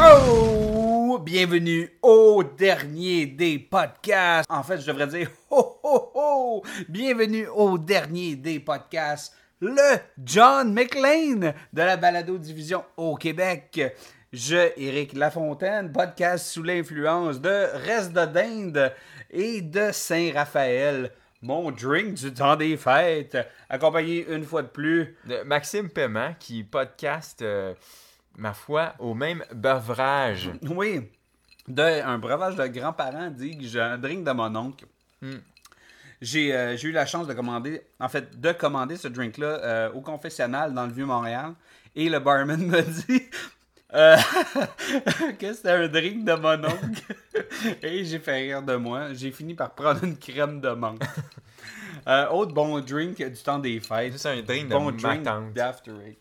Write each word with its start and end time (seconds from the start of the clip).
Oh! 0.00 1.18
Bienvenue 1.24 1.90
au 2.02 2.42
dernier 2.44 3.26
des 3.26 3.58
podcasts. 3.58 4.50
En 4.50 4.62
fait, 4.62 4.80
je 4.80 4.86
devrais 4.86 5.06
dire 5.06 5.30
ho 5.50 5.78
ho 5.82 6.10
ho! 6.14 6.62
Bienvenue 6.88 7.46
au 7.48 7.78
dernier 7.78 8.36
des 8.36 8.60
podcasts. 8.60 9.34
Le 9.60 9.98
John 10.22 10.72
McLean 10.72 11.52
de 11.72 11.82
la 11.82 11.96
balado 11.96 12.38
division 12.38 12.84
au 12.96 13.16
Québec. 13.16 13.80
Je, 14.32 14.72
Éric 14.76 15.12
Lafontaine, 15.14 15.92
podcast 15.92 16.46
sous 16.46 16.62
l'influence 16.62 17.40
de 17.40 17.68
Reste 17.86 18.12
de 18.12 18.24
Dinde 18.24 18.92
et 19.30 19.60
de 19.60 19.90
Saint-Raphaël. 19.92 21.10
Mon 21.44 21.70
drink 21.70 22.14
du 22.14 22.32
temps 22.32 22.56
des 22.56 22.74
fêtes, 22.78 23.36
accompagné 23.68 24.26
une 24.32 24.44
fois 24.44 24.62
de 24.62 24.68
plus 24.68 25.14
de 25.26 25.42
Maxime 25.42 25.90
Paiement 25.90 26.34
qui 26.40 26.64
podcast, 26.64 27.42
euh, 27.42 27.74
ma 28.38 28.54
foi, 28.54 28.94
au 28.98 29.12
même 29.12 29.44
beurrage. 29.52 30.50
Oui, 30.62 31.06
de 31.68 31.82
un 31.82 32.16
breuvage 32.16 32.56
de 32.56 32.66
grands-parents 32.68 33.28
dit 33.28 33.58
que 33.58 33.64
j'ai 33.64 33.82
un 33.82 33.98
drink 33.98 34.24
de 34.24 34.32
mon 34.32 34.56
oncle. 34.56 34.86
J'ai 36.22 36.56
euh, 36.56 36.78
j'ai 36.78 36.88
eu 36.88 36.92
la 36.92 37.04
chance 37.04 37.26
de 37.26 37.34
commander, 37.34 37.82
en 38.00 38.08
fait, 38.08 38.40
de 38.40 38.52
commander 38.52 38.96
ce 38.96 39.08
drink-là 39.08 39.46
euh, 39.46 39.92
au 39.92 40.00
confessionnal 40.00 40.72
dans 40.72 40.86
le 40.86 40.92
Vieux-Montréal. 40.94 41.52
Et 41.94 42.08
le 42.08 42.20
barman 42.20 42.56
me 42.66 42.80
dit 42.80 43.22
euh, 43.94 44.16
que 45.38 45.52
c'était 45.52 45.70
un 45.70 45.88
drink 45.88 46.24
de 46.24 46.34
mon 46.34 46.64
oncle. 46.64 47.16
Et 47.82 48.04
j'ai 48.04 48.18
fait 48.18 48.34
rire 48.34 48.62
de 48.62 48.76
moi. 48.76 49.14
J'ai 49.14 49.30
fini 49.30 49.54
par 49.54 49.70
prendre 49.74 50.02
une 50.04 50.16
crème 50.16 50.60
de 50.60 50.70
menthe. 50.70 51.02
Euh, 52.06 52.28
autre 52.28 52.52
bon 52.52 52.80
drink 52.80 53.16
du 53.16 53.42
temps 53.42 53.58
des 53.58 53.80
fêtes. 53.80 54.18
C'est 54.18 54.28
un 54.28 54.42
drink 54.42 54.68
de 54.68 54.74
bon 54.74 54.92
ma 54.92 55.16
drink 55.16 55.54
d'After 55.54 55.92
Eight. 56.06 56.18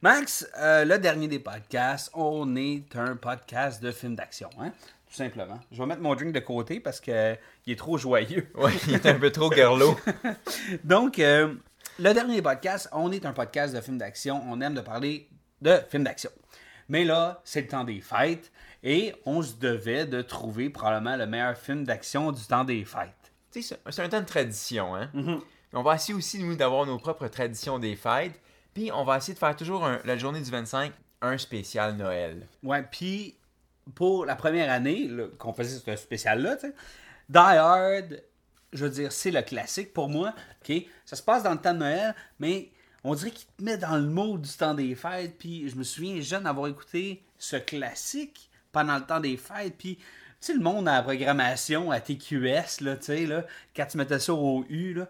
Max, 0.00 0.48
euh, 0.58 0.86
le 0.86 0.98
dernier 0.98 1.28
des 1.28 1.40
podcasts, 1.40 2.10
on 2.14 2.56
est 2.56 2.96
un 2.96 3.16
podcast 3.16 3.82
de 3.82 3.92
films 3.92 4.14
d'action, 4.14 4.48
hein? 4.58 4.72
Tout 5.10 5.16
simplement. 5.16 5.60
Je 5.70 5.76
vais 5.76 5.84
mettre 5.84 6.00
mon 6.00 6.14
drink 6.14 6.32
de 6.32 6.40
côté 6.40 6.80
parce 6.80 7.00
que 7.00 7.10
euh, 7.10 7.34
il 7.66 7.74
est 7.74 7.76
trop 7.76 7.98
joyeux. 7.98 8.48
Ouais, 8.54 8.72
il 8.88 8.94
est 8.94 9.04
un 9.04 9.18
peu 9.18 9.30
trop 9.30 9.52
girlo. 9.52 9.94
Donc, 10.84 11.18
euh, 11.18 11.52
le 11.98 12.14
dernier 12.14 12.40
podcast, 12.40 12.88
on 12.92 13.12
est 13.12 13.26
un 13.26 13.34
podcast 13.34 13.74
de 13.74 13.80
films 13.82 13.98
d'action. 13.98 14.42
On 14.48 14.62
aime 14.62 14.72
de 14.72 14.80
parler 14.80 15.28
de 15.60 15.78
films 15.90 16.04
d'action. 16.04 16.30
Mais 16.90 17.04
là, 17.04 17.40
c'est 17.44 17.62
le 17.62 17.68
temps 17.68 17.84
des 17.84 18.00
fêtes 18.00 18.50
et 18.82 19.14
on 19.24 19.40
se 19.42 19.54
devait 19.54 20.06
de 20.06 20.20
trouver 20.22 20.68
probablement 20.70 21.16
le 21.16 21.26
meilleur 21.26 21.56
film 21.56 21.84
d'action 21.84 22.32
du 22.32 22.42
temps 22.44 22.64
des 22.64 22.84
fêtes. 22.84 23.32
C'est- 23.52 23.78
un 24.00 24.08
temps 24.08 24.20
de 24.20 24.26
tradition, 24.26 24.94
hein. 24.96 25.08
Mm-hmm. 25.14 25.40
On 25.72 25.82
va 25.82 25.94
essayer 25.94 26.14
aussi, 26.14 26.42
nous, 26.42 26.56
d'avoir 26.56 26.84
nos 26.86 26.98
propres 26.98 27.28
traditions 27.28 27.78
des 27.78 27.94
fêtes. 27.94 28.40
Puis 28.74 28.90
on 28.92 29.04
va 29.04 29.18
essayer 29.18 29.34
de 29.34 29.38
faire 29.38 29.54
toujours 29.54 29.84
un- 29.86 30.00
la 30.04 30.16
journée 30.16 30.40
du 30.40 30.50
25, 30.50 30.92
un 31.22 31.38
spécial 31.38 31.94
Noël. 31.96 32.48
Ouais, 32.64 32.82
puis 32.82 33.36
pour 33.94 34.26
la 34.26 34.34
première 34.34 34.70
année 34.70 35.08
qu'on 35.38 35.52
faisait 35.52 35.78
ce 35.78 35.96
spécial-là, 35.96 36.56
Die 37.28 37.38
Hard, 37.38 38.20
je 38.72 38.84
veux 38.84 38.90
dire, 38.90 39.12
c'est 39.12 39.30
le 39.30 39.42
classique 39.42 39.92
pour 39.92 40.08
moi. 40.08 40.34
ok? 40.68 40.82
Ça 41.04 41.14
se 41.14 41.22
passe 41.22 41.42
dans 41.44 41.52
le 41.52 41.58
temps 41.58 41.72
de 41.74 41.78
Noël, 41.78 42.14
mais 42.40 42.70
on 43.04 43.14
dirait 43.14 43.30
qu'il 43.30 43.46
te 43.56 43.62
met 43.62 43.76
dans 43.78 43.96
le 43.96 44.06
mode 44.06 44.42
du 44.42 44.50
temps 44.52 44.74
des 44.74 44.94
fêtes. 44.94 45.36
Puis 45.38 45.68
je 45.68 45.76
me 45.76 45.82
souviens 45.84 46.20
jeune 46.20 46.46
avoir 46.46 46.68
écouté 46.68 47.22
ce 47.38 47.56
classique 47.56 48.50
pendant 48.72 48.96
le 48.96 49.04
temps 49.04 49.20
des 49.20 49.36
fêtes. 49.36 49.74
Puis 49.78 49.96
tu 49.96 50.02
sais, 50.40 50.54
le 50.54 50.60
monde 50.60 50.88
à 50.88 50.96
la 50.96 51.02
programmation, 51.02 51.90
à 51.90 52.00
TQS, 52.00 52.80
là, 52.82 52.96
tu 52.96 53.04
sais, 53.06 53.26
là, 53.26 53.44
quand 53.76 53.86
tu 53.86 53.98
mettais 53.98 54.18
ça 54.18 54.32
au 54.32 54.64
U, 54.70 54.94
là, 54.94 55.06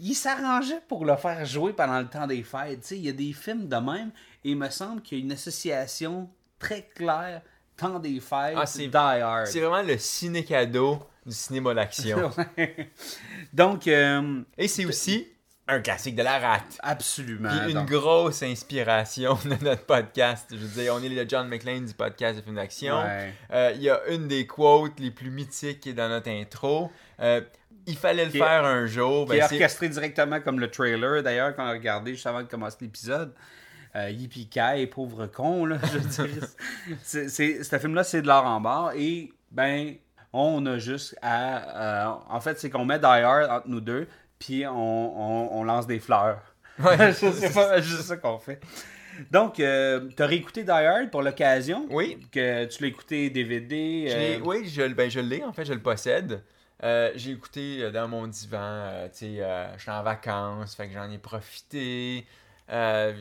il 0.00 0.14
s'arrangeait 0.14 0.80
pour 0.86 1.04
le 1.04 1.16
faire 1.16 1.44
jouer 1.44 1.72
pendant 1.72 1.98
le 1.98 2.06
temps 2.06 2.28
des 2.28 2.44
fêtes. 2.44 2.82
Tu 2.82 2.86
sais, 2.88 2.96
il 2.96 3.04
y 3.04 3.08
a 3.08 3.12
des 3.12 3.32
films 3.32 3.66
de 3.66 3.74
même, 3.76 4.10
et 4.44 4.50
il 4.50 4.56
me 4.56 4.70
semble 4.70 5.02
qu'il 5.02 5.18
y 5.18 5.20
a 5.20 5.24
une 5.24 5.32
association 5.32 6.30
très 6.60 6.88
claire, 6.94 7.42
temps 7.76 7.98
des 7.98 8.20
fêtes, 8.20 8.54
Ah, 8.56 8.66
c'est- 8.66 8.86
Die 8.86 8.96
Hard. 8.96 9.46
C'est 9.48 9.60
vraiment 9.60 9.82
le 9.82 9.98
ciné-cadeau 9.98 11.00
du 11.26 11.34
cinéma 11.34 11.74
d'action. 11.74 12.30
Donc, 13.52 13.86
euh, 13.88 14.42
Et 14.56 14.68
c'est 14.68 14.84
aussi 14.84 15.26
un 15.68 15.80
classique 15.80 16.16
de 16.16 16.22
la 16.22 16.38
rate. 16.38 16.78
absolument. 16.82 17.50
Puis 17.50 17.68
une 17.72 17.74
Donc, 17.78 17.90
grosse 17.90 18.42
inspiration 18.42 19.34
de 19.44 19.62
notre 19.64 19.84
podcast. 19.84 20.46
Je 20.50 20.56
veux 20.56 20.82
dire, 20.82 20.94
on 20.94 21.02
est 21.02 21.08
le 21.08 21.28
John 21.28 21.46
McClane 21.48 21.84
du 21.84 21.94
podcast 21.94 22.38
de 22.38 22.42
films 22.42 22.56
d'action. 22.56 22.98
Ouais. 23.02 23.32
Euh, 23.52 23.72
Il 23.76 23.82
y 23.82 23.90
a 23.90 24.00
une 24.08 24.28
des 24.28 24.46
quotes 24.46 24.98
les 24.98 25.10
plus 25.10 25.30
mythiques 25.30 25.80
qui 25.80 25.90
est 25.90 25.94
dans 25.94 26.08
notre 26.08 26.30
intro. 26.30 26.90
Euh, 27.20 27.40
il 27.86 27.96
fallait 27.96 28.24
le 28.26 28.30
Qui 28.30 28.38
est- 28.38 28.40
faire 28.40 28.64
un 28.64 28.86
jour. 28.86 29.26
qui 29.26 29.36
est 29.36 29.40
Ben, 29.40 29.44
orchestré 29.44 29.88
directement 29.88 30.40
comme 30.40 30.58
le 30.60 30.70
trailer, 30.70 31.22
d'ailleurs, 31.22 31.54
qu'on 31.54 31.64
a 31.64 31.70
regardé 31.70 32.12
juste 32.14 32.26
avant 32.26 32.42
de 32.42 32.48
commencer 32.48 32.76
l'épisode. 32.80 33.32
Euh, 33.96 34.10
Yippee 34.10 34.86
pauvre 34.86 35.26
con, 35.26 35.64
là, 35.66 35.78
je 35.92 35.98
veux 35.98 36.26
dire. 36.26 36.44
C'est, 37.02 37.28
c'est- 37.28 37.62
ce 37.64 37.78
film-là, 37.78 38.04
c'est 38.04 38.20
de 38.22 38.26
l'art 38.26 38.44
en 38.44 38.60
barre. 38.60 38.92
Et, 38.96 39.32
ben, 39.50 39.94
on 40.32 40.64
a 40.66 40.78
juste 40.78 41.16
à... 41.22 42.08
euh, 42.10 42.14
en 42.28 42.40
fait, 42.40 42.58
c'est 42.60 42.68
qu'on 42.68 42.84
met 42.84 42.98
Die 42.98 43.06
Hard 43.06 43.50
entre 43.50 43.68
nous 43.68 43.80
deux, 43.80 44.06
puis 44.38 44.66
on, 44.66 44.72
on- 44.72 45.58
on 45.60 45.64
lance 45.64 45.86
des 45.86 45.98
fleurs. 45.98 46.40
Ouais. 46.78 47.12
c'est 47.12 47.52
pas 47.52 47.80
juste 47.80 48.02
ça 48.02 48.16
qu'on 48.16 48.38
fait. 48.38 48.60
Donc, 49.32 49.58
euh, 49.58 50.08
t'as 50.14 50.26
réécouté 50.26 50.62
Die 50.62 50.70
Hard 50.70 51.10
pour 51.10 51.22
l'occasion? 51.22 51.86
Oui. 51.90 52.18
Que 52.30 52.66
tu 52.66 52.82
l'as 52.82 52.88
écouté 52.88 53.30
DVD? 53.30 54.06
Je 54.08 54.14
euh, 54.16 54.40
oui, 54.44 54.68
je, 54.68 54.82
ben, 54.86 55.10
je 55.10 55.18
l'ai, 55.18 55.42
en 55.42 55.52
fait, 55.52 55.64
je 55.64 55.72
le 55.72 55.80
possède. 55.82 56.40
Euh, 56.84 57.10
j'ai 57.16 57.32
écouté 57.32 57.78
euh, 57.82 57.90
dans 57.90 58.06
mon 58.06 58.28
divan, 58.28 58.58
euh, 58.62 59.08
tu 59.08 59.18
sais, 59.18 59.36
euh, 59.40 59.76
j'étais 59.76 59.90
en 59.90 60.04
vacances, 60.04 60.76
fait 60.76 60.86
que 60.86 60.94
j'en 60.94 61.10
ai 61.10 61.18
profité. 61.18 62.24
Tu 62.68 62.74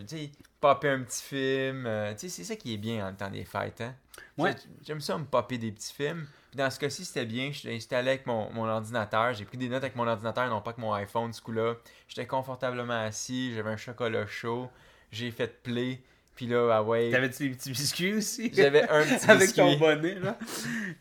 sais, 0.05 0.29
popper 0.59 0.89
un 0.89 1.01
petit 1.03 1.23
film. 1.23 1.85
euh, 1.85 2.13
tu 2.13 2.21
sais, 2.21 2.29
c'est 2.29 2.43
ça 2.43 2.55
qui 2.55 2.73
est 2.73 2.77
bien 2.77 3.07
en 3.07 3.13
temps 3.13 3.29
des 3.29 3.45
fêtes, 3.45 3.81
hein. 3.81 3.93
Ouais. 4.37 4.51
J'ai- 4.53 4.85
J'aime 4.87 5.01
ça 5.01 5.17
me 5.17 5.25
popper 5.25 5.57
des 5.57 5.71
petits 5.71 5.93
films. 5.93 6.27
Puis 6.49 6.57
dans 6.57 6.69
ce 6.71 6.79
cas-ci, 6.79 7.05
c'était 7.05 7.25
bien. 7.25 7.51
J'étais 7.51 7.75
installé 7.75 8.09
avec 8.09 8.25
mon, 8.25 8.51
mon 8.51 8.67
ordinateur. 8.67 9.33
J'ai 9.33 9.45
pris 9.45 9.57
des 9.57 9.67
notes 9.69 9.83
avec 9.83 9.95
mon 9.95 10.07
ordinateur, 10.07 10.47
non 10.49 10.61
pas 10.61 10.71
avec 10.71 10.79
mon 10.79 10.93
iPhone, 10.93 11.31
ce 11.33 11.41
coup-là. 11.41 11.75
J'étais 12.07 12.25
confortablement 12.25 13.03
assis, 13.03 13.53
j'avais 13.53 13.69
un 13.71 13.77
chocolat 13.77 14.25
chaud. 14.27 14.69
J'ai 15.11 15.29
fait 15.31 15.61
play. 15.61 16.01
Puis 16.35 16.45
là, 16.47 16.69
ah 16.71 16.83
ouais. 16.83 17.09
T'avais-tu 17.11 17.49
des 17.49 17.55
petits 17.55 17.71
biscuits 17.71 18.13
aussi? 18.13 18.51
J'avais 18.53 18.83
un 18.89 19.03
petit 19.03 19.25
Avec 19.29 19.53
ton 19.53 19.65
biscuit. 19.65 19.79
bonnet, 19.79 20.15
là. 20.19 20.37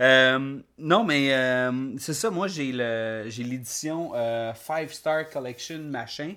Euh, 0.00 0.58
non, 0.78 1.04
mais 1.04 1.34
euh, 1.34 1.92
c'est 1.98 2.14
ça. 2.14 2.30
Moi, 2.30 2.48
j'ai 2.48 2.72
le 2.72 3.24
j'ai 3.28 3.42
l'édition 3.44 4.12
Five 4.54 4.92
Star 4.92 5.28
Collection 5.28 5.78
machin, 5.78 6.34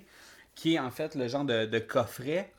qui 0.54 0.74
est 0.74 0.78
en 0.78 0.90
fait 0.90 1.14
le 1.14 1.28
genre 1.28 1.44
de, 1.44 1.64
de 1.66 1.78
coffret 1.78 2.52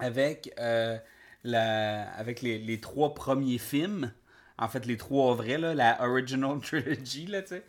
avec, 0.00 0.52
euh, 0.58 0.98
la, 1.44 2.10
avec 2.12 2.42
les, 2.42 2.58
les 2.58 2.80
trois 2.80 3.14
premiers 3.14 3.58
films. 3.58 4.12
En 4.58 4.68
fait, 4.68 4.84
les 4.84 4.98
trois 4.98 5.34
vrais, 5.34 5.56
là, 5.56 5.72
la 5.74 6.02
Original 6.06 6.58
Trilogy, 6.62 7.26
là, 7.26 7.40
tu 7.40 7.48
sais. 7.48 7.64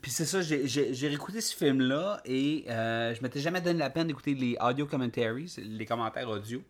Puis 0.00 0.10
c'est 0.10 0.24
ça, 0.24 0.40
j'ai- 0.40 0.66
réécouté 1.08 1.40
ce 1.42 1.54
film-là 1.54 2.22
et 2.24 2.64
euh, 2.70 3.14
je 3.14 3.22
m'étais 3.22 3.40
jamais 3.40 3.60
donné 3.60 3.78
la 3.78 3.90
peine 3.90 4.06
d'écouter 4.06 4.34
les 4.34 4.56
audio 4.60 4.86
commentaries, 4.86 5.54
les 5.58 5.84
commentaires 5.84 6.28
audio. 6.30 6.62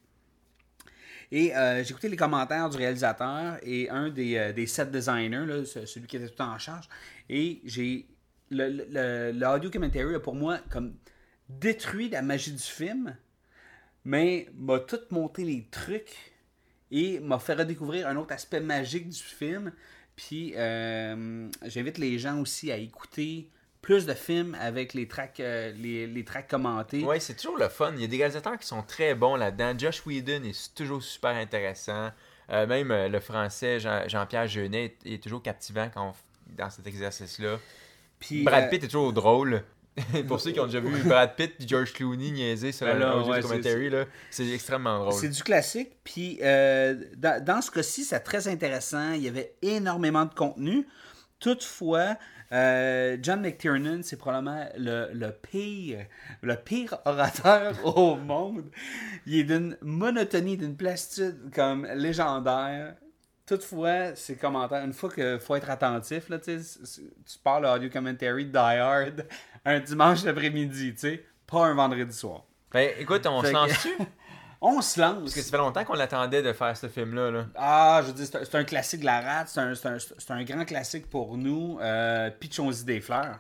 Et 1.32 1.54
euh, 1.54 1.84
j'ai 1.84 1.90
écouté 1.90 2.08
les 2.08 2.16
commentaires 2.16 2.68
du 2.68 2.76
réalisateur 2.76 3.58
et 3.62 3.88
un 3.88 4.08
des, 4.08 4.36
euh, 4.36 4.52
des 4.52 4.66
set 4.66 4.90
designers, 4.90 5.46
là, 5.46 5.64
ce- 5.64 5.86
celui 5.86 6.08
qui 6.08 6.16
était 6.16 6.28
tout 6.28 6.42
en 6.42 6.58
charge. 6.58 6.88
Et 7.28 7.60
j'ai. 7.64 8.06
Le, 8.52 8.68
le, 8.68 8.84
le- 8.90 9.58
le 9.62 9.70
commentary 9.70 10.12
a 10.16 10.18
pour 10.18 10.34
moi 10.34 10.58
comme 10.70 10.96
détruit 11.48 12.08
la 12.08 12.20
magie 12.22 12.50
du 12.50 12.58
film, 12.62 13.16
mais 14.04 14.48
m'a 14.54 14.78
tout 14.80 15.00
monté 15.10 15.44
les 15.44 15.66
trucs 15.70 16.32
et 16.90 17.20
m'a 17.20 17.38
fait 17.38 17.54
redécouvrir 17.54 18.08
un 18.08 18.16
autre 18.16 18.32
aspect 18.32 18.60
magique 18.60 19.08
du 19.08 19.18
film. 19.18 19.72
Puis 20.16 20.52
euh, 20.56 21.48
j'invite 21.64 21.98
les 21.98 22.18
gens 22.18 22.40
aussi 22.40 22.70
à 22.72 22.76
écouter 22.76 23.48
plus 23.80 24.04
de 24.04 24.12
films 24.12 24.54
avec 24.60 24.92
les 24.92 25.08
tracks, 25.08 25.40
euh, 25.40 25.72
les, 25.72 26.06
les 26.06 26.24
tracks 26.24 26.48
commentés. 26.48 27.02
Ouais, 27.02 27.20
c'est 27.20 27.34
toujours 27.36 27.56
le 27.56 27.68
fun. 27.68 27.92
Il 27.94 28.02
y 28.02 28.04
a 28.04 28.08
des 28.08 28.18
réalisateurs 28.18 28.58
qui 28.58 28.66
sont 28.66 28.82
très 28.82 29.14
bons 29.14 29.36
là-dedans. 29.36 29.72
Josh 29.78 30.04
Whedon 30.04 30.42
est 30.44 30.74
toujours 30.74 31.02
super 31.02 31.30
intéressant. 31.30 32.10
Euh, 32.50 32.66
même 32.66 32.90
euh, 32.90 33.08
le 33.08 33.20
français 33.20 33.80
Jean- 33.80 34.06
Jean-Pierre 34.08 34.48
Jeunet 34.48 34.96
est, 35.04 35.14
est 35.14 35.22
toujours 35.22 35.42
captivant 35.42 35.88
quand 35.92 36.10
on 36.10 36.14
dans 36.56 36.68
cet 36.68 36.84
exercice-là. 36.86 37.58
Puis, 38.18 38.42
Brad 38.42 38.68
Pitt 38.70 38.82
est 38.82 38.88
toujours 38.88 39.12
drôle. 39.12 39.62
Pour 40.28 40.40
ceux 40.40 40.52
qui 40.52 40.60
ont 40.60 40.66
déjà 40.66 40.80
vu 40.80 41.02
Brad 41.02 41.34
Pitt 41.36 41.54
et 41.58 41.66
George 41.66 41.92
Clooney 41.92 42.30
niaiser 42.30 42.72
sur 42.72 42.86
Ben 42.86 42.98
là, 42.98 43.12
un 43.12 43.20
audio 43.20 43.32
ouais, 43.32 43.40
commentary, 43.40 43.90
c'est 44.30 44.48
extrêmement 44.48 45.00
drôle. 45.00 45.12
C'est 45.12 45.28
du 45.28 45.42
classique. 45.42 45.90
Puis 46.04 46.38
euh, 46.42 46.94
dans, 47.16 47.42
dans 47.44 47.60
ce 47.60 47.70
cas-ci, 47.70 48.04
c'est 48.04 48.20
très 48.20 48.48
intéressant. 48.48 49.12
Il 49.12 49.22
y 49.22 49.28
avait 49.28 49.54
énormément 49.62 50.24
de 50.24 50.34
contenu. 50.34 50.86
Toutefois, 51.38 52.16
euh, 52.52 53.16
John 53.22 53.40
McTiernan, 53.40 54.02
c'est 54.02 54.16
probablement 54.16 54.66
le, 54.76 55.10
le 55.12 55.30
pire, 55.30 56.06
le 56.42 56.56
pire 56.56 56.98
orateur 57.04 57.74
au 57.96 58.16
monde. 58.16 58.70
Il 59.26 59.36
est 59.36 59.44
d'une 59.44 59.76
monotonie, 59.82 60.56
d'une 60.56 60.76
platitude 60.76 61.50
comme 61.54 61.86
légendaire. 61.86 62.94
Toutefois, 63.46 64.14
ses 64.14 64.36
commentaires, 64.36 64.84
une 64.84 64.92
fois 64.92 65.10
qu'il 65.10 65.38
faut 65.40 65.56
être 65.56 65.70
attentif, 65.70 66.28
là, 66.28 66.38
tu 66.38 66.58
parles 67.42 67.66
audio 67.66 67.90
commentary 67.90 68.44
Die 68.46 68.56
Hard 68.56 69.26
un 69.64 69.80
dimanche 69.80 70.24
après-midi, 70.24 70.94
tu 70.94 71.00
sais, 71.00 71.24
pas 71.46 71.66
un 71.66 71.74
vendredi 71.74 72.16
soir. 72.16 72.44
Ben, 72.72 72.92
écoute, 72.98 73.26
on 73.26 73.42
se 73.42 73.50
lance-tu? 73.50 73.90
On 74.62 74.82
se 74.82 75.00
lance. 75.00 75.20
Parce 75.20 75.34
que 75.34 75.40
ça 75.40 75.50
fait 75.50 75.56
longtemps 75.56 75.84
qu'on 75.84 75.94
l'attendait 75.94 76.42
de 76.42 76.52
faire 76.52 76.76
ce 76.76 76.86
film-là. 76.86 77.30
Là. 77.30 77.46
Ah, 77.54 78.00
je 78.02 78.08
veux 78.08 78.12
dire, 78.12 78.26
c'est 78.26 78.54
un, 78.54 78.64
classique 78.64 79.00
de 79.00 79.06
la 79.06 79.20
rate, 79.22 79.48
c'est 79.48 79.60
un, 79.60 79.72
un- 79.72 80.34
un 80.34 80.44
grand 80.44 80.64
classique 80.66 81.08
pour 81.08 81.38
nous. 81.38 81.78
Euh, 81.80 82.30
Pitchons-y 82.30 82.84
des 82.84 83.00
fleurs. 83.00 83.38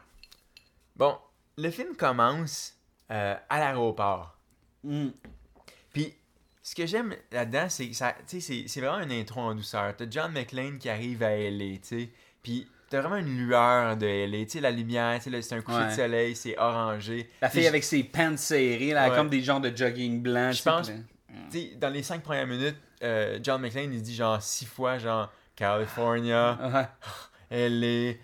Bon, 0.96 1.18
le 1.58 1.70
film 1.70 1.94
commence 1.94 2.74
euh, 3.10 3.34
à 3.50 3.58
l'aéroport. 3.58 4.38
Mm. 4.82 5.08
Puis, 5.92 6.14
ce 6.62 6.74
que 6.74 6.86
j'aime 6.86 7.14
là-dedans, 7.32 7.66
c'est 7.68 7.88
que 7.88 7.94
ça, 7.94 8.14
tu 8.26 8.40
sais, 8.40 8.62
c'est, 8.62 8.68
c'est 8.68 8.80
vraiment 8.80 9.00
une 9.02 9.12
intro 9.12 9.40
en 9.40 9.54
douceur. 9.54 9.94
T'as 9.96 10.06
John 10.08 10.32
McClane 10.32 10.78
qui 10.78 10.88
arrive 10.88 11.22
à 11.22 11.36
LA, 11.36 11.76
tu 11.76 11.80
sais. 11.82 12.10
Puis, 12.42 12.66
t'as 12.90 13.00
vraiment 13.00 13.16
une 13.16 13.38
lueur 13.46 13.96
de 13.96 14.06
LA. 14.06 14.44
Tu 14.44 14.50
sais, 14.50 14.60
la 14.60 14.70
lumière, 14.70 15.18
c'est 15.22 15.52
un 15.54 15.62
coucher 15.62 15.78
Ouais. 15.78 15.86
de 15.88 15.92
soleil, 15.92 16.36
c'est 16.36 16.58
orangé. 16.58 17.28
La 17.40 17.48
fille 17.48 17.66
avec 17.66 17.82
ses 17.84 18.02
pants 18.04 18.36
serrés, 18.36 18.90
là, 18.92 19.08
Ouais. 19.08 19.16
comme 19.16 19.30
des 19.30 19.40
genres 19.42 19.60
de 19.60 19.74
jogging 19.74 20.20
blanc. 20.20 20.52
Je 20.52 20.62
pense- 20.62 20.90
Tu 21.50 21.58
sais, 21.60 21.70
dans 21.80 21.88
les 21.88 22.02
cinq 22.02 22.22
premières 22.22 22.46
minutes, 22.46 22.76
euh, 23.02 23.38
John 23.42 23.60
McClane, 23.62 23.92
il 23.94 24.02
dit 24.02 24.14
genre 24.14 24.42
six 24.42 24.66
fois, 24.66 24.98
genre 24.98 25.32
California. 25.56 26.90
LA. 27.50 28.14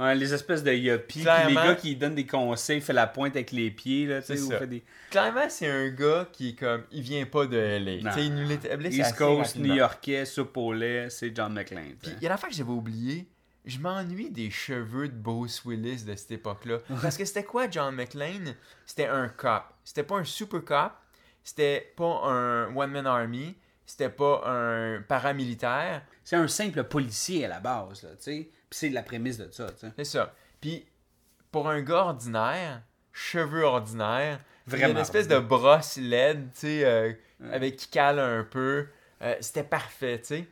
Ouais, 0.00 0.16
les 0.16 0.34
espèces 0.34 0.64
de 0.64 0.72
yuppies, 0.72 1.18
les 1.18 1.24
Clairement- 1.24 1.64
gars 1.64 1.74
qui 1.76 1.94
donnent 1.94 2.16
des 2.16 2.26
conseils, 2.26 2.80
fait 2.80 2.92
la 2.92 3.06
pointe 3.06 3.36
avec 3.36 3.52
les 3.52 3.70
pieds, 3.70 4.04
là, 4.06 4.20
C'est 4.20 4.36
ça. 4.36 4.58
fait 4.58 4.66
des 4.66 4.82
clairement, 5.12 5.48
c'est 5.48 5.68
un 5.68 5.88
gars 5.90 6.26
qui 6.32 6.48
est 6.50 6.52
comme, 6.58 6.82
il 6.90 7.02
vient 7.02 7.24
pas 7.24 7.46
de 7.46 7.56
LA. 7.56 8.10
Il 8.18 8.34
nous 8.34 8.48
l'établit 8.48 8.88
East 8.98 9.14
Coast. 9.16 9.54
New-Yorkais, 9.56 10.24
soupe 10.24 10.56
au 10.56 10.72
lait, 10.72 11.08
c'est 11.08 11.30
John 11.34 11.52
McClane. 11.52 11.94
Puis 12.02 12.10
il 12.16 12.22
y 12.24 12.26
a 12.26 12.30
l'affaire 12.30 12.48
que 12.50 12.54
j'avais 12.56 12.68
oublié. 12.70 13.28
Je 13.64 13.78
m'ennuie 13.78 14.30
des 14.30 14.50
cheveux 14.50 15.08
de 15.08 15.14
Bruce 15.14 15.64
Willis 15.64 16.04
de 16.04 16.14
cette 16.14 16.30
époque-là. 16.32 16.78
Parce 17.02 17.16
que 17.16 17.24
c'était 17.24 17.44
quoi 17.44 17.68
John 17.70 17.94
McClane? 17.94 18.54
C'était 18.86 19.06
un 19.06 19.28
cop. 19.28 19.64
C'était 19.84 20.02
pas 20.02 20.16
un 20.16 20.24
super 20.24 20.64
cop. 20.64 20.92
C'était 21.42 21.92
pas 21.96 22.22
un 22.24 22.74
one-man 22.74 23.06
army. 23.06 23.56
C'était 23.84 24.08
pas 24.08 24.42
un 24.46 25.02
paramilitaire. 25.02 26.02
C'est 26.24 26.36
un 26.36 26.48
simple 26.48 26.84
policier 26.84 27.44
à 27.44 27.48
la 27.48 27.60
base, 27.60 28.02
là, 28.02 28.10
tu 28.10 28.22
sais. 28.22 28.50
Puis 28.70 28.78
c'est 28.78 28.88
la 28.90 29.02
prémisse 29.02 29.38
de 29.38 29.50
ça, 29.50 29.70
tu 29.72 29.80
sais. 29.80 29.92
C'est 29.96 30.04
ça. 30.04 30.34
Puis 30.60 30.86
pour 31.50 31.68
un 31.68 31.82
gars 31.82 32.04
ordinaire, 32.04 32.82
cheveux 33.12 33.64
ordinaires, 33.64 34.38
il 34.66 34.72
y 34.72 34.74
a 34.74 34.86
une 34.86 34.92
Vraiment 34.92 35.00
espèce 35.00 35.26
de 35.26 35.38
brosse 35.38 35.96
LED, 35.96 36.52
tu 36.52 36.60
sais, 36.60 36.84
euh, 36.84 37.12
avec 37.50 37.76
qui 37.76 37.88
cale 37.88 38.20
un 38.20 38.44
peu. 38.44 38.86
Euh, 39.22 39.34
c'était 39.40 39.64
parfait, 39.64 40.20
tu 40.20 40.26
sais. 40.26 40.48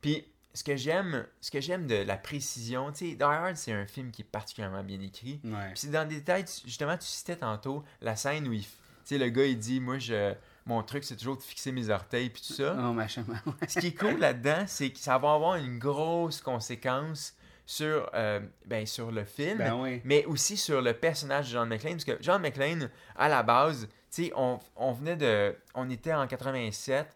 Puis 0.00 0.26
ce 0.56 0.64
que 0.64 0.74
j'aime, 0.76 1.26
ce 1.40 1.50
que 1.50 1.60
j'aime 1.60 1.86
de 1.86 1.94
la 1.96 2.16
précision, 2.16 2.90
tu 2.90 3.10
sais, 3.10 3.14
Die 3.14 3.22
Hard, 3.22 3.56
c'est 3.56 3.72
un 3.72 3.86
film 3.86 4.10
qui 4.10 4.22
est 4.22 4.24
particulièrement 4.30 4.82
bien 4.82 5.00
écrit. 5.00 5.38
Ouais. 5.44 5.68
Puis 5.68 5.76
c'est 5.76 5.90
dans 5.90 6.08
des 6.08 6.16
détails, 6.16 6.44
tu- 6.46 6.62
justement, 6.66 6.96
tu 6.96 7.06
citais 7.06 7.36
tantôt 7.36 7.84
la 8.00 8.16
scène 8.16 8.48
où 8.48 8.52
il, 8.52 8.62
tu 8.62 8.68
sais, 9.04 9.18
le 9.18 9.28
gars 9.28 9.44
il 9.44 9.58
dit, 9.58 9.78
moi 9.80 9.98
je, 9.98 10.32
mon 10.64 10.82
truc 10.82 11.04
c'est 11.04 11.16
toujours 11.16 11.36
de 11.36 11.42
fixer 11.42 11.70
mes 11.72 11.90
orteils 11.90 12.30
puis 12.30 12.42
tout 12.46 12.54
ça. 12.54 12.74
Oh, 12.78 12.92
machin, 12.92 13.24
ouais. 13.46 13.68
Ce 13.68 13.78
qui 13.78 13.88
est 13.88 13.94
cool 13.98 14.18
là-dedans, 14.18 14.64
c'est 14.66 14.90
que 14.90 14.98
ça 14.98 15.18
va 15.18 15.34
avoir 15.34 15.56
une 15.56 15.78
grosse 15.78 16.40
conséquence 16.40 17.34
sur, 17.66 18.08
euh, 18.14 18.40
ben, 18.64 18.86
sur 18.86 19.10
le 19.10 19.24
film, 19.24 19.58
Ben 19.58 19.74
oui. 19.74 20.00
mais 20.04 20.24
aussi 20.24 20.56
sur 20.56 20.80
le 20.80 20.92
personnage 20.94 21.46
de 21.48 21.52
John 21.52 21.68
McClane. 21.68 21.94
Parce 21.94 22.04
que 22.04 22.16
John 22.22 22.40
McClane, 22.40 22.88
à 23.16 23.28
la 23.28 23.42
base, 23.42 23.88
tu 24.12 24.24
sais, 24.26 24.32
on, 24.36 24.58
on 24.76 24.92
venait 24.92 25.16
de. 25.16 25.54
On 25.74 25.90
était 25.90 26.14
en 26.14 26.26
87, 26.28 27.06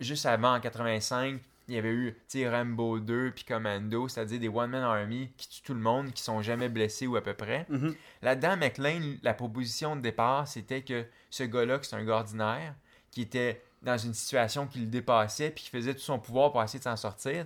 juste 0.00 0.24
avant 0.26 0.54
en 0.54 0.60
85. 0.60 1.40
Il 1.68 1.74
y 1.74 1.78
avait 1.78 1.90
eu 1.92 2.14
Rambo 2.48 3.00
2 3.00 3.32
puis 3.34 3.44
Commando, 3.44 4.06
c'est-à-dire 4.08 4.38
des 4.38 4.48
One-Man 4.48 4.82
Army 4.82 5.30
qui 5.36 5.48
tuent 5.48 5.62
tout 5.62 5.74
le 5.74 5.80
monde, 5.80 6.12
qui 6.12 6.22
sont 6.22 6.40
jamais 6.42 6.68
blessés 6.68 7.06
ou 7.06 7.16
à 7.16 7.22
peu 7.22 7.34
près. 7.34 7.66
Mhm. 7.68 7.94
Là-dedans, 8.22 8.56
McLean, 8.56 9.16
la 9.22 9.34
proposition 9.34 9.96
de 9.96 10.00
départ, 10.00 10.46
c'était 10.46 10.82
que 10.82 11.04
ce 11.30 11.42
gars-là, 11.42 11.78
qui 11.78 11.88
c'est 11.88 11.96
un 11.96 12.04
gars 12.04 12.14
ordinaire, 12.16 12.74
qui 13.10 13.22
était 13.22 13.62
dans 13.82 13.98
une 13.98 14.14
situation 14.14 14.66
qui 14.66 14.80
le 14.80 14.86
dépassait, 14.86 15.50
puis 15.50 15.64
qui 15.64 15.70
faisait 15.70 15.94
tout 15.94 16.00
son 16.00 16.18
pouvoir 16.18 16.50
pour 16.52 16.62
essayer 16.62 16.78
de 16.78 16.84
s'en 16.84 16.96
sortir. 16.96 17.44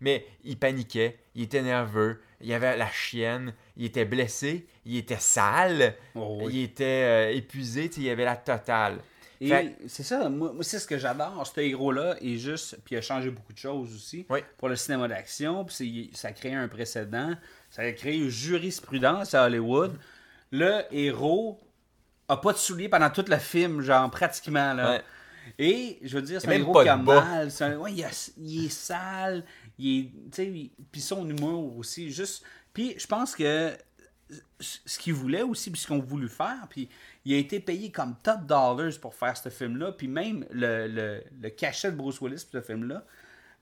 Mais 0.00 0.26
il 0.44 0.58
paniquait, 0.58 1.18
il 1.34 1.42
était 1.44 1.62
nerveux, 1.62 2.20
il 2.40 2.52
avait 2.52 2.76
la 2.76 2.88
chienne, 2.90 3.54
il 3.76 3.86
était 3.86 4.04
blessé, 4.04 4.66
il 4.84 4.96
était 4.96 5.18
sale, 5.18 5.94
Oh, 6.14 6.38
oui. 6.42 6.52
il 6.54 6.62
était 6.64 6.84
euh, 6.84 7.32
épuisé, 7.32 7.90
il 7.96 8.08
avait 8.08 8.24
la 8.24 8.36
totale. 8.36 8.98
Et 9.40 9.48
Fait- 9.48 9.76
c'est 9.86 10.02
ça, 10.02 10.28
moi, 10.28 10.52
moi, 10.52 10.64
c'est 10.64 10.78
ce 10.80 10.86
que 10.86 10.98
j'adore. 10.98 11.46
Ce 11.46 11.60
héros-là 11.60 12.16
est 12.20 12.36
juste, 12.38 12.76
puis 12.84 12.94
il 12.96 12.98
a 12.98 13.00
changé 13.02 13.30
beaucoup 13.30 13.52
de 13.52 13.58
choses 13.58 13.94
aussi 13.94 14.26
Oui. 14.30 14.40
pour 14.56 14.68
le 14.68 14.74
cinéma 14.76 15.06
d'action. 15.06 15.64
Puis 15.64 16.10
ça 16.14 16.28
a 16.28 16.32
créé 16.32 16.54
un 16.54 16.66
précédent, 16.68 17.34
ça 17.70 17.82
a 17.82 17.92
créé 17.92 18.16
une 18.16 18.28
jurisprudence 18.28 19.34
à 19.34 19.44
Hollywood. 19.44 19.96
Le 20.50 20.82
héros 20.90 21.60
a 22.28 22.36
pas 22.36 22.52
de 22.52 22.58
souliers 22.58 22.88
pendant 22.88 23.10
tout 23.10 23.24
le 23.28 23.36
film, 23.38 23.80
genre 23.80 24.10
pratiquement. 24.10 24.74
Là. 24.74 24.90
Ouais. 24.96 25.02
Et 25.58 25.98
je 26.02 26.16
veux 26.16 26.22
dire, 26.22 26.40
c'est 26.40 26.48
un 26.48 26.50
même 26.50 26.62
héros 26.62 26.72
pas 26.72 26.82
qui 26.82 26.88
a 26.90 26.96
mal. 26.96 27.50
c'est 27.50 27.64
un- 27.64 27.76
ouais, 27.78 27.92
il, 27.92 28.04
a- 28.04 28.30
il 28.38 28.66
est 28.66 28.68
sale, 28.68 29.44
il 29.78 29.98
est, 30.00 30.02
tu 30.04 30.12
sais, 30.32 30.46
il- 30.48 30.70
puis 30.90 31.00
son 31.00 31.28
humour 31.28 31.76
aussi. 31.78 32.10
Juste, 32.10 32.42
puis 32.74 32.94
je 32.98 33.06
pense 33.06 33.34
que 33.36 33.72
ce 34.60 34.98
qu'il 34.98 35.14
voulait 35.14 35.42
aussi, 35.42 35.70
puis 35.70 35.80
ce 35.80 35.86
qu'on 35.86 35.98
voulu 35.98 36.28
faire, 36.28 36.66
puis 36.68 36.88
il 37.24 37.34
a 37.34 37.38
été 37.38 37.60
payé 37.60 37.90
comme 37.90 38.14
top 38.22 38.44
dollars 38.46 38.98
pour 39.00 39.14
faire 39.14 39.36
ce 39.36 39.48
film-là, 39.48 39.92
puis 39.92 40.08
même 40.08 40.44
le, 40.50 40.86
le, 40.86 41.22
le 41.40 41.50
cachet 41.50 41.90
de 41.90 41.96
Bruce 41.96 42.20
Willis 42.20 42.44
pour 42.50 42.60
ce 42.60 42.66
film-là 42.66 43.04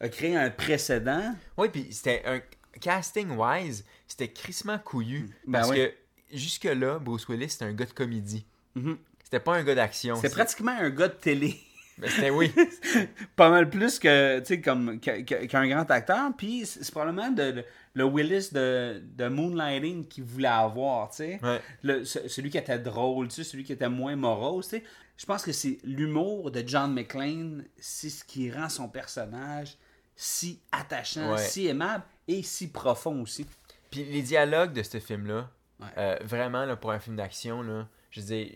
a 0.00 0.08
créé 0.08 0.36
un 0.36 0.50
précédent. 0.50 1.34
Oui, 1.56 1.68
puis 1.68 1.88
c'était 1.90 2.22
un 2.26 2.40
casting-wise, 2.80 3.84
c'était 4.06 4.28
crissement 4.28 4.78
couillu. 4.78 5.30
Ben 5.46 5.60
parce 5.60 5.70
oui. 5.70 5.76
que 5.76 5.92
jusque-là, 6.36 6.98
Bruce 6.98 7.28
Willis, 7.28 7.50
c'était 7.50 7.64
un 7.64 7.72
gars 7.72 7.86
de 7.86 7.92
comédie. 7.92 8.44
Mhm. 8.74 8.98
C'était 9.24 9.40
pas 9.40 9.56
un 9.56 9.64
gars 9.64 9.74
d'action. 9.74 10.16
C'est 10.20 10.30
pratiquement 10.30 10.76
un 10.78 10.90
gars 10.90 11.08
de 11.08 11.14
télé. 11.14 11.60
Ben, 11.98 12.10
c'était 12.10 12.30
oui. 12.30 12.52
pas 13.36 13.48
mal 13.50 13.70
plus 13.70 13.98
que, 13.98 14.40
tu 14.40 14.46
sais, 14.46 14.60
comme, 14.60 15.00
qu'un 15.00 15.68
grand 15.68 15.90
acteur. 15.90 16.30
Puis 16.36 16.66
c'est 16.66 16.90
probablement 16.90 17.30
de, 17.30 17.42
le- 17.42 17.64
le 17.94 18.04
Willis 18.04 18.50
de, 18.52 19.02
de 19.16 19.28
Moonlighting 19.28 20.06
qu'il 20.06 20.24
voulait 20.24 20.48
avoir, 20.48 21.08
tu 21.10 21.16
sais. 21.16 21.40
Ouais. 21.42 22.04
Celui 22.04 22.50
qui 22.50 22.58
était 22.58 22.78
drôle, 22.78 23.28
tu 23.28 23.36
sais, 23.36 23.44
celui 23.44 23.64
qui 23.64 23.72
était 23.72 23.88
moins 23.88 24.14
morose, 24.16 24.68
tu 24.68 24.76
sais. 24.76 24.84
Je 25.16 25.24
pense 25.24 25.42
que 25.42 25.52
c'est 25.52 25.78
l'humour 25.84 26.50
de 26.50 26.62
John 26.66 26.92
McClane, 26.92 27.64
c'est 27.78 28.10
ce 28.10 28.22
qui 28.22 28.50
rend 28.50 28.68
son 28.68 28.88
personnage 28.88 29.78
si 30.14 30.60
attachant, 30.72 31.32
Ouais. 31.32 31.38
si 31.42 31.66
aimable 31.66 32.04
et 32.28 32.42
si 32.42 32.68
profond 32.68 33.22
aussi. 33.22 33.46
Puis 33.90 34.04
les 34.04 34.20
dialogues 34.22 34.74
de 34.74 34.82
ce 34.82 34.98
film-là, 35.00 35.50
Ouais. 35.80 35.86
euh, 35.96 36.16
vraiment, 36.22 36.64
là, 36.66 36.76
pour 36.76 36.90
un 36.90 36.98
film 36.98 37.16
d'action, 37.16 37.62
là, 37.62 37.86
je 38.10 38.20
veux 38.20 38.26
dire, 38.26 38.50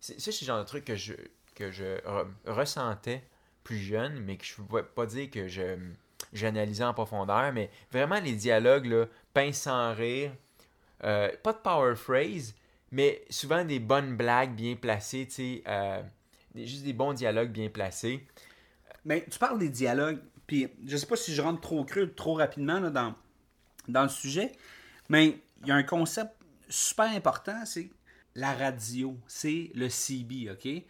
ça, 0.00 0.14
c'est 0.18 0.40
le 0.42 0.46
genre 0.46 0.58
de 0.60 0.64
truc 0.66 0.84
que 0.84 0.94
je, 0.96 1.12
que 1.56 1.72
je 1.72 1.98
re- 2.02 2.28
ressentais 2.46 3.24
plus 3.64 3.78
jeune, 3.78 4.20
mais 4.20 4.36
que 4.36 4.44
je 4.44 4.60
ne 4.60 4.66
pouvais 4.66 4.84
pas 4.84 5.06
dire 5.06 5.28
que 5.28 5.48
j'analysais 6.32 6.84
en 6.84 6.94
profondeur, 6.94 7.52
mais 7.52 7.68
vraiment 7.90 8.20
les 8.20 8.34
dialogues, 8.34 8.86
là, 8.86 9.06
sans 9.52 9.92
rire, 9.94 10.30
euh, 11.02 11.30
pas 11.42 11.52
de 11.52 11.58
power 11.58 11.96
phrase, 11.96 12.54
mais 12.92 13.24
souvent 13.28 13.64
des 13.64 13.80
bonnes 13.80 14.16
blagues 14.16 14.54
bien 14.54 14.76
placées, 14.76 15.26
tu 15.26 15.34
sais, 15.34 15.62
euh, 15.66 16.02
juste 16.54 16.84
des 16.84 16.92
bons 16.92 17.12
dialogues 17.12 17.50
bien 17.50 17.68
placés. 17.68 18.24
Mais 19.04 19.26
tu 19.28 19.38
parles 19.38 19.58
des 19.58 19.68
dialogues, 19.68 20.20
puis 20.46 20.68
je 20.86 20.96
sais 20.96 21.06
pas 21.06 21.16
si 21.16 21.34
je 21.34 21.42
rentre 21.42 21.60
trop 21.60 21.84
creux, 21.84 22.12
trop 22.14 22.34
rapidement 22.34 22.78
là, 22.78 22.90
dans, 22.90 23.14
dans 23.88 24.02
le 24.04 24.08
sujet, 24.08 24.52
mais 25.08 25.38
il 25.62 25.68
y 25.68 25.70
a 25.72 25.74
un 25.74 25.82
concept 25.82 26.32
super 26.68 27.06
important, 27.06 27.64
c'est 27.64 27.90
la 28.34 28.52
radio, 28.54 29.16
c'est 29.26 29.70
le 29.74 29.88
CB, 29.88 30.50
OK? 30.50 30.84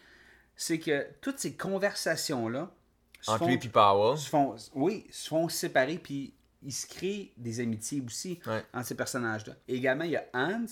C'est 0.56 0.78
que 0.78 1.06
toutes 1.20 1.38
ces 1.38 1.52
conversations-là 1.54 2.70
Entre 3.26 3.46
lui 3.46 3.54
et 3.54 3.58
Powell. 3.68 4.18
se 4.18 4.28
font, 4.28 4.56
oui, 4.74 5.06
se 5.10 5.28
font 5.28 5.48
séparer, 5.48 5.98
puis 5.98 6.32
il 6.62 6.72
se 6.72 6.86
crée 6.86 7.32
des 7.36 7.60
amitiés 7.60 8.02
aussi 8.04 8.40
Ouais. 8.46 8.62
entre 8.72 8.86
ces 8.86 8.94
personnages-là. 8.94 9.54
Et 9.68 9.74
également, 9.76 10.04
il 10.04 10.12
y 10.12 10.16
a 10.16 10.24
Hans, 10.34 10.64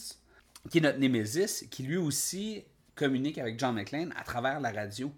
qui 0.70 0.78
est 0.78 0.80
notre 0.80 0.98
Némésis, 0.98 1.66
qui 1.70 1.82
lui 1.82 1.96
aussi 1.96 2.64
communique 2.94 3.38
avec 3.38 3.58
John 3.58 3.74
McClane 3.74 4.14
à 4.16 4.24
travers 4.24 4.60
la 4.60 4.70
radio. 4.72 5.12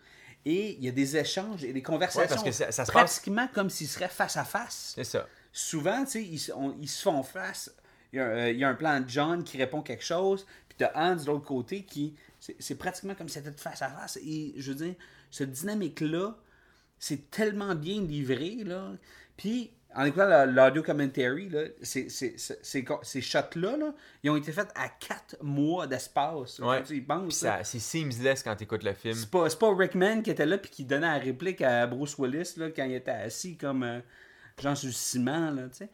Et 0.45 0.75
il 0.75 0.85
y 0.85 0.89
a 0.89 0.93
des 0.93 1.17
échanges 1.17 1.65
et 1.65 1.73
des 1.73 1.83
conversations 1.83 2.23
Ouais, 2.23 2.29
parce 2.29 2.43
que 2.43 2.53
ça- 2.53 2.73
ça 2.73 2.85
se 2.85 2.93
passe- 2.93 3.05
pratiquement 3.19 3.49
comme 3.53 3.69
s'ils 3.71 3.89
seraient 3.89 4.09
face 4.09 4.37
à 4.37 4.45
face. 4.45 4.93
C'est 4.95 5.05
ça. 5.05 5.27
Souvent, 5.53 6.05
tu 6.05 6.11
sais, 6.13 6.23
ils, 6.25 6.53
on- 6.55 6.77
ils 6.81 6.89
se 6.89 7.03
font 7.03 7.23
face. 7.23 7.75
il 8.13 8.17
y, 8.19 8.21
a, 8.21 8.25
euh, 8.25 8.51
il 8.51 8.59
y 8.59 8.65
a 8.65 8.69
un 8.69 8.75
plan 8.75 9.01
de 9.01 9.09
John 9.09 9.43
qui 9.45 9.59
répond 9.59 9.83
quelque 9.83 10.05
chose, 10.05 10.47
puis 10.69 10.77
t'as 10.79 10.93
Hans 10.95 11.17
de 11.17 11.27
l'autre 11.27 11.45
côté 11.45 11.83
qui. 11.85 12.15
C'est- 12.59 12.75
pratiquement 12.75 13.15
comme 13.15 13.29
si 13.29 13.35
c'était 13.35 13.53
face 13.53 13.83
à 13.83 13.89
face. 13.89 14.19
Et 14.25 14.55
je 14.57 14.73
veux 14.73 14.77
dire, 14.87 14.95
cette 15.31 15.51
dynamique-là, 15.53 16.37
c'est 16.99 17.31
tellement 17.31 17.75
bien 17.75 18.01
livré, 18.03 18.57
là. 18.65 18.93
Puis, 19.37 19.71
en 19.95 20.05
écoutant 20.05 20.27
la- 20.27 20.47
l'audio 20.47 20.83
commentary, 20.83 21.49
là, 21.49 21.65
ces, 21.83 22.09
ces, 22.09 22.37
ces, 22.39 22.59
ces 22.63 22.85
co- 22.85 23.01
ces 23.03 23.21
shots-là, 23.21 23.77
là, 23.77 23.95
ils 24.23 24.31
ont 24.31 24.37
été 24.37 24.53
faits 24.53 24.69
à 24.75 24.89
4 24.89 25.37
mois 25.43 25.87
d'espace. 25.87 26.59
Ouais. 26.59 26.83
Tu 26.83 26.97
c'est 27.65 27.79
seamless 27.79 28.43
quand 28.43 28.57
t'écoutes 28.57 28.83
le 28.83 28.93
film. 28.95 29.15
C'est 29.15 29.31
pas, 29.31 29.49
pas 29.49 29.75
Rickman 29.75 30.23
qui 30.23 30.31
était 30.31 30.47
là 30.47 30.59
puis 30.59 30.71
qui 30.71 30.85
donnait 30.85 31.07
la 31.07 31.19
réplique 31.19 31.63
à 31.63 31.87
Bruce 31.87 32.17
Willis 32.19 32.55
là, 32.57 32.71
quand 32.71 32.85
il 32.85 32.95
était 32.95 33.11
assis 33.11 33.57
comme 33.57 33.83
euh, 33.83 34.01
genre 34.63 34.77
sur 34.77 34.89
le 34.89 34.93
ciment. 34.93 35.51
Là, 35.51 35.69
tu 35.69 35.87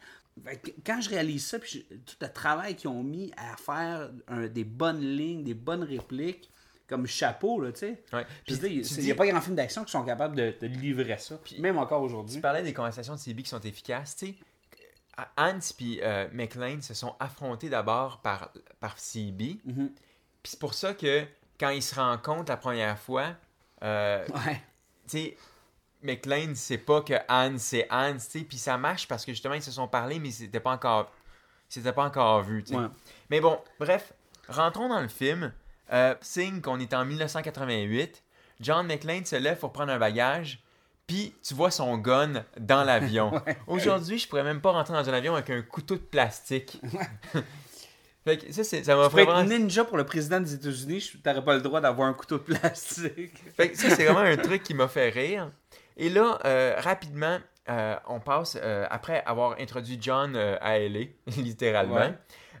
quand 0.85 0.99
je 1.01 1.09
réalise 1.09 1.45
ça, 1.45 1.59
puis 1.59 1.85
je- 1.89 1.95
tout 1.97 2.15
le 2.21 2.27
travail 2.31 2.75
qu'ils 2.75 2.89
ont 2.89 3.03
mis 3.03 3.31
à 3.37 3.55
faire 3.57 4.11
un- 4.27 4.47
des 4.47 4.63
bonnes 4.63 5.01
lignes, 5.01 5.43
des 5.43 5.53
bonnes 5.53 5.83
répliques, 5.83 6.49
comme 6.87 7.05
chapeau, 7.07 7.61
là, 7.61 7.71
tu 7.71 7.79
sais. 7.79 8.03
Ouais. 8.11 8.25
Puis 8.45 8.55
il 8.97 9.03
n'y 9.03 9.11
a 9.11 9.15
pas 9.15 9.25
grand 9.27 9.41
film 9.41 9.55
d'action 9.55 9.83
qui 9.83 9.91
sont 9.91 10.03
capables 10.03 10.35
de, 10.35 10.53
de 10.59 10.67
livrer 10.67 11.17
ça. 11.17 11.39
même 11.59 11.77
encore 11.77 12.01
aujourd'hui. 12.01 12.35
Tu 12.35 12.41
parlais 12.41 12.61
des 12.63 12.73
conversations 12.73 13.13
de 13.15 13.19
CB 13.19 13.43
qui 13.43 13.49
sont 13.49 13.59
efficaces, 13.61 14.15
tu 14.15 14.27
sais. 14.27 14.35
Hans 15.37 15.59
puis 15.77 15.99
euh, 16.01 16.27
McLean 16.33 16.81
se 16.81 16.93
sont 16.95 17.15
affrontés 17.19 17.69
d'abord 17.69 18.21
par, 18.21 18.51
par 18.79 18.97
CB. 18.99 19.59
Mhm. 19.65 19.91
Puis 20.41 20.51
c'est 20.51 20.59
pour 20.59 20.73
ça 20.73 20.93
que 20.95 21.23
quand 21.59 21.69
ils 21.69 21.83
se 21.83 21.93
rencontrent 21.95 22.49
la 22.51 22.57
première 22.57 22.97
fois, 22.97 23.35
euh, 23.83 24.25
Ouais. 24.45 24.61
tu 25.07 25.17
sais, 25.17 25.37
McLean 26.03 26.55
sait 26.55 26.77
pas 26.77 27.01
que 27.01 27.13
Hans 27.29 27.55
c'est 27.57 27.87
Hans, 27.91 28.13
tu 28.13 28.19
sais. 28.19 28.39
Puis 28.41 28.57
ça 28.57 28.77
marche 28.77 29.07
parce 29.07 29.25
que 29.25 29.31
justement 29.31 29.55
ils 29.55 29.63
se 29.63 29.71
sont 29.71 29.87
parlé, 29.87 30.19
mais 30.19 30.31
c'était 30.31 30.59
pas 30.59 30.71
encore, 30.71 31.11
c'était 31.69 31.93
pas 31.93 32.03
encore 32.05 32.41
vu, 32.43 32.63
tu 32.63 32.73
sais. 32.73 32.77
Ouais. 32.79 32.87
Mais 33.29 33.39
bon, 33.41 33.59
bref, 33.79 34.13
rentrons 34.47 34.89
dans 34.89 35.01
le 35.01 35.07
film. 35.07 35.51
Euh, 35.91 36.15
signe 36.21 36.61
qu'on 36.61 36.79
est 36.79 36.93
en 36.93 37.05
1988. 37.05 38.23
John 38.61 38.87
McClane 38.87 39.25
se 39.25 39.35
lève 39.35 39.57
pour 39.57 39.73
prendre 39.73 39.91
un 39.91 39.99
bagage, 39.99 40.63
puis 41.05 41.35
tu 41.43 41.53
vois 41.53 41.69
son 41.71 41.97
gun 41.97 42.45
dans 42.57 42.83
l'avion. 42.83 43.41
Aujourd'hui, 43.67 44.17
je 44.17 44.27
pourrais 44.27 44.43
même 44.43 44.61
pas 44.61 44.71
rentrer 44.71 44.93
dans 44.93 45.07
un 45.07 45.13
avion 45.13 45.33
avec 45.33 45.49
un 45.49 45.61
couteau 45.61 45.95
de 45.95 46.01
plastique. 46.01 46.81
fait 48.25 48.37
que 48.37 48.51
ça, 48.53 48.63
ça 48.63 48.95
m'a 48.95 49.09
Pour 49.09 49.19
être 49.19 49.29
vraiment... 49.29 49.43
ninja 49.49 49.83
pour 49.83 49.97
le 49.97 50.05
président 50.05 50.39
des 50.39 50.53
États-Unis, 50.53 50.99
je- 51.01 51.17
t'aurais 51.17 51.43
pas 51.43 51.55
le 51.55 51.61
droit 51.61 51.81
d'avoir 51.81 52.07
un 52.07 52.13
couteau 52.13 52.37
de 52.37 52.43
plastique. 52.43 53.33
Fait 53.55 53.69
que 53.69 53.77
ça, 53.77 53.89
c'est 53.89 54.05
vraiment 54.05 54.19
un 54.19 54.37
truc 54.37 54.63
qui 54.63 54.73
m'a 54.73 54.87
fait 54.87 55.09
rire. 55.09 55.51
Et 55.97 56.09
là, 56.09 56.39
euh, 56.45 56.75
rapidement, 56.79 57.39
euh, 57.69 57.95
on 58.07 58.19
passe, 58.19 58.57
euh, 58.61 58.85
après 58.89 59.23
avoir 59.25 59.55
introduit 59.59 59.97
John 60.01 60.35
à 60.35 60.77
LA, 60.79 61.05
littéralement, 61.37 62.11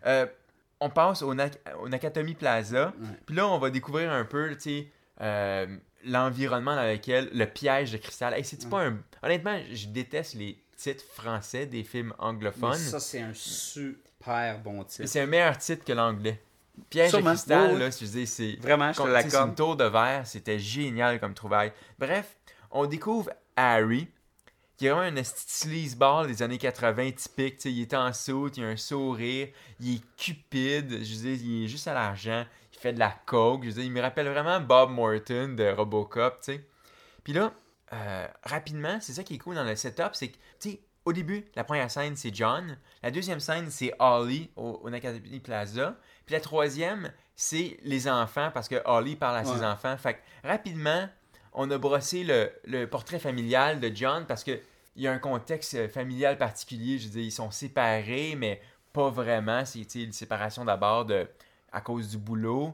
Ouais. 0.05 0.31
on 0.79 0.89
passe 0.89 1.21
au, 1.21 1.33
Nak- 1.33 1.59
au 1.81 1.89
Nakatomi 1.89 2.35
Plaza. 2.35 2.93
Puis 3.25 3.35
là, 3.35 3.47
on 3.47 3.57
va 3.57 3.69
découvrir 3.69 4.11
un 4.11 4.25
peu, 4.25 4.55
tu 4.55 4.87
sais, 5.19 5.67
l'environnement 6.05 6.75
dans 6.75 6.89
lequel 6.91 7.29
le 7.33 7.45
piège 7.45 7.91
de 7.91 7.97
cristal. 7.97 8.33
Hey, 8.33 8.43
c'est 8.43 8.67
pas 8.69 8.85
un... 8.87 8.97
Honnêtement, 9.21 9.57
je 9.71 9.87
déteste 9.87 10.33
les 10.35 10.57
titres 10.75 11.03
français 11.13 11.65
des 11.65 11.83
films 11.83 12.13
Mais 12.19 12.25
anglophones. 12.25 12.73
ça, 12.75 12.99
c'est 12.99 13.21
un 13.21 13.33
super 13.33 14.59
bon 14.59 14.83
titre. 14.83 15.07
c'est 15.07 15.21
un 15.21 15.25
meilleur 15.25 15.57
titre 15.57 15.85
que 15.85 15.93
l'anglais. 15.93 16.41
Piège 16.89 17.11
Sûrement. 17.11 17.31
de 17.31 17.35
cristal, 17.35 17.77
là, 17.79 17.89
je 17.91 18.03
veux 18.05 18.11
dire, 18.11 18.27
c'est... 18.27 18.57
Vraiment, 18.59 18.91
je 18.91 18.97
te 18.97 19.03
C'est 19.03 19.07
une 19.07 19.13
l'accorde. 19.13 19.55
tour 19.55 19.75
de 19.77 19.83
verre, 19.85 20.25
c'était 20.25 20.57
génial 20.59 21.19
comme 21.19 21.33
trouvaille. 21.35 21.71
Bref, 21.99 22.35
on 22.73 22.87
découvre 22.87 23.29
Harry, 23.55 24.07
qui 24.75 24.87
est 24.87 24.89
vraiment 24.89 25.05
un 25.05 25.15
esti 25.15 25.45
de 25.45 25.71
sleazeball 25.71 26.27
des 26.27 26.41
années 26.41 26.57
80 26.57 27.11
typique. 27.11 27.55
tu 27.55 27.61
sais, 27.61 27.71
il 27.71 27.81
est 27.83 27.93
en 27.93 28.11
saute, 28.11 28.57
il 28.57 28.65
a 28.65 28.67
un 28.67 28.75
sourire, 28.75 29.47
il 29.79 29.95
est 29.95 30.15
cupide, 30.17 31.03
je 31.03 31.15
veux 31.15 31.35
dire, 31.35 31.45
il 31.45 31.63
est 31.63 31.67
juste 31.67 31.87
à 31.87 31.93
l'argent, 31.93 32.43
il 32.73 32.79
fait 32.79 32.93
de 32.93 32.99
la 32.99 33.15
coke, 33.25 33.63
je 33.63 33.69
veux 33.69 33.73
dire, 33.75 33.83
il 33.83 33.91
me 33.91 34.01
rappelle 34.01 34.27
vraiment 34.27 34.59
Bob 34.59 34.89
Morton 34.89 35.53
de 35.55 35.71
Robocop, 35.71 36.39
tu 36.39 36.53
sais. 36.53 36.67
Puis 37.23 37.33
là, 37.33 37.53
euh, 37.93 38.27
rapidement, 38.43 38.97
c'est 38.99 39.13
ça 39.13 39.23
qui 39.23 39.35
est 39.35 39.37
cool 39.37 39.55
dans 39.55 39.63
le 39.63 39.75
setup, 39.75 40.09
c'est 40.13 40.29
que, 40.29 40.37
tu 40.59 40.71
sais, 40.71 40.81
au 41.05 41.13
début, 41.13 41.45
la 41.55 41.63
première 41.63 41.91
scène, 41.91 42.15
c'est 42.15 42.33
John. 42.33 42.77
La 43.03 43.11
deuxième 43.11 43.41
scène, 43.41 43.69
c'est 43.69 43.93
Holly 43.99 44.49
au, 44.55 44.79
au 44.83 44.89
Nakatomi 44.89 45.41
Plaza. 45.41 45.97
Puis 46.25 46.33
la 46.33 46.39
troisième, 46.39 47.11
c'est 47.35 47.77
les 47.83 48.07
enfants, 48.07 48.51
parce 48.53 48.69
que 48.69 48.81
Holly 48.85 49.17
parle 49.17 49.35
à 49.35 49.43
ses 49.43 49.63
enfants. 49.63 49.97
Fait 49.97 50.13
que, 50.13 50.47
rapidement, 50.47 51.09
on 51.55 51.69
a 51.71 51.77
brossé 51.77 52.23
le, 52.23 52.51
le 52.65 52.85
portrait 52.87 53.19
familial 53.19 53.79
de 53.79 53.91
John, 53.93 54.25
parce 54.27 54.43
que 54.43 54.59
il 54.95 55.01
y 55.03 55.07
a 55.07 55.11
un 55.11 55.17
contexte 55.19 55.73
euh, 55.73 55.87
familial 55.89 56.37
particulier. 56.37 56.99
Je 56.99 57.05
veux 57.07 57.13
dire, 57.13 57.23
ils 57.23 57.31
sont 57.31 57.49
séparés, 57.49 58.35
mais 58.37 58.61
pas 58.91 59.09
vraiment. 59.09 59.65
C'est 59.65 59.95
une 59.95 60.11
séparation 60.11 60.65
d'abord 60.65 61.07
à 61.71 61.81
cause 61.81 62.09
du 62.09 62.17
boulot. 62.17 62.73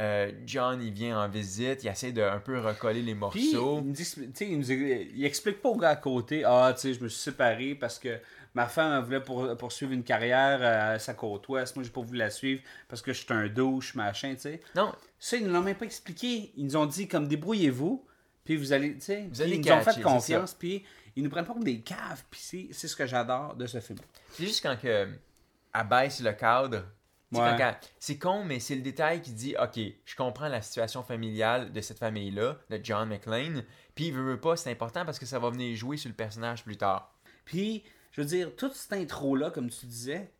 Euh, 0.00 0.30
John, 0.46 0.80
il 0.80 0.92
vient 0.92 1.20
en 1.20 1.28
visite, 1.28 1.82
il 1.82 1.88
essaie 1.88 2.12
de 2.12 2.22
un 2.22 2.38
peu 2.38 2.60
recoller 2.60 3.02
les 3.02 3.12
Puis, 3.14 3.52
morceaux. 3.52 3.78
il, 3.80 3.88
me 3.88 3.92
dit, 3.92 4.14
il, 4.42 4.58
nous- 4.58 4.70
il 4.70 5.24
explique 5.24 5.60
pas 5.60 5.70
au 5.70 5.76
gars 5.76 5.88
à 5.90 5.96
côté, 5.96 6.44
ah, 6.46 6.72
tu 6.72 6.82
sais, 6.82 6.94
je 6.94 7.02
me 7.02 7.08
suis 7.08 7.20
séparé 7.20 7.74
parce 7.74 7.98
que 7.98 8.16
ma 8.54 8.66
femme 8.66 8.92
elle 8.96 9.04
voulait 9.04 9.20
pour- 9.20 9.56
poursuivre 9.56 9.92
une 9.92 10.04
carrière 10.04 10.60
euh, 10.62 10.94
à 10.94 10.98
sa 11.00 11.14
côte 11.14 11.48
ouest. 11.48 11.74
Moi, 11.74 11.82
j'ai 11.84 11.90
pas 11.90 12.00
voulu 12.00 12.18
la 12.18 12.30
suivre 12.30 12.62
parce 12.86 13.02
que 13.02 13.12
je 13.12 13.18
suis 13.24 13.34
un 13.34 13.48
douche, 13.48 13.96
machin, 13.96 14.34
tu 14.36 14.42
sais. 14.42 14.60
Non, 14.76 14.94
Ça, 15.18 15.36
ils 15.36 15.44
ne 15.44 15.52
l'ont 15.52 15.62
même 15.62 15.74
pas 15.76 15.84
expliqué. 15.86 16.52
Ils 16.56 16.64
nous 16.66 16.76
ont 16.76 16.86
dit, 16.86 17.08
comme, 17.08 17.26
débrouillez-vous, 17.26 18.04
puis 18.48 18.56
vous 18.56 18.72
allez, 18.72 18.94
tu 18.94 19.02
sais, 19.02 19.24
Vous 19.24 19.30
puis 19.32 19.42
allez 19.42 19.56
ils 19.56 19.60
nous 19.60 19.72
ont 19.72 19.82
fait 19.82 20.00
confiance, 20.00 20.54
puis 20.54 20.82
ils 21.14 21.22
nous 21.22 21.28
prennent 21.28 21.44
pas 21.44 21.52
comme 21.52 21.64
des 21.64 21.82
caves, 21.82 22.24
puis 22.30 22.40
c'est- 22.72 22.72
ce 22.88 22.96
que 22.96 23.04
j'adore 23.06 23.54
de 23.54 23.66
ce 23.66 23.78
film. 23.78 23.98
C'est 24.32 24.46
juste 24.46 24.62
quand 24.62 24.74
que, 24.80 25.06
elle 25.74 25.86
baisse 25.86 26.20
le 26.20 26.32
cadre. 26.32 26.86
Ouais. 27.30 27.56
quand 27.58 27.74
C'est 27.98 28.16
con, 28.16 28.44
mais 28.44 28.58
c'est 28.58 28.74
le 28.74 28.80
détail 28.80 29.20
qui 29.20 29.32
dit 29.32 29.54
Ok, 29.62 29.78
je 30.06 30.16
comprends 30.16 30.48
la 30.48 30.62
situation 30.62 31.02
familiale 31.02 31.74
de 31.74 31.80
cette 31.82 31.98
famille-là, 31.98 32.56
de 32.70 32.80
John 32.82 33.06
McClane. 33.10 33.64
Puis, 33.94 34.06
il 34.06 34.14
veut, 34.14 34.22
veut 34.22 34.40
pas, 34.40 34.56
c'est 34.56 34.70
important 34.70 35.04
parce 35.04 35.18
que 35.18 35.26
ça 35.26 35.38
va 35.38 35.50
venir 35.50 35.76
jouer 35.76 35.98
sur 35.98 36.08
le 36.08 36.14
personnage 36.14 36.64
plus 36.64 36.78
tard. 36.78 37.14
Puis, 37.44 37.84
je 38.12 38.22
veux 38.22 38.26
dire, 38.26 38.56
toute 38.56 38.72
cette 38.72 38.94
intro-là, 38.94 39.50
comme 39.50 39.68
tu 39.68 39.84
disais, 39.84 40.32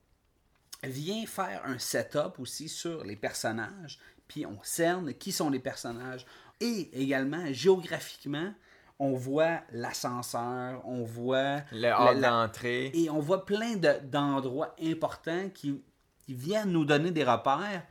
vient 0.82 1.26
faire 1.26 1.60
un 1.66 1.78
setup 1.78 2.38
aussi 2.38 2.70
sur 2.70 3.04
les 3.04 3.16
personnages. 3.16 3.98
Puis 4.26 4.46
on 4.46 4.58
cerne 4.62 5.12
qui 5.12 5.30
sont 5.30 5.50
les 5.50 5.58
personnages. 5.58 6.24
Et 6.60 6.90
également, 7.02 7.44
géographiquement, 7.52 8.52
on 8.98 9.12
voit 9.14 9.60
l'ascenseur, 9.70 10.82
on 10.86 11.04
voit... 11.04 11.58
Le 11.72 11.80
la- 11.80 12.00
hall 12.10 12.20
d'entrée. 12.20 12.90
Et 12.94 13.08
on 13.10 13.20
voit 13.20 13.44
plein 13.46 13.76
de- 13.76 14.00
d'endroits 14.04 14.74
importants 14.82 15.48
qui, 15.54 15.80
qui 16.24 16.34
viennent 16.34 16.72
nous 16.72 16.84
donner 16.84 17.10
des 17.12 17.22
repères 17.24 17.82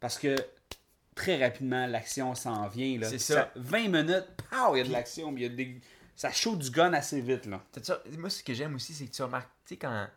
parce 0.00 0.18
que 0.18 0.34
très 1.14 1.42
rapidement, 1.44 1.86
l'action 1.86 2.34
s'en 2.34 2.66
vient. 2.68 2.98
C'est 3.04 3.18
ça. 3.18 3.50
20 3.56 3.88
minutes, 3.88 4.26
pow, 4.50 4.74
il 4.74 4.78
y 4.78 4.80
a 4.82 4.84
de 4.84 4.92
l'action. 4.92 5.30
mais 5.32 5.40
il 5.42 5.44
y 5.44 5.46
a 5.46 5.54
des- 5.54 5.80
Ça 6.16 6.32
shoot 6.32 6.58
du 6.58 6.70
gun 6.70 6.92
assez 6.92 7.20
vite. 7.20 7.46
là. 7.46 7.62
Ça- 7.82 8.02
Moi, 8.18 8.28
ce 8.30 8.42
que 8.42 8.52
j'aime 8.52 8.74
aussi, 8.74 8.92
c'est 8.94 9.06
que 9.06 9.12
tu 9.14 9.22
remarques, 9.22 9.48
tu 9.64 9.74
sais, 9.74 9.76
quand, 9.76 10.08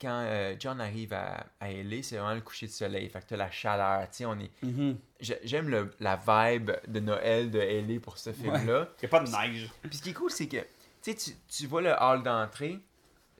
quand 0.00 0.22
euh, 0.24 0.54
John 0.58 0.80
arrive 0.80 1.12
à, 1.12 1.46
à 1.60 1.70
LA, 1.70 2.02
c'est 2.02 2.16
vraiment 2.16 2.34
le 2.34 2.40
coucher 2.40 2.66
de 2.66 2.72
soleil. 2.72 3.08
Fait 3.08 3.20
que 3.20 3.26
t'as 3.28 3.36
la 3.36 3.50
chaleur, 3.50 4.08
tu 4.10 4.24
on 4.24 4.38
est... 4.38 4.50
J'ai- 5.20 5.40
J'aime 5.44 5.90
la 6.00 6.16
vibe 6.16 6.70
de 6.88 7.00
Noël 7.00 7.50
de 7.50 7.58
LA 7.58 8.00
pour 8.00 8.16
ce 8.18 8.32
film-là. 8.32 8.88
Il 8.96 9.02
n'y 9.02 9.06
a 9.06 9.08
pas 9.08 9.20
de 9.20 9.30
neige. 9.30 9.70
Puis 9.82 9.98
ce 9.98 10.02
qui 10.02 10.10
est 10.10 10.14
cool, 10.14 10.30
c'est 10.30 10.48
que 10.48 10.56
tu, 11.02 11.14
tu, 11.14 11.30
tu 11.48 11.66
vois 11.66 11.82
le 11.82 11.92
hall 12.00 12.22
d'entrée, 12.22 12.78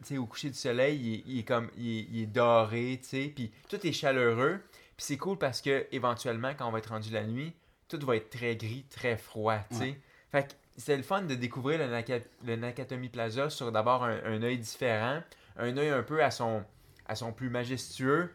tu 0.07 0.17
au 0.19 0.27
coucher 0.27 0.49
du 0.49 0.57
soleil, 0.57 0.99
il 0.99 1.15
est, 1.15 1.23
il 1.27 1.39
est 1.41 1.45
comme 1.45 1.71
il 1.77 1.99
est, 1.99 2.07
il 2.11 2.23
est 2.23 2.27
doré, 2.27 2.99
tu 3.03 3.09
sais, 3.09 3.33
puis 3.35 3.51
tout 3.69 3.87
est 3.87 3.93
chaleureux. 3.93 4.61
Puis 4.97 5.07
c'est 5.07 5.17
cool 5.19 5.39
parce 5.39 5.61
que 5.63 5.87
éventuellement, 5.93 6.53
quand 6.57 6.67
on 6.69 6.73
va 6.73 6.79
être 6.79 6.91
rendu 6.91 7.11
la 7.11 7.25
nuit, 7.25 7.53
tout 7.89 7.99
va 8.07 8.17
être 8.17 8.31
très 8.31 8.57
gris, 8.57 8.85
très 8.91 9.17
froid, 9.17 9.59
tu 9.71 9.77
sais. 9.77 9.83
Ouais. 9.85 10.01
Fait 10.33 10.49
que 10.49 10.53
c'est 10.77 10.97
le 10.97 11.03
fun 11.03 11.23
de 11.23 11.35
découvrir 11.35 11.79
le, 11.79 11.87
Naka- 11.87 12.21
le 12.47 12.57
Nakatomi 12.57 13.09
Plaza 13.09 13.51
sur 13.51 13.73
d'abord 13.73 14.05
un, 14.05 14.19
un 14.25 14.43
œil 14.43 14.59
différent, 14.59 15.23
un 15.61 15.77
œil 15.77 15.91
un 15.91 16.03
peu 16.03 16.23
à 16.23 16.31
son, 16.31 16.65
à 17.07 17.15
son 17.15 17.33
plus 17.33 17.51
majestueux, 17.51 18.31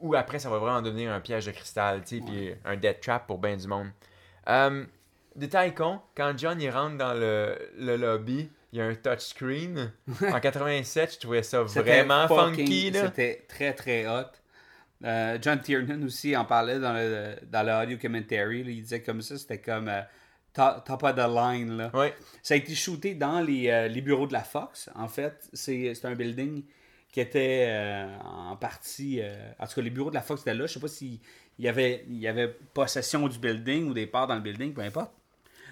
ou 0.00 0.14
après 0.14 0.38
ça 0.38 0.50
va 0.50 0.58
vraiment 0.58 0.82
devenir 0.82 1.12
un 1.12 1.20
piège 1.20 1.46
de 1.46 1.52
cristal, 1.52 2.02
tu 2.04 2.18
sais, 2.18 2.24
puis 2.24 2.52
un 2.64 2.76
death 2.76 3.00
trap 3.00 3.26
pour 3.26 3.38
bien 3.38 3.56
du 3.56 3.66
monde. 3.66 3.88
Euh, 4.48 4.84
détail 5.36 5.74
con, 5.74 6.00
quand 6.16 6.34
John 6.36 6.60
il 6.60 6.70
rentre 6.70 6.96
dans 6.98 7.14
le, 7.14 7.56
le 7.78 7.96
lobby, 7.96 8.50
il 8.72 8.78
y 8.78 8.82
a 8.82 8.86
un 8.86 8.94
touchscreen. 8.94 9.92
en 10.32 10.40
87, 10.40 11.14
je 11.14 11.18
trouvais 11.20 11.42
ça 11.42 11.62
vraiment 11.62 12.26
fucking- 12.26 12.54
funky. 12.56 12.92
C'était 12.92 13.44
très 13.48 13.72
très 13.72 14.06
hot. 14.08 14.26
Euh, 15.04 15.38
John 15.40 15.60
Tiernan 15.60 16.02
aussi 16.04 16.36
en 16.36 16.44
parlait 16.44 16.78
dans 16.80 16.92
le, 16.92 17.36
dans 17.46 17.62
le 17.62 17.72
audio 17.84 17.98
commentary. 17.98 18.64
là. 18.64 18.70
il 18.70 18.82
disait 18.82 19.02
comme 19.02 19.20
ça, 19.22 19.36
c'était 19.38 19.60
comme 19.60 19.88
euh, 19.88 20.00
top, 20.54 21.02
of 21.02 21.14
the 21.14 21.28
line. 21.28 21.76
Là. 21.76 21.90
Ouais. 21.94 22.14
Ça 22.42 22.54
a 22.54 22.56
été 22.56 22.74
shooté 22.74 23.14
dans 23.14 23.40
les, 23.40 23.68
euh, 23.68 23.88
les 23.88 24.00
bureaux 24.00 24.26
de 24.26 24.32
la 24.32 24.42
Fox. 24.42 24.88
En 24.94 25.08
fait, 25.08 25.48
c'est 25.52 25.92
un 26.04 26.14
building 26.14 26.64
qui 27.12 27.20
était 27.20 27.66
euh, 27.68 28.18
en 28.24 28.56
partie. 28.56 29.20
euh, 29.20 29.52
en 29.58 29.66
tout 29.66 29.74
cas, 29.74 29.82
les 29.82 29.90
bureaux 29.90 30.10
de 30.10 30.14
la 30.14 30.22
Fox 30.22 30.40
étaient 30.42 30.54
là. 30.54 30.66
Je 30.66 30.74
sais 30.74 30.80
pas 30.80 30.88
s'il 30.88 31.18
y 31.58 31.68
avait, 31.68 32.04
il 32.08 32.18
y 32.18 32.26
avait 32.26 32.48
possession 32.48 33.28
du 33.28 33.38
building 33.38 33.88
ou 33.88 33.94
des 33.94 34.06
parts 34.06 34.26
dans 34.26 34.34
le 34.34 34.40
building, 34.40 34.72
peu 34.72 34.80
importe. 34.80 35.12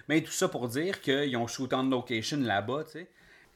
Mais 0.08 0.20
tout 0.20 0.32
ça 0.32 0.48
pour 0.48 0.68
dire 0.68 1.00
qu'ils 1.00 1.36
ont 1.36 1.46
shooté 1.46 1.76
en 1.76 1.84
location 1.84 2.38
là-bas, 2.40 2.84
tu 2.84 2.92
sais. 2.92 3.08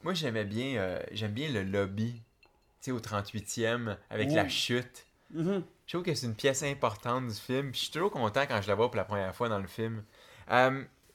Moi, 0.02 0.14
j'aimais 0.14 0.44
bien, 0.44 0.76
euh, 0.76 1.00
j'aime 1.12 1.32
bien 1.32 1.48
le 1.50 1.62
lobby, 1.64 2.20
tu 2.42 2.48
sais, 2.80 2.90
au 2.92 3.00
38e, 3.00 3.96
avec 4.10 4.30
la 4.30 4.48
chute. 4.48 5.06
Mhm. 5.32 5.64
Je 5.86 5.92
trouve 5.92 6.04
que 6.04 6.14
c'est 6.14 6.26
une 6.26 6.34
pièce 6.34 6.62
importante 6.62 7.28
du 7.28 7.34
film. 7.34 7.72
Je 7.72 7.78
suis 7.78 7.90
toujours 7.90 8.10
content 8.10 8.42
quand 8.46 8.60
je 8.62 8.68
la 8.68 8.74
vois 8.74 8.88
pour 8.88 8.96
la 8.96 9.04
première 9.04 9.34
fois 9.34 9.48
dans 9.48 9.58
le 9.58 9.66
film. 9.66 10.02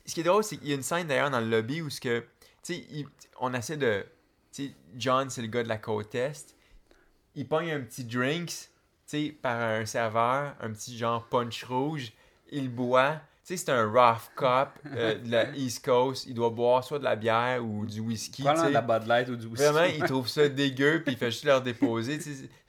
Ce 0.06 0.14
qui 0.14 0.22
est 0.22 0.24
drôle, 0.24 0.44
c'est 0.44 0.58
qu'il 0.58 0.68
y 0.70 0.72
a 0.72 0.76
une 0.76 0.84
scène 0.84 1.08
d'ailleurs 1.08 1.30
dans 1.32 1.40
le 1.40 1.50
lobby 1.50 1.82
où 1.82 1.90
ce 1.90 2.02
que, 2.02 2.20
tu 2.20 2.74
sais, 2.74 2.86
il- 2.92 3.08
on 3.40 3.54
essaie 3.54 3.78
de, 3.78 4.06
tu 4.52 4.68
sais, 4.68 4.72
John 4.98 5.30
c'est 5.30 5.42
le 5.42 5.48
gars 5.48 5.64
de 5.64 5.68
la 5.70 5.78
côte 5.78 6.14
est. 6.16 6.56
Il 7.36 7.48
pogne 7.48 7.72
un 7.72 7.82
petit 7.82 8.04
drinks, 8.04 8.50
tu 8.50 8.68
sais, 9.06 9.36
par 9.42 9.58
un 9.60 9.86
serveur, 9.86 10.56
un 10.60 10.72
petit 10.72 10.98
genre 10.98 11.26
punch 11.28 11.64
rouge. 11.64 12.12
Il 12.52 12.70
boit. 12.70 13.22
Tu 13.46 13.58
sais, 13.58 13.66
c'est 13.66 13.72
un 13.72 13.86
rough 13.90 14.30
cop 14.36 14.70
euh, 14.88 15.16
de 15.16 15.32
la 15.32 15.50
East 15.56 15.84
Coast. 15.84 16.26
Il 16.28 16.34
doit 16.36 16.50
boire 16.50 16.84
soit 16.84 17.00
de 17.00 17.04
la 17.06 17.16
bière 17.16 17.64
ou 17.66 17.86
du 17.86 18.00
whisky. 18.02 18.44
Tu 18.44 18.50
de 18.50 18.68
la 18.74 18.82
Bud 18.82 19.08
Light 19.08 19.30
ou 19.30 19.36
du 19.36 19.48
whisky. 19.48 19.64
Vraiment, 19.66 19.86
il 19.98 20.04
trouve 20.08 20.28
ça 20.28 20.48
dégueu, 20.50 21.02
puis 21.04 21.14
il 21.14 21.18
fait 21.18 21.32
juste 21.32 21.46
leur 21.46 21.62
déposer. 21.62 22.20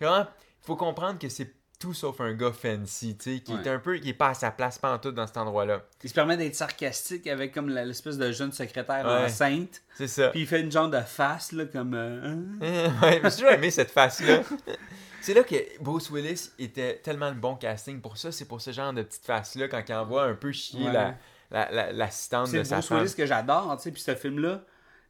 Vraiment, 0.00 0.20
il 0.30 0.64
faut 0.64 0.76
comprendre 0.76 1.18
que 1.18 1.28
c'est 1.28 1.52
tout 1.82 1.92
sauf 1.94 2.20
un 2.20 2.32
gars 2.32 2.52
fancy, 2.52 3.16
tu 3.16 3.34
sais, 3.36 3.40
qui 3.40 3.52
est 3.52 3.66
un 3.68 3.78
peu, 3.80 3.98
qui 3.98 4.10
est 4.10 4.14
pas 4.14 4.28
à 4.28 4.34
sa 4.34 4.52
place 4.52 4.78
pantoute 4.78 5.16
dans 5.16 5.26
cet 5.26 5.36
endroit-là. 5.36 5.82
Il 6.04 6.08
se 6.08 6.14
permet 6.14 6.36
d'être 6.36 6.54
sarcastique 6.54 7.26
avec 7.26 7.52
comme 7.52 7.68
l'espèce 7.68 8.16
de 8.18 8.30
jeune 8.30 8.52
secrétaire 8.52 9.04
Ouais. 9.04 9.24
enceinte. 9.24 9.82
C'est 9.96 10.06
ça. 10.06 10.28
Puis 10.28 10.42
il 10.42 10.46
fait 10.46 10.60
une 10.60 10.70
genre 10.70 10.88
de 10.88 11.00
face, 11.00 11.50
là, 11.52 11.64
comme... 11.66 11.94
euh, 11.94 12.36
hein? 12.62 12.92
ouais, 13.02 13.20
mais 13.20 13.30
j'ai 13.30 13.36
toujours 13.36 13.50
aimé 13.50 13.70
cette 13.72 13.90
face-là. 13.90 14.42
C'est 15.20 15.34
là 15.34 15.42
que 15.44 15.54
Bruce 15.80 16.10
Willis 16.10 16.50
était 16.58 16.98
tellement 16.98 17.28
le 17.30 17.36
bon 17.36 17.54
casting 17.56 18.00
pour 18.00 18.16
ça. 18.16 18.32
C'est 18.32 18.44
pour 18.46 18.60
ce 18.60 18.72
genre 18.72 18.92
de 18.92 19.02
petite 19.02 19.24
face-là, 19.24 19.68
quand 19.68 19.82
il 19.88 19.94
envoie 19.94 20.24
un 20.24 20.34
peu 20.34 20.50
chier 20.52 20.86
Ouais. 20.86 20.92
la- 20.92 21.14
la- 21.50 21.70
la- 21.70 21.92
l'assistante 21.92 22.50
de 22.52 22.62
sa 22.64 22.76
Bruce 22.76 22.88
femme. 22.88 22.98
Willis 23.02 23.14
que 23.14 23.26
j'adore, 23.26 23.76
tu 23.76 23.82
sais. 23.84 23.90
Puis 23.92 24.02
ce 24.02 24.14
film-là, 24.14 24.62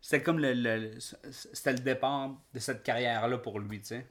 c'était 0.02 0.22
comme 0.22 0.38
le- 0.38 0.90
c'était 1.30 1.72
le 1.72 1.78
départ 1.78 2.30
de 2.52 2.58
cette 2.58 2.82
carrière-là 2.82 3.38
pour 3.38 3.58
lui, 3.60 3.80
tu 3.80 3.86
sais. 3.88 4.06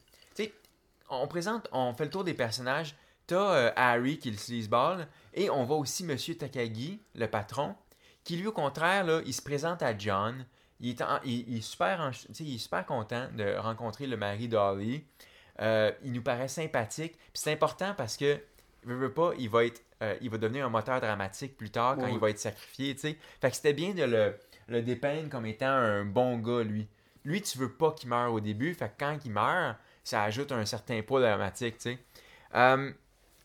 On 1.12 1.28
présente, 1.28 1.68
on 1.72 1.94
fait 1.94 2.06
le 2.06 2.10
tour 2.10 2.24
des 2.24 2.34
personnages. 2.34 2.96
T'as 3.28 3.54
euh, 3.54 3.72
Harry 3.76 4.18
qui 4.18 4.30
est 4.30 4.32
le 4.32 4.38
sleazeball, 4.38 5.08
et 5.34 5.50
on 5.50 5.64
voit 5.64 5.78
aussi 5.78 6.04
Monsieur 6.04 6.36
Takagi, 6.36 7.00
le 7.16 7.28
patron, 7.28 7.76
qui 8.24 8.36
lui 8.38 8.48
au 8.48 8.52
contraire, 8.52 9.04
là, 9.06 9.22
il 9.26 9.34
se 9.34 9.42
présente 9.42 9.82
à 9.84 9.98
John. 9.98 10.46
Il 10.80 10.90
est, 10.90 11.02
en- 11.02 11.20
il, 11.24 11.48
il 11.50 11.58
est 11.58 11.62
super, 11.62 12.02
en- 12.02 12.12
il 12.40 12.56
est 12.56 12.58
super 12.58 12.86
content 12.86 13.28
de 13.38 13.56
rencontrer 13.58 14.08
le 14.08 14.18
mari 14.18 14.48
d'Holly. 14.48 15.06
Euh, 15.62 15.92
il 16.04 16.12
nous 16.14 16.24
paraît 16.24 16.48
sympathique. 16.48 17.14
Puis 17.18 17.30
c'est 17.36 17.52
important 17.54 17.94
parce 17.96 18.18
que, 18.18 18.40
veut 18.84 19.14
pas, 19.14 19.32
il 19.38 19.50
va, 19.50 19.66
être, 19.66 19.82
euh, 20.02 20.16
il 20.22 20.30
va 20.30 20.38
devenir 20.38 20.66
un 20.66 20.70
moteur 20.70 21.00
dramatique 21.00 21.56
plus 21.56 21.70
tard 21.70 21.98
quand 21.98 22.06
Oui. 22.06 22.14
il 22.14 22.20
va 22.20 22.30
être 22.32 22.40
sacrifié. 22.40 22.96
Fait 22.96 23.18
que 23.50 23.56
c'était 23.56 23.74
bien 23.74 23.94
de 23.94 24.04
le, 24.04 24.36
le 24.68 24.82
dépeindre 24.82 25.30
comme 25.30 25.46
étant 25.46 25.68
un 25.68 26.04
bon 26.04 26.38
gars, 26.40 26.64
lui. 26.64 26.88
Lui, 27.24 27.42
tu 27.44 27.60
veux 27.60 27.72
pas 27.72 27.92
qu'il 27.92 28.10
meure 28.10 28.34
au 28.34 28.40
début. 28.40 28.74
Fait 28.74 28.88
que 28.90 28.94
quand 29.06 29.20
il 29.24 29.32
meurt, 29.32 29.78
ça 30.04 30.24
ajoute 30.24 30.52
un 30.52 30.66
certain 30.66 31.02
poids 31.02 31.22
dramatique, 31.22 31.78
tu 31.78 31.92
sais. 31.92 32.00
Euh, 32.56 32.92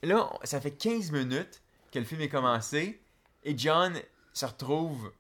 là, 0.02 0.30
ça 0.44 0.60
fait 0.60 0.72
15 0.72 1.12
minutes 1.12 1.62
que 1.92 1.98
le 1.98 2.04
film 2.04 2.20
est 2.20 2.28
commencé 2.28 3.00
et 3.44 3.56
John 3.56 3.94
se 4.32 4.46
retrouve, 4.46 5.12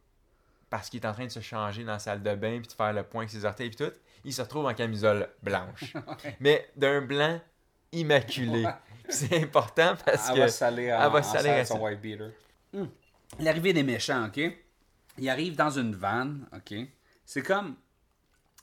parce 0.70 0.90
qu'il 0.90 1.00
est 1.00 1.06
en 1.06 1.12
train 1.12 1.26
de 1.26 1.30
se 1.30 1.40
changer 1.40 1.84
dans 1.84 1.92
la 1.92 1.98
salle 1.98 2.22
de 2.22 2.34
bain 2.34 2.58
puis 2.58 2.68
de 2.68 2.72
faire 2.72 2.92
le 2.92 3.02
point 3.02 3.22
avec 3.22 3.30
ses 3.30 3.44
orteils 3.44 3.68
et 3.68 3.70
tout, 3.70 3.92
il 4.24 4.32
se 4.32 4.42
retrouve 4.42 4.66
en 4.66 4.74
camisole 4.74 5.28
blanche. 5.42 5.94
Mais 6.40 6.68
d'un 6.76 7.02
blanc 7.02 7.40
immaculé. 7.92 8.66
C'est 9.08 9.42
important 9.42 9.94
parce 10.04 10.28
Elle 10.28 10.34
que... 10.34 10.40
va 10.40 10.48
se 10.48 10.58
saler 10.58 10.92
en, 10.92 11.00
elle 11.00 11.12
va 11.12 11.18
en 11.20 11.22
saler 11.22 11.48
salle 11.48 11.60
à 11.60 11.64
son 11.64 11.74
ça. 11.76 11.80
white 11.80 12.00
beater. 12.00 12.32
Hmm. 12.72 12.86
L'arrivée 13.38 13.72
des 13.72 13.84
méchants, 13.84 14.26
OK? 14.26 14.40
Ils 15.18 15.28
arrivent 15.30 15.56
dans 15.56 15.70
une 15.70 15.94
van, 15.94 16.34
OK? 16.52 16.74
C'est 17.24 17.42
comme... 17.42 17.76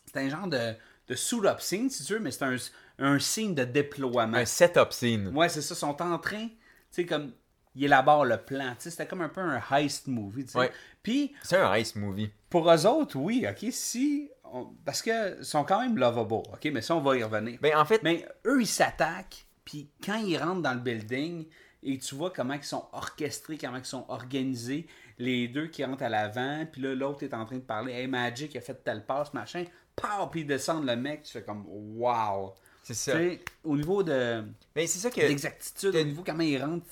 C'est 0.06 0.20
un 0.20 0.30
genre 0.30 0.48
de, 0.48 0.76
de 1.14 1.18
suit-up 1.18 1.62
scene, 1.62 1.90
si 1.90 2.04
tu 2.04 2.14
veux, 2.14 2.20
mais 2.20 2.32
c'est 2.32 2.44
un, 2.46 2.56
un 3.00 3.20
signe 3.20 3.54
de 3.56 3.64
déploiement. 3.64 4.38
Un 4.38 4.46
setup 4.46 4.92
scene. 4.92 5.28
Ouais, 5.36 5.50
c'est 5.50 5.62
ça. 5.62 5.74
Ils 5.76 5.78
sont 5.78 6.02
en 6.02 6.18
train, 6.20 6.48
tu 6.48 6.52
sais, 6.92 7.06
comme... 7.06 7.32
Ils 7.76 7.86
élaborent 7.86 8.26
le 8.26 8.38
plan. 8.38 8.70
Tu 8.76 8.84
sais, 8.84 8.92
c'était 8.92 9.08
comme 9.08 9.22
un 9.22 9.30
peu 9.30 9.42
un 9.42 9.60
heist 9.72 10.06
movie, 10.08 10.46
tu 10.46 10.52
sais. 10.52 10.60
Ouais. 10.60 10.72
Puis, 11.02 11.34
C'est 11.42 11.58
un 11.58 11.76
ice 11.76 11.96
movie. 11.96 12.30
pour 12.50 12.72
eux 12.72 12.86
autres, 12.86 13.18
oui, 13.18 13.46
OK? 13.50 13.66
Si... 13.72 14.30
on- 14.44 14.68
Parce 14.86 15.02
que 15.02 15.40
ils 15.40 15.44
sont 15.46 15.64
quand 15.64 15.82
même 15.82 15.98
lovable, 15.98 16.34
OK? 16.36 16.70
Mais 16.72 16.82
ça, 16.84 16.96
on 16.96 17.02
va 17.02 17.18
y 17.18 17.24
revenir. 17.24 17.58
Ben, 17.62 17.76
en 17.76 17.84
fait, 17.86 18.04
Mais 18.04 18.28
eux, 18.46 18.62
ils 18.62 18.68
s'attaquent, 18.68 19.46
puis 19.66 19.90
quand 20.06 20.18
ils 20.18 20.38
rentrent 20.38 20.62
dans 20.62 20.76
le 20.76 20.82
building, 20.82 21.48
et 21.82 21.98
tu 21.98 22.14
vois 22.14 22.30
comment 22.32 22.54
ils 22.54 22.64
sont 22.64 22.86
orchestrés, 22.94 23.58
comment 23.58 23.78
ils 23.78 23.86
sont 23.86 24.06
organisés, 24.08 24.86
les 25.18 25.48
deux 25.48 25.66
qui 25.66 25.84
rentrent 25.84 26.04
à 26.04 26.10
l'avant, 26.10 26.68
puis 26.72 26.80
là, 26.80 26.94
l'autre 26.94 27.24
est 27.24 27.34
en 27.34 27.44
train 27.46 27.56
de 27.58 27.62
parler, 27.62 27.92
Hey, 27.94 28.06
Magic 28.08 28.56
a 28.56 28.62
fait 28.62 28.84
telle 28.84 29.04
passe, 29.06 29.34
machin, 29.34 29.66
pow, 29.96 30.28
puis 30.32 30.42
ils 30.42 30.48
descendent 30.48 30.86
le 30.86 30.96
mec, 30.96 31.24
tu 31.24 31.32
fais 31.32 31.44
comme, 31.44 31.66
wow. 31.68 32.54
c'est 32.84 32.94
Tu 32.94 33.00
ça. 33.00 33.14
sais, 33.14 33.40
au 33.64 33.76
niveau 33.76 34.04
de 34.04 34.44
Mais 34.76 34.88
c'est 34.88 35.00
ça 35.00 35.10
que... 35.10 35.22
l'exactitude, 35.22 35.96
au 35.96 36.04
niveau 36.04 36.24
comment 36.26 36.44
ils 36.44 36.62
rentrent 36.64 36.86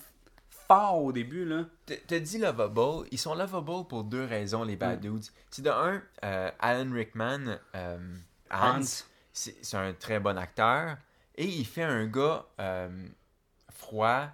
fort 0.68 1.04
au 1.04 1.12
début, 1.12 1.46
là. 1.46 1.66
T'as 2.08 2.20
dit 2.20 2.38
lovable. 2.38 3.08
Ils 3.12 3.20
sont 3.20 3.36
lovable 3.36 3.88
pour 3.88 4.04
deux 4.04 4.24
raisons, 4.24 4.64
les 4.64 4.76
bad 4.78 5.02
dudes. 5.02 5.26
C'est 5.50 5.62
de 5.62 5.70
un, 5.70 6.02
euh, 6.24 6.52
Alan 6.60 6.92
Rickman, 6.94 7.58
euh, 7.76 7.98
Hans, 8.50 8.80
Hans. 8.80 9.04
c'est 9.34 9.78
un 9.78 9.94
très 9.94 10.20
bon 10.20 10.38
acteur. 10.38 10.98
Et 11.36 11.46
il 11.46 11.66
fait 11.66 11.84
un 11.84 12.06
gars 12.06 12.46
euh, 12.60 13.08
froid, 13.70 14.28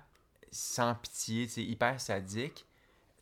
sans 0.51 0.93
pitié, 0.95 1.47
tu 1.47 1.53
sais, 1.53 1.63
hyper 1.63 1.99
sadique, 1.99 2.65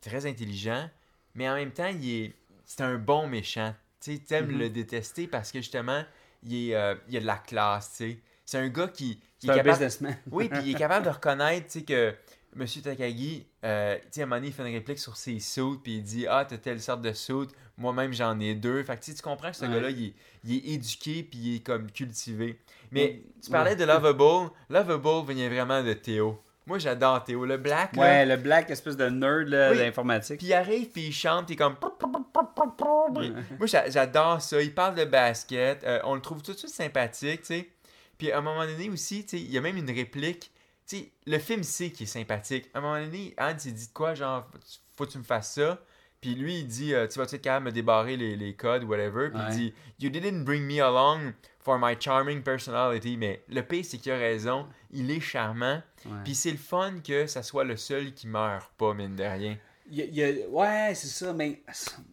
très 0.02 0.26
intelligent. 0.26 0.90
Mais 1.36 1.50
en 1.50 1.56
même 1.56 1.72
temps, 1.72 1.88
il 1.88 2.10
est, 2.10 2.36
c'est 2.66 2.82
un 2.82 2.98
bon 2.98 3.28
méchant. 3.28 3.74
Tu 4.06 4.20
t'aimes 4.20 4.52
Mhm. 4.52 4.60
le 4.60 4.70
détester 4.70 5.28
parce 5.28 5.52
que 5.52 5.60
justement, 5.60 6.04
il, 6.44 6.70
est, 6.70 6.76
euh, 6.76 6.96
il 7.10 7.18
a 7.18 7.22
de 7.22 7.26
la 7.26 7.38
classe, 7.38 7.92
tu 7.92 7.96
sais. 8.12 8.20
C'est 8.46 8.58
un 8.60 8.68
gars 8.70 8.88
qui, 8.88 9.20
un 9.46 9.48
capable- 9.56 9.70
businessman. 9.72 10.16
oui, 10.32 10.48
puis 10.50 10.60
il 10.66 10.72
est 10.76 10.80
capable 10.80 11.06
de 11.06 11.10
reconnaître, 11.12 11.66
tu 11.68 11.80
sais, 11.80 11.86
que 11.86 12.14
M. 12.58 12.66
Takagi, 12.84 13.46
euh, 13.64 13.98
tu 13.98 14.02
sais, 14.12 14.22
à 14.22 14.24
un 14.24 14.28
moment 14.28 14.36
donné, 14.38 14.48
il 14.50 14.54
fait 14.54 14.68
une 14.68 14.74
réplique 14.76 15.00
sur 15.00 15.18
ses 15.18 15.40
suits, 15.40 15.78
puis 15.84 15.96
il 15.98 16.04
dit 16.04 16.28
Ah, 16.28 16.46
t'as 16.48 16.58
telle 16.58 16.80
sorte 16.82 17.02
de 17.02 17.12
suit, 17.14 17.48
moi-même 17.78 18.14
j'en 18.14 18.40
ai 18.40 18.54
deux. 18.54 18.84
Fait 18.84 18.96
que 18.98 19.04
tu 19.04 19.14
comprends 19.22 19.50
que 19.50 19.58
ce 19.58 19.66
Ouais. 19.66 19.72
gars-là, 19.74 19.90
il, 19.90 20.06
est- 20.06 20.14
il 20.44 20.56
est 20.56 20.74
éduqué, 20.76 21.24
puis 21.24 21.40
il 21.40 21.56
est 21.56 21.60
comme 21.66 21.92
cultivé. 21.92 22.60
Mais 22.92 23.24
Mm, 23.26 23.42
tu 23.42 23.50
parlais 23.52 23.72
ouais. 23.72 23.76
de 23.76 23.84
Lovable. 23.86 24.52
Lovable 24.70 25.28
venait 25.28 25.50
vraiment 25.50 25.84
de 25.84 25.94
Théo. 25.94 26.40
Moi, 26.68 26.80
j'adore 26.80 27.24
Théo. 27.24 27.46
Le 27.46 27.58
black, 27.58 27.96
là. 27.96 28.02
Ouais, 28.02 28.26
le 28.26 28.38
black 28.38 28.70
espèce 28.72 28.98
de 28.98 29.08
nerd 29.08 29.48
là, 29.50 29.72
Oui. 29.72 29.78
d'informatique. 29.78 30.38
Puis 30.40 30.48
il 30.48 30.54
arrive, 30.54 30.90
puis 30.90 31.08
il 31.08 31.14
chante, 31.14 31.46
puis 31.46 31.56
comme. 31.56 31.76
Moi, 33.60 33.68
j'a- 33.68 33.90
j'adore 33.90 34.42
ça. 34.42 34.62
Il 34.62 34.74
parle 34.74 34.96
de 34.96 35.06
basket. 35.06 35.84
euh, 35.84 36.00
on 36.04 36.16
le 36.16 36.22
trouve 36.22 36.42
tout 36.42 36.54
de 36.54 36.58
suite 36.58 36.72
sympathique, 36.74 37.42
tu 37.42 37.48
sais. 37.48 37.70
Puis 38.18 38.32
à 38.32 38.38
un 38.40 38.42
moment 38.42 38.66
donné 38.66 38.90
aussi, 38.90 39.24
tu 39.26 39.38
sais, 39.38 39.44
il 39.44 39.52
y 39.52 39.58
a 39.58 39.62
même 39.62 39.78
une 39.78 39.92
réplique. 39.92 40.52
Tu 40.88 40.98
sais, 40.98 41.12
le 41.26 41.38
film 41.40 41.64
sait 41.64 41.90
qu'il 41.90 42.04
est 42.06 42.10
sympathique. 42.10 42.70
À 42.74 42.78
un 42.78 42.82
moment 42.82 43.00
donné, 43.00 43.34
Hans, 43.38 43.54
il 43.66 43.74
dit 43.74 43.90
quoi, 43.94 44.14
genre, 44.14 44.48
faut 44.96 45.06
que 45.06 45.12
tu 45.12 45.18
me 45.18 45.24
fasses 45.24 45.54
ça. 45.54 45.80
Puis 46.26 46.36
lui, 46.36 46.60
il 46.60 46.68
dit, 46.68 46.94
euh, 46.94 47.08
tu 47.08 47.20
vas-tu 47.20 47.36
être 47.36 47.42
capable 47.44 47.66
de 47.66 47.70
me 47.72 47.76
débarrer 47.76 48.18
les, 48.18 48.36
les 48.36 48.54
codes, 48.56 48.84
whatever. 48.84 49.30
Puis 49.30 49.40
Ouais. 49.40 49.48
il 49.52 49.56
dit, 49.56 49.74
You 50.00 50.10
didn't 50.10 50.44
bring 50.44 50.64
me 50.64 50.82
along 50.82 51.34
for 51.60 51.78
my 51.80 51.96
charming 52.00 52.42
personality. 52.42 53.16
Mais 53.18 53.44
le 53.48 53.62
pire, 53.62 53.86
c'est 53.86 53.98
qu'il 54.00 54.12
a 54.12 54.18
raison. 54.18 54.68
Il 54.92 55.12
est 55.12 55.20
charmant. 55.20 55.82
Ouais. 56.06 56.12
Puis 56.24 56.34
c'est 56.36 56.52
le 56.52 56.58
fun 56.58 56.96
que 57.06 57.28
ça 57.28 57.44
soit 57.44 57.64
le 57.64 57.78
seul 57.78 58.14
qui 58.14 58.28
meurt 58.28 58.72
pas, 58.78 58.94
mine 58.94 59.16
de 59.16 59.24
rien. 59.24 59.58
Il 59.92 60.46
ouais, 60.50 60.94
c'est 60.96 61.08
ça, 61.08 61.32
mais 61.32 61.62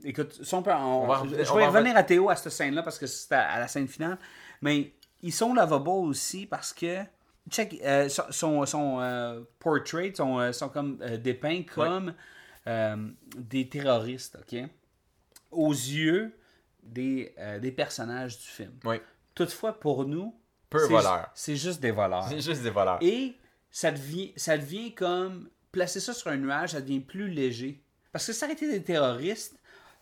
écoute, 0.04 0.38
si 0.42 0.54
on 0.54 0.62
peut, 0.62 0.70
on- 0.72 1.04
On 1.04 1.06
va 1.06 1.22
en- 1.22 1.24
je, 1.24 1.34
on 1.36 1.38
je 1.38 1.42
va 1.52 1.56
vais 1.56 1.64
en 1.64 1.70
revenir 1.70 1.96
à 1.96 2.02
Théo 2.02 2.28
à 2.28 2.36
cette 2.36 2.52
scène-là 2.52 2.82
parce 2.82 2.98
que 2.98 3.06
c'est 3.06 3.32
à, 3.34 3.48
à 3.52 3.58
la 3.60 3.66
scène 3.68 3.88
finale, 3.88 4.18
mais 4.60 4.92
ils 5.22 5.32
sont 5.32 5.54
lovable 5.54 5.88
aussi 5.88 6.44
parce 6.44 6.74
que, 6.74 6.98
check, 7.48 7.80
euh, 7.82 8.10
son, 8.10 8.24
son, 8.30 8.66
son, 8.66 9.00
euh, 9.00 9.40
portrait, 9.58 10.12
sont, 10.14 10.38
euh, 10.38 10.52
sont 10.52 10.68
comme 10.68 10.98
euh, 11.00 11.16
dépeints 11.16 11.62
comme 11.62 12.12
des 13.36 13.68
terroristes, 13.68 14.38
ok? 14.40 14.60
Aux 15.50 15.72
yeux 15.72 16.36
des, 16.82 17.34
euh, 17.38 17.58
des 17.58 17.72
personnages 17.72 18.38
du 18.38 18.44
film. 18.46 18.72
Oui. 18.84 18.96
Toutefois, 19.34 19.78
pour 19.78 20.04
nous, 20.06 20.34
Peu 20.70 20.78
c'est- 21.34 21.56
juste 21.56 21.80
des 21.80 21.90
voleurs. 21.90 22.26
C'est 22.28 22.40
juste 22.40 22.62
des 22.62 22.70
voleurs. 22.70 22.98
Et 23.02 23.36
ça 23.70 23.90
devient, 23.90 24.32
ça 24.36 24.56
devient 24.56 24.94
comme. 24.94 25.48
Placer 25.70 26.00
ça 26.00 26.12
sur 26.12 26.30
un 26.30 26.36
nuage, 26.36 26.72
ça 26.72 26.82
devient 26.82 27.00
plus 27.00 27.28
léger. 27.28 27.82
Parce 28.12 28.26
que 28.26 28.32
ça 28.34 28.44
aurait 28.44 28.52
été 28.54 28.70
des 28.70 28.82
terroristes, 28.82 29.58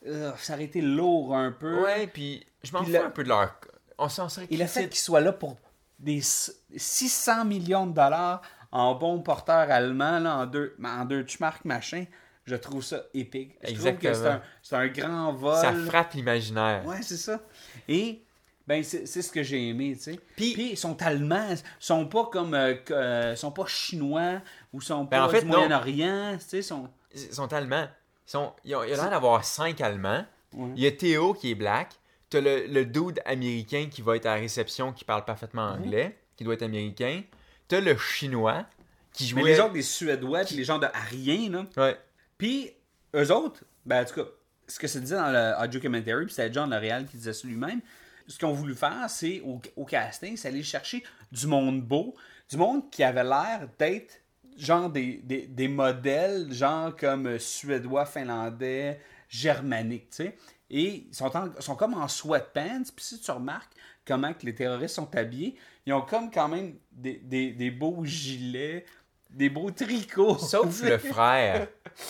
euh, 0.06 0.32
ça 0.38 0.54
aurait 0.54 0.64
été 0.64 0.80
lourd 0.80 1.36
un 1.36 1.52
peu. 1.52 1.82
Ouais, 1.84 2.08
puis 2.08 2.44
je 2.64 2.72
m'en 2.72 2.82
fous 2.82 2.90
le- 2.90 3.04
un 3.04 3.10
peu 3.10 3.22
de 3.22 3.28
leur. 3.28 3.56
On 3.96 4.08
s'en 4.08 4.28
serait 4.28 4.48
Et 4.50 4.56
le 4.56 4.66
fait 4.66 4.88
qu'ils 4.88 4.98
soient 4.98 5.20
là 5.20 5.32
pour 5.32 5.56
des 6.00 6.18
s- 6.18 6.60
600 6.74 7.44
millions 7.44 7.86
de 7.86 7.92
dollars 7.94 8.42
en 8.72 8.94
bon 8.96 9.20
porteur 9.22 9.70
allemand, 9.70 10.18
là, 10.18 10.38
en 10.38 10.46
deux, 10.46 10.74
en 10.82 11.04
deux 11.04 11.24
machin, 11.64 12.04
je 12.50 12.56
trouve 12.56 12.82
ça 12.84 13.02
épique. 13.14 13.56
Je 13.62 13.74
trouve 13.74 13.76
que 13.76 13.82
c'est 13.82 14.08
Exactement. 14.08 14.34
un, 14.34 14.42
c'est 14.62 14.76
un 14.76 14.88
grand 14.88 15.32
vol. 15.32 15.56
Ça 15.56 15.72
frappe 15.72 16.12
l'imaginaire. 16.14 16.84
Ouais, 16.86 17.00
c'est 17.02 17.16
ça. 17.16 17.40
Et 17.88 18.22
ben 18.66 18.84
c'est 18.84 19.06
ce 19.06 19.32
que 19.32 19.42
j'ai 19.42 19.68
aimé, 19.68 19.94
tu 19.96 20.02
sais. 20.12 20.20
Puis- 20.36 20.52
Puis, 20.54 20.70
ils 20.72 20.76
sont 20.76 21.00
allemands, 21.02 21.48
ils 21.50 21.58
sont 21.78 22.06
pas 22.06 22.26
comme 22.26 22.54
euh, 22.54 22.74
euh, 22.90 23.34
sont 23.34 23.50
pas 23.50 23.66
chinois 23.66 24.40
ou 24.72 24.80
sont 24.80 25.04
Ben, 25.04 25.18
pas 25.18 25.26
en 25.26 25.28
fait, 25.28 25.40
du. 25.42 25.46
Moyen-Orient, 25.46 26.36
tu 26.38 26.44
sais, 26.46 26.58
ils 26.58 26.62
sont 26.64 26.88
Ils 27.14 27.32
sont 27.34 27.52
allemands. 27.52 27.88
Ils 28.26 28.30
sont... 28.30 28.52
Ils 28.64 28.76
ont... 28.76 28.84
Il 28.84 28.90
y 28.90 28.92
a 28.92 28.96
l'air 28.96 29.10
d'avoir 29.10 29.44
cinq 29.44 29.80
Allemands. 29.80 30.24
Ouais. 30.54 30.68
Il 30.76 30.82
y 30.82 30.86
a 30.86 30.92
Théo 30.92 31.34
qui 31.34 31.50
est 31.50 31.54
black. 31.56 31.88
T'as 32.28 32.40
le, 32.40 32.66
le 32.68 32.84
dude 32.84 33.20
américain 33.24 33.88
qui 33.90 34.02
va 34.02 34.14
être 34.14 34.26
à 34.26 34.34
la 34.36 34.40
réception 34.40 34.92
qui 34.92 35.04
parle 35.04 35.24
parfaitement 35.24 35.64
anglais, 35.70 36.16
qui 36.36 36.44
doit 36.44 36.54
être 36.54 36.62
américain. 36.62 37.22
t'as 37.66 37.80
le 37.80 37.96
chinois 37.96 38.66
qui 39.12 39.24
Mais 39.34 39.40
jouait. 39.40 39.50
les 39.54 39.60
autres, 39.60 39.74
les 39.74 39.82
Suédois, 39.82 40.44
puis 40.44 40.54
les 40.54 40.62
gens 40.62 40.78
de 40.78 40.86
rien, 41.10 41.50
là. 41.50 41.64
Ouais. 41.76 41.98
Puis, 42.40 42.70
eux 43.14 43.30
autres, 43.32 43.64
ben, 43.84 44.02
en 44.02 44.04
tout 44.06 44.14
cas, 44.14 44.30
ce 44.66 44.78
que 44.78 44.86
ça 44.86 44.98
disait 44.98 45.16
dans 45.16 45.30
le 45.30 45.62
audio 45.62 45.78
commentary, 45.78 46.24
puis 46.24 46.34
c'était 46.34 46.50
John 46.50 46.70
L'Oréal 46.70 47.04
qui 47.04 47.18
disait 47.18 47.34
ça 47.34 47.46
lui-même, 47.46 47.82
ce 48.26 48.38
qu'ils 48.38 48.48
ont 48.48 48.54
voulu 48.54 48.74
faire, 48.74 49.10
c'est, 49.10 49.42
au, 49.76 49.84
casting, 49.84 50.38
c'est 50.38 50.48
aller 50.48 50.62
chercher 50.62 51.04
du 51.30 51.46
monde 51.46 51.82
beau, 51.82 52.16
du 52.48 52.56
monde 52.56 52.90
qui 52.90 53.02
avait 53.04 53.24
l'air 53.24 53.68
d'être 53.78 54.22
genre 54.56 54.88
des, 54.88 55.20
des, 55.22 55.48
des 55.48 55.68
modèles, 55.68 56.50
genre 56.50 56.96
comme 56.96 57.38
suédois, 57.38 58.06
finlandais, 58.06 58.98
germaniques, 59.28 60.08
tu 60.08 60.24
sais. 60.24 60.38
Et 60.70 61.08
ils 61.10 61.14
sont, 61.14 61.36
en- 61.36 61.60
sont 61.60 61.76
comme 61.76 61.92
en 61.92 62.08
sweatpants, 62.08 62.84
puis 62.96 63.04
si 63.04 63.20
tu 63.20 63.30
remarques 63.32 63.74
comment 64.06 64.32
que 64.32 64.46
les 64.46 64.54
terroristes 64.54 64.94
sont 64.94 65.14
habillés, 65.14 65.56
ils 65.84 65.92
ont 65.92 66.00
comme 66.00 66.30
quand 66.30 66.48
même 66.48 66.76
des, 66.90 67.18
des, 67.18 67.52
des 67.52 67.70
beaux 67.70 68.02
gilets, 68.02 68.86
des 69.32 69.48
beaux 69.50 69.70
tricots. 69.70 70.38
Sauf 70.38 70.82
le 70.82 70.98
frère. 71.12 71.68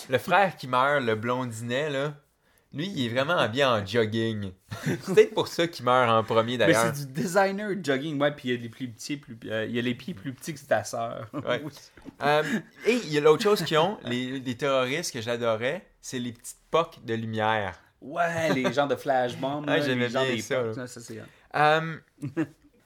Le 0.09 0.19
frère 0.19 0.57
qui 0.57 0.69
meurt, 0.69 1.03
le 1.03 1.15
blondinet, 1.15 1.91
là. 1.91 2.15
Lui, 2.73 2.87
il 2.87 3.07
est 3.07 3.09
vraiment 3.09 3.37
habillé 3.37 3.65
en 3.65 3.85
jogging. 3.85 4.53
C'est 4.85 5.01
peut-être 5.01 5.35
pour 5.35 5.49
ça 5.49 5.67
qu'il 5.67 5.85
meurt 5.85 6.09
en 6.09 6.23
premier, 6.23 6.53
Mais 6.53 6.67
d'ailleurs. 6.67 6.93
c'est 6.95 7.05
du 7.05 7.13
designer 7.13 7.73
jogging, 7.83 8.21
ouais, 8.21 8.31
puis 8.31 8.51
il 8.51 8.55
y 8.55 8.59
a 8.59 8.61
les 8.61 8.69
plus 8.69 8.89
petits, 8.89 9.17
plus, 9.17 9.37
euh, 9.47 9.67
il 9.69 9.75
y 9.75 9.79
a 9.81 9.83
les 9.83 9.97
pieds 9.97 10.15
plus 10.15 10.33
petits 10.33 10.55
que 10.55 10.61
ta 10.61 10.85
sœur. 10.85 11.29
Ouais. 11.33 11.63
Euh, 12.23 12.43
et 12.87 13.01
il 13.05 13.13
y 13.13 13.17
a 13.17 13.23
l'autre 13.23 13.43
chose 13.43 13.63
qu'ils 13.65 13.79
ont, 13.79 13.97
les, 14.05 14.41
les 14.41 14.55
terroristes 14.55 15.11
que 15.13 15.23
j'adorais, 15.23 15.87
c'est 16.03 16.19
les 16.19 16.33
petites 16.33 16.59
poques 16.71 17.03
de 17.03 17.15
lumière. 17.15 17.81
Ouais, 18.03 18.53
les 18.53 18.71
gens 18.75 18.87
de 18.87 18.95
flashbomb, 18.95 19.63
Ouais, 19.63 19.79
là, 19.79 19.81
j'aimais 19.81 20.09
les 20.09 20.11
gens 20.11 20.23
bien 20.25 20.35
des 20.35 20.43
ça, 20.43 20.87
c'est... 20.87 21.23
Euh, 21.57 21.97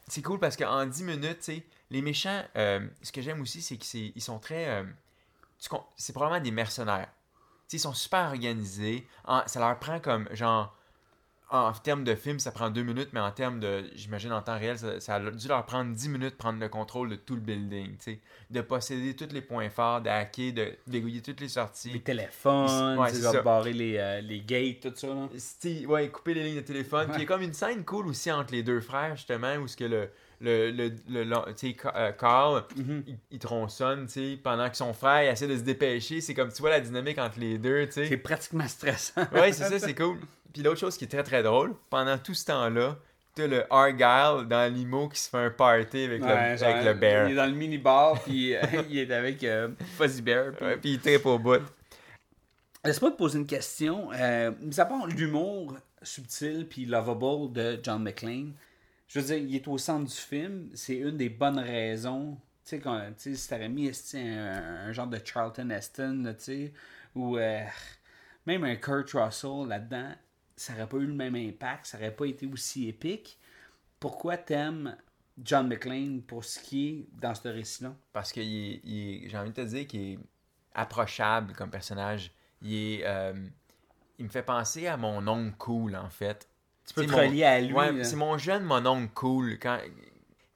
c'est 0.07 0.23
cool 0.23 0.39
parce 0.39 0.57
qu'en 0.57 0.87
10 0.87 1.03
minutes, 1.03 1.39
tu 1.39 1.45
sais, 1.55 1.67
les 1.91 2.03
méchants, 2.03 2.43
euh, 2.57 2.81
ce 3.03 3.13
que 3.13 3.21
j'aime 3.23 3.41
aussi, 3.41 3.63
c'est 3.63 3.77
qu'ils 3.77 4.21
sont 4.23 4.39
très. 4.39 4.69
euh, 4.69 4.85
c'est 5.97 6.13
probablement 6.13 6.43
des 6.43 6.51
mercenaires. 6.51 7.09
Tu 7.69 7.71
sais, 7.71 7.77
ils 7.79 7.81
sont 7.81 7.95
super 7.95 8.27
organisés. 8.27 9.07
En- 9.25 9.43
ça 9.47 9.61
leur 9.61 9.79
prend 9.79 9.99
comme, 10.01 10.29
genre, 10.33 10.77
en 11.51 11.73
termes 11.73 12.05
de 12.05 12.15
film, 12.15 12.39
ça 12.41 12.51
prend 12.51 12.69
deux 12.69 12.83
minutes, 12.83 13.11
mais 13.13 13.21
en 13.21 13.31
termes 13.31 13.61
de, 13.61 13.89
j'imagine, 13.95 14.33
en 14.33 14.43
temps 14.43 14.59
réel, 14.59 14.77
ça, 14.79 14.99
ça 14.99 15.15
a 15.17 15.31
dû 15.31 15.47
leur 15.49 15.65
prendre 15.65 15.95
10 15.95 16.09
minutes 16.09 16.33
de 16.33 16.37
prendre 16.37 16.59
le 16.59 16.69
contrôle 16.69 17.09
de 17.11 17.17
tout 17.17 17.35
le 17.37 17.41
building, 17.41 17.97
tu 17.99 18.03
sais. 18.03 18.21
De 18.51 18.61
posséder 18.61 19.15
tous 19.15 19.33
les 19.33 19.41
points 19.41 19.71
forts, 19.71 20.01
de 20.03 20.09
hacker, 20.11 20.53
de 20.53 20.77
verrouiller 20.87 21.23
toutes 21.23 21.41
les 21.41 21.49
sorties. 21.49 21.91
Les 21.93 22.03
téléphones, 22.03 22.99
Ouais, 22.99 23.11
ça. 23.13 23.41
barrer 23.43 23.73
les, 23.73 23.97
euh, 23.99 24.21
les 24.21 24.41
gates, 24.43 24.81
tout 24.81 24.93
ça, 24.97 25.07
là. 25.09 25.29
Ouais, 25.87 26.11
couper 26.11 26.35
les 26.35 26.45
lignes 26.45 26.57
de 26.57 26.61
téléphone. 26.67 27.07
Puis 27.09 27.17
il 27.19 27.21
y 27.21 27.25
a 27.25 27.27
comme 27.29 27.43
une 27.43 27.55
scène 27.55 27.85
cool 27.85 28.09
aussi 28.09 28.33
entre 28.33 28.53
les 28.53 28.63
deux 28.63 28.81
frères, 28.81 29.15
justement, 29.17 29.55
où 29.57 29.69
ce 29.69 29.77
que 29.77 29.85
le, 29.85 30.11
le, 30.45 30.71
le, 31.09 31.25
le- 31.25 31.35
euh, 31.97 32.13
Carl, 32.13 32.65
il, 32.77 33.17
il 33.31 33.39
tronçonne, 33.39 34.07
tu 34.07 34.39
pendant 34.43 34.69
que 34.71 34.77
son 34.77 34.93
frère 34.93 35.25
il 35.25 35.29
essaie 35.33 35.47
de 35.49 35.57
se 35.57 35.63
dépêcher. 35.63 36.21
C'est 36.21 36.35
comme, 36.35 36.53
tu 36.53 36.61
vois 36.61 36.71
la 36.71 36.81
dynamique 36.81 37.19
entre 37.19 37.41
les 37.41 37.59
deux, 37.59 37.87
tu 37.87 38.07
C'est 38.07 38.17
pratiquement 38.17 38.69
stressant. 38.69 39.23
Ouais, 39.33 39.53
c'est 39.53 39.65
ça, 39.69 39.79
c'est 39.79 39.95
cool. 39.95 40.19
Puis 40.53 40.63
l'autre 40.63 40.79
chose 40.79 40.97
qui 40.97 41.05
est 41.05 41.09
très 41.09 41.23
très 41.25 41.43
drôle, 41.43 41.75
pendant 41.91 42.17
tout 42.19 42.35
ce 42.35 42.45
temps-là, 42.47 42.97
t'as 43.35 43.47
le 43.49 43.65
Argyle 43.73 44.47
dans 44.49 44.73
l'IMO 44.73 45.09
qui 45.09 45.19
se 45.19 45.29
fait 45.29 45.39
un 45.39 45.51
party 45.51 46.05
avec, 46.05 46.23
Ouais, 46.23 46.53
le, 46.53 46.57
genre, 46.57 46.69
avec 46.69 46.85
le 46.85 46.95
bear. 46.95 47.27
Il 47.29 47.33
est 47.33 47.35
dans 47.35 47.47
le 47.47 47.53
mini-bar, 47.53 48.21
puis 48.23 48.55
euh, 48.55 48.61
il 48.89 48.99
est 48.99 49.11
avec 49.13 49.43
euh, 49.43 49.69
Fuzzy 49.99 50.23
Bear. 50.23 50.53
puis- 50.57 50.65
Ouais, 50.67 50.77
puis 50.77 50.91
il 50.93 51.01
tripe 51.01 51.27
au 51.27 51.39
bout. 51.39 51.61
Laisse-moi 52.85 53.11
te 53.13 53.17
poser 53.17 53.39
une 53.39 53.47
question. 53.47 54.11
Euh, 54.13 54.53
mis 54.61 54.79
à 54.79 54.85
part 54.85 55.07
l'humour 55.07 55.75
subtil 56.03 56.67
puis 56.69 56.85
lovable 56.85 57.53
de 57.53 57.81
John 57.83 58.03
McClane, 58.03 58.53
je 59.09 59.21
veux 59.21 59.27
dire, 59.27 59.37
il 59.37 59.55
est 59.55 59.69
au 59.69 59.79
centre 59.79 60.11
du 60.11 60.17
film. 60.17 60.71
C'est 60.75 60.97
une 60.97 61.17
des 61.17 61.29
bonnes 61.29 61.59
raisons. 61.59 62.39
Tu 62.65 62.81
sais, 63.17 63.35
si 63.35 63.49
t'aurais 63.49 63.69
mis 63.69 63.91
un, 64.15 64.87
un 64.87 64.93
genre 64.93 65.07
de 65.07 65.21
Charlton 65.23 65.69
Heston, 65.71 66.35
tu 66.39 66.45
sais, 66.45 66.73
ou 67.15 67.37
euh, 67.37 67.63
même 68.47 68.65
un 68.65 68.77
Kurt 68.77 69.11
Russell 69.13 69.69
là-dedans, 69.69 70.13
ça 70.57 70.73
aurait 70.73 70.89
pas 70.89 70.97
eu 70.97 71.07
le 71.07 71.15
même 71.15 71.35
impact, 71.35 71.87
ça 71.87 71.99
aurait 71.99 72.15
pas 72.15 72.27
été 72.27 72.47
aussi 72.47 72.89
épique. 72.89 73.39
Pourquoi 74.01 74.39
t'aimes 74.39 74.97
John 75.43 75.69
McClane 75.69 76.23
pour 76.23 76.45
ce 76.45 76.59
qui 76.59 76.89
est 76.89 77.07
dans 77.21 77.35
ce 77.35 77.49
récit-là? 77.49 77.95
Parce 78.13 78.33
que 78.33 78.41
j'ai 78.41 79.33
envie 79.35 79.51
de 79.51 79.55
te 79.55 79.61
dire 79.61 79.87
qu'il 79.87 80.13
est 80.13 80.19
approchable 80.75 81.53
comme 81.53 81.71
personnage. 81.71 82.31
Il 82.63 83.03
euh, 83.05 83.35
il 84.19 84.27
me 84.27 84.31
fait 84.31 84.43
penser 84.43 84.87
à 84.87 84.97
mon 84.97 85.27
oncle 85.27 85.57
cool, 85.59 85.97
en 85.97 86.09
fait. 86.09 86.49
Tu 86.87 86.95
peux 86.95 87.01
C'est 87.03 87.07
te 87.09 87.13
mon- 87.13 87.19
relier 87.19 87.45
à 87.45 87.61
lui. 87.61 87.73
Ouais, 87.73 88.05
c'est 88.05 88.17
mon 88.17 88.37
jeune 88.39 88.63
mon 88.65 88.85
oncle 88.87 89.13
cool. 89.15 89.59
Quand, 89.59 89.79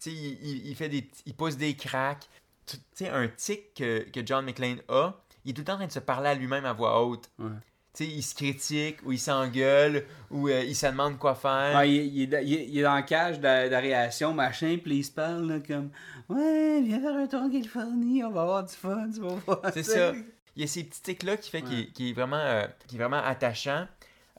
il, 0.06 0.12
il- 0.12 0.66
il 0.68 0.74
fait 0.76 0.88
des, 0.88 1.08
il 1.26 1.34
pousse 1.34 1.56
des 1.56 1.74
cracks. 1.74 2.28
Tu 2.66 2.76
sais, 2.94 3.08
un 3.08 3.28
tic 3.28 3.72
que, 3.74 4.00
que 4.10 4.20
John 4.26 4.44
McClane 4.44 4.80
a, 4.88 5.12
il 5.44 5.50
est 5.50 5.54
tout 5.54 5.62
le 5.62 5.64
temps 5.64 5.72
en 5.74 5.76
train 5.78 5.86
de 5.86 5.92
se 5.92 6.00
parler 6.00 6.28
à 6.28 6.34
lui-même 6.34 6.66
à 6.66 6.72
voix 6.74 7.02
haute. 7.02 7.30
Ouais. 7.38 7.48
Tu 7.94 8.04
sais, 8.04 8.10
il 8.10 8.22
se 8.22 8.34
critique, 8.34 8.98
ou 9.04 9.12
il 9.12 9.18
s'engueule, 9.18 10.04
ou 10.30 10.48
euh, 10.48 10.62
il 10.62 10.76
se 10.76 10.86
demande 10.86 11.18
quoi 11.18 11.34
faire. 11.34 11.82
Il, 11.84 11.94
il 11.94 12.22
est, 12.22 12.26
dans- 12.26 12.44
il 12.46 12.54
est- 12.54 12.66
il 12.68 12.78
est 12.78 12.82
dans 12.82 12.94
la 12.94 13.02
cage 13.02 13.40
de, 13.40 13.68
de 13.70 13.74
réaction, 13.74 14.34
machin, 14.34 14.76
puis 14.82 14.98
il 14.98 15.04
se 15.04 15.10
parle 15.10 15.46
là, 15.50 15.58
comme 15.66 15.90
Ouais, 16.28 16.82
viens 16.82 17.00
faire 17.00 17.14
un 17.16 17.26
tour 17.26 17.40
en 17.40 17.50
Californie, 17.50 18.22
on 18.22 18.30
va 18.30 18.42
avoir 18.42 18.64
du 18.64 18.74
fun, 18.74 19.08
tu 19.12 19.20
vas 19.20 19.34
voir. 19.46 19.60
C'est 19.72 19.82
ça. 19.82 20.12
Il 20.54 20.60
y 20.62 20.64
a 20.64 20.66
ces 20.66 20.84
petits 20.84 21.00
tics-là 21.00 21.36
qui 21.38 21.50
fait 21.50 21.62
qu'il 21.62 22.08
est- 22.10 22.12
vraiment, 22.12 22.36
euh, 22.36 22.66
est 22.92 22.96
vraiment 22.96 23.22
attachant. 23.22 23.86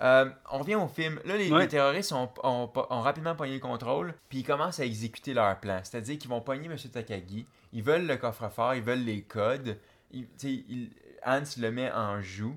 Euh, 0.01 0.29
on 0.51 0.59
revient 0.59 0.75
au 0.75 0.87
film. 0.87 1.19
Là, 1.25 1.35
les, 1.37 1.51
Ouais. 1.51 1.61
les 1.63 1.67
terroristes 1.67 2.13
ont, 2.13 2.29
ont- 2.43 2.71
ont 2.75 3.01
rapidement 3.01 3.35
pogné 3.35 3.55
le 3.55 3.59
contrôle, 3.59 4.13
puis 4.29 4.39
ils 4.39 4.43
commencent 4.45 4.79
à 4.79 4.85
exécuter 4.85 5.33
leur 5.33 5.59
plan. 5.59 5.79
C'est-à-dire 5.83 6.17
qu'ils 6.17 6.29
vont 6.29 6.39
pogner 6.41 6.67
M. 6.67 6.77
Takagi, 6.77 7.45
ils 7.73 7.83
veulent 7.83 8.05
le 8.07 8.15
coffre-fort, 8.17 8.75
ils 8.75 8.81
veulent 8.81 9.03
les 9.03 9.23
codes. 9.23 9.77
Ils- 10.11 10.27
ils- 10.43 10.89
Hans 11.25 11.43
le 11.57 11.69
met 11.71 11.91
en 11.91 12.21
joue. 12.21 12.55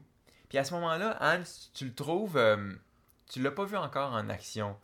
Puis 0.48 0.59
à 0.59 0.64
ce 0.64 0.72
moment-là, 0.74 1.18
Hans, 1.20 1.42
tu 1.74 1.85
le 1.87 1.94
trouves... 1.94 2.37
euh, 2.37 2.72
tu 3.28 3.40
l'as 3.42 3.50
pas 3.50 3.64
vu 3.64 3.76
encore 3.76 4.12
en 4.12 4.28
action. 4.28 4.76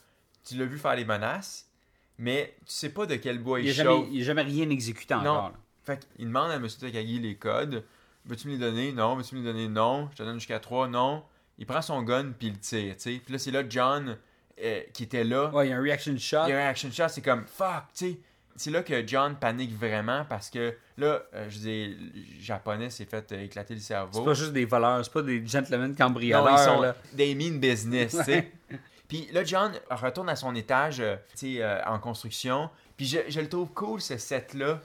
Tu 0.44 0.56
l'as 0.56 0.64
vu 0.64 0.78
faire 0.78 0.96
les 0.96 1.04
menaces, 1.04 1.70
mais 2.18 2.56
tu 2.66 2.72
sais 2.72 2.88
pas 2.88 3.06
de 3.06 3.14
quel 3.16 3.38
bois 3.38 3.60
Il 3.60 3.66
il, 3.66 3.68
n'a 3.68 3.74
jamais, 3.74 3.90
chauffe. 3.90 4.08
il 4.10 4.22
a 4.22 4.24
jamais 4.24 4.42
rien 4.42 4.68
exécuté 4.70 5.14
Non. 5.14 5.20
encore. 5.20 5.50
là. 5.50 5.56
Fait 5.84 6.06
qu'il 6.16 6.26
demande 6.26 6.50
à 6.50 6.54
M. 6.56 6.66
Takagi 6.68 7.18
les 7.20 7.36
codes. 7.36 7.84
Veux-tu 8.24 8.48
me 8.48 8.54
les 8.54 8.58
donner? 8.58 8.92
Non. 8.92 9.14
Veux-tu 9.16 9.34
me 9.36 9.40
les 9.40 9.46
donner? 9.46 9.68
Non. 9.68 10.08
Je 10.12 10.16
te 10.16 10.22
donne 10.24 10.34
jusqu'à 10.40 10.58
3. 10.58 10.88
Non. 10.88 11.22
Il 11.58 11.66
prend 11.66 11.82
son 11.82 12.02
gun 12.02 12.32
puis 12.38 12.48
il 12.48 12.52
le 12.54 12.58
tire, 12.58 12.94
tu 12.96 13.02
sais. 13.02 13.20
Puis 13.24 13.32
là, 13.32 13.38
c'est 13.38 13.50
là 13.50 13.62
John 13.68 14.16
euh, 14.62 14.80
qui 14.92 15.04
était 15.04 15.24
là. 15.24 15.50
Ouais, 15.50 15.66
il 15.66 15.70
y 15.70 15.72
a 15.72 15.76
un 15.76 15.82
reaction 15.82 16.16
shot. 16.16 16.44
Il 16.46 16.50
y 16.50 16.52
a 16.52 16.66
un 16.66 16.68
action 16.68 16.90
shot, 16.90 17.08
c'est 17.08 17.22
comme 17.22 17.46
fuck, 17.46 17.84
tu 17.94 18.10
sais. 18.12 18.18
C'est 18.56 18.70
là 18.72 18.82
que 18.82 19.06
John 19.06 19.36
panique 19.36 19.72
vraiment 19.78 20.24
parce 20.28 20.50
que 20.50 20.74
là, 20.96 21.22
euh, 21.34 21.48
je 21.48 21.58
dire, 21.58 21.96
le 21.98 22.40
japonais 22.42 22.90
s'est 22.90 23.04
fait 23.04 23.30
euh, 23.30 23.44
éclater 23.44 23.74
le 23.74 23.80
cerveau. 23.80 24.18
C'est 24.18 24.24
pas 24.24 24.34
juste 24.34 24.52
des 24.52 24.64
voleurs, 24.64 25.04
c'est 25.04 25.12
pas 25.12 25.22
des 25.22 25.46
gentlemen 25.46 25.90
Non, 25.90 25.96
cambrioleurs. 25.96 26.58
ils 26.58 26.64
sont 26.64 26.80
là. 26.80 26.96
des 27.12 27.34
mean 27.36 27.58
business, 27.58 28.16
tu 28.16 28.24
sais. 28.24 28.52
Puis 29.08 29.28
là, 29.32 29.42
John 29.44 29.72
retourne 29.90 30.28
à 30.28 30.36
son 30.36 30.54
étage, 30.54 31.02
tu 31.38 31.56
sais, 31.56 31.82
en 31.86 31.98
construction. 31.98 32.68
Puis 32.96 33.06
je, 33.06 33.18
je 33.28 33.40
le 33.40 33.48
trouve 33.48 33.68
cool, 33.72 34.00
ce 34.02 34.18
set-là, 34.18 34.80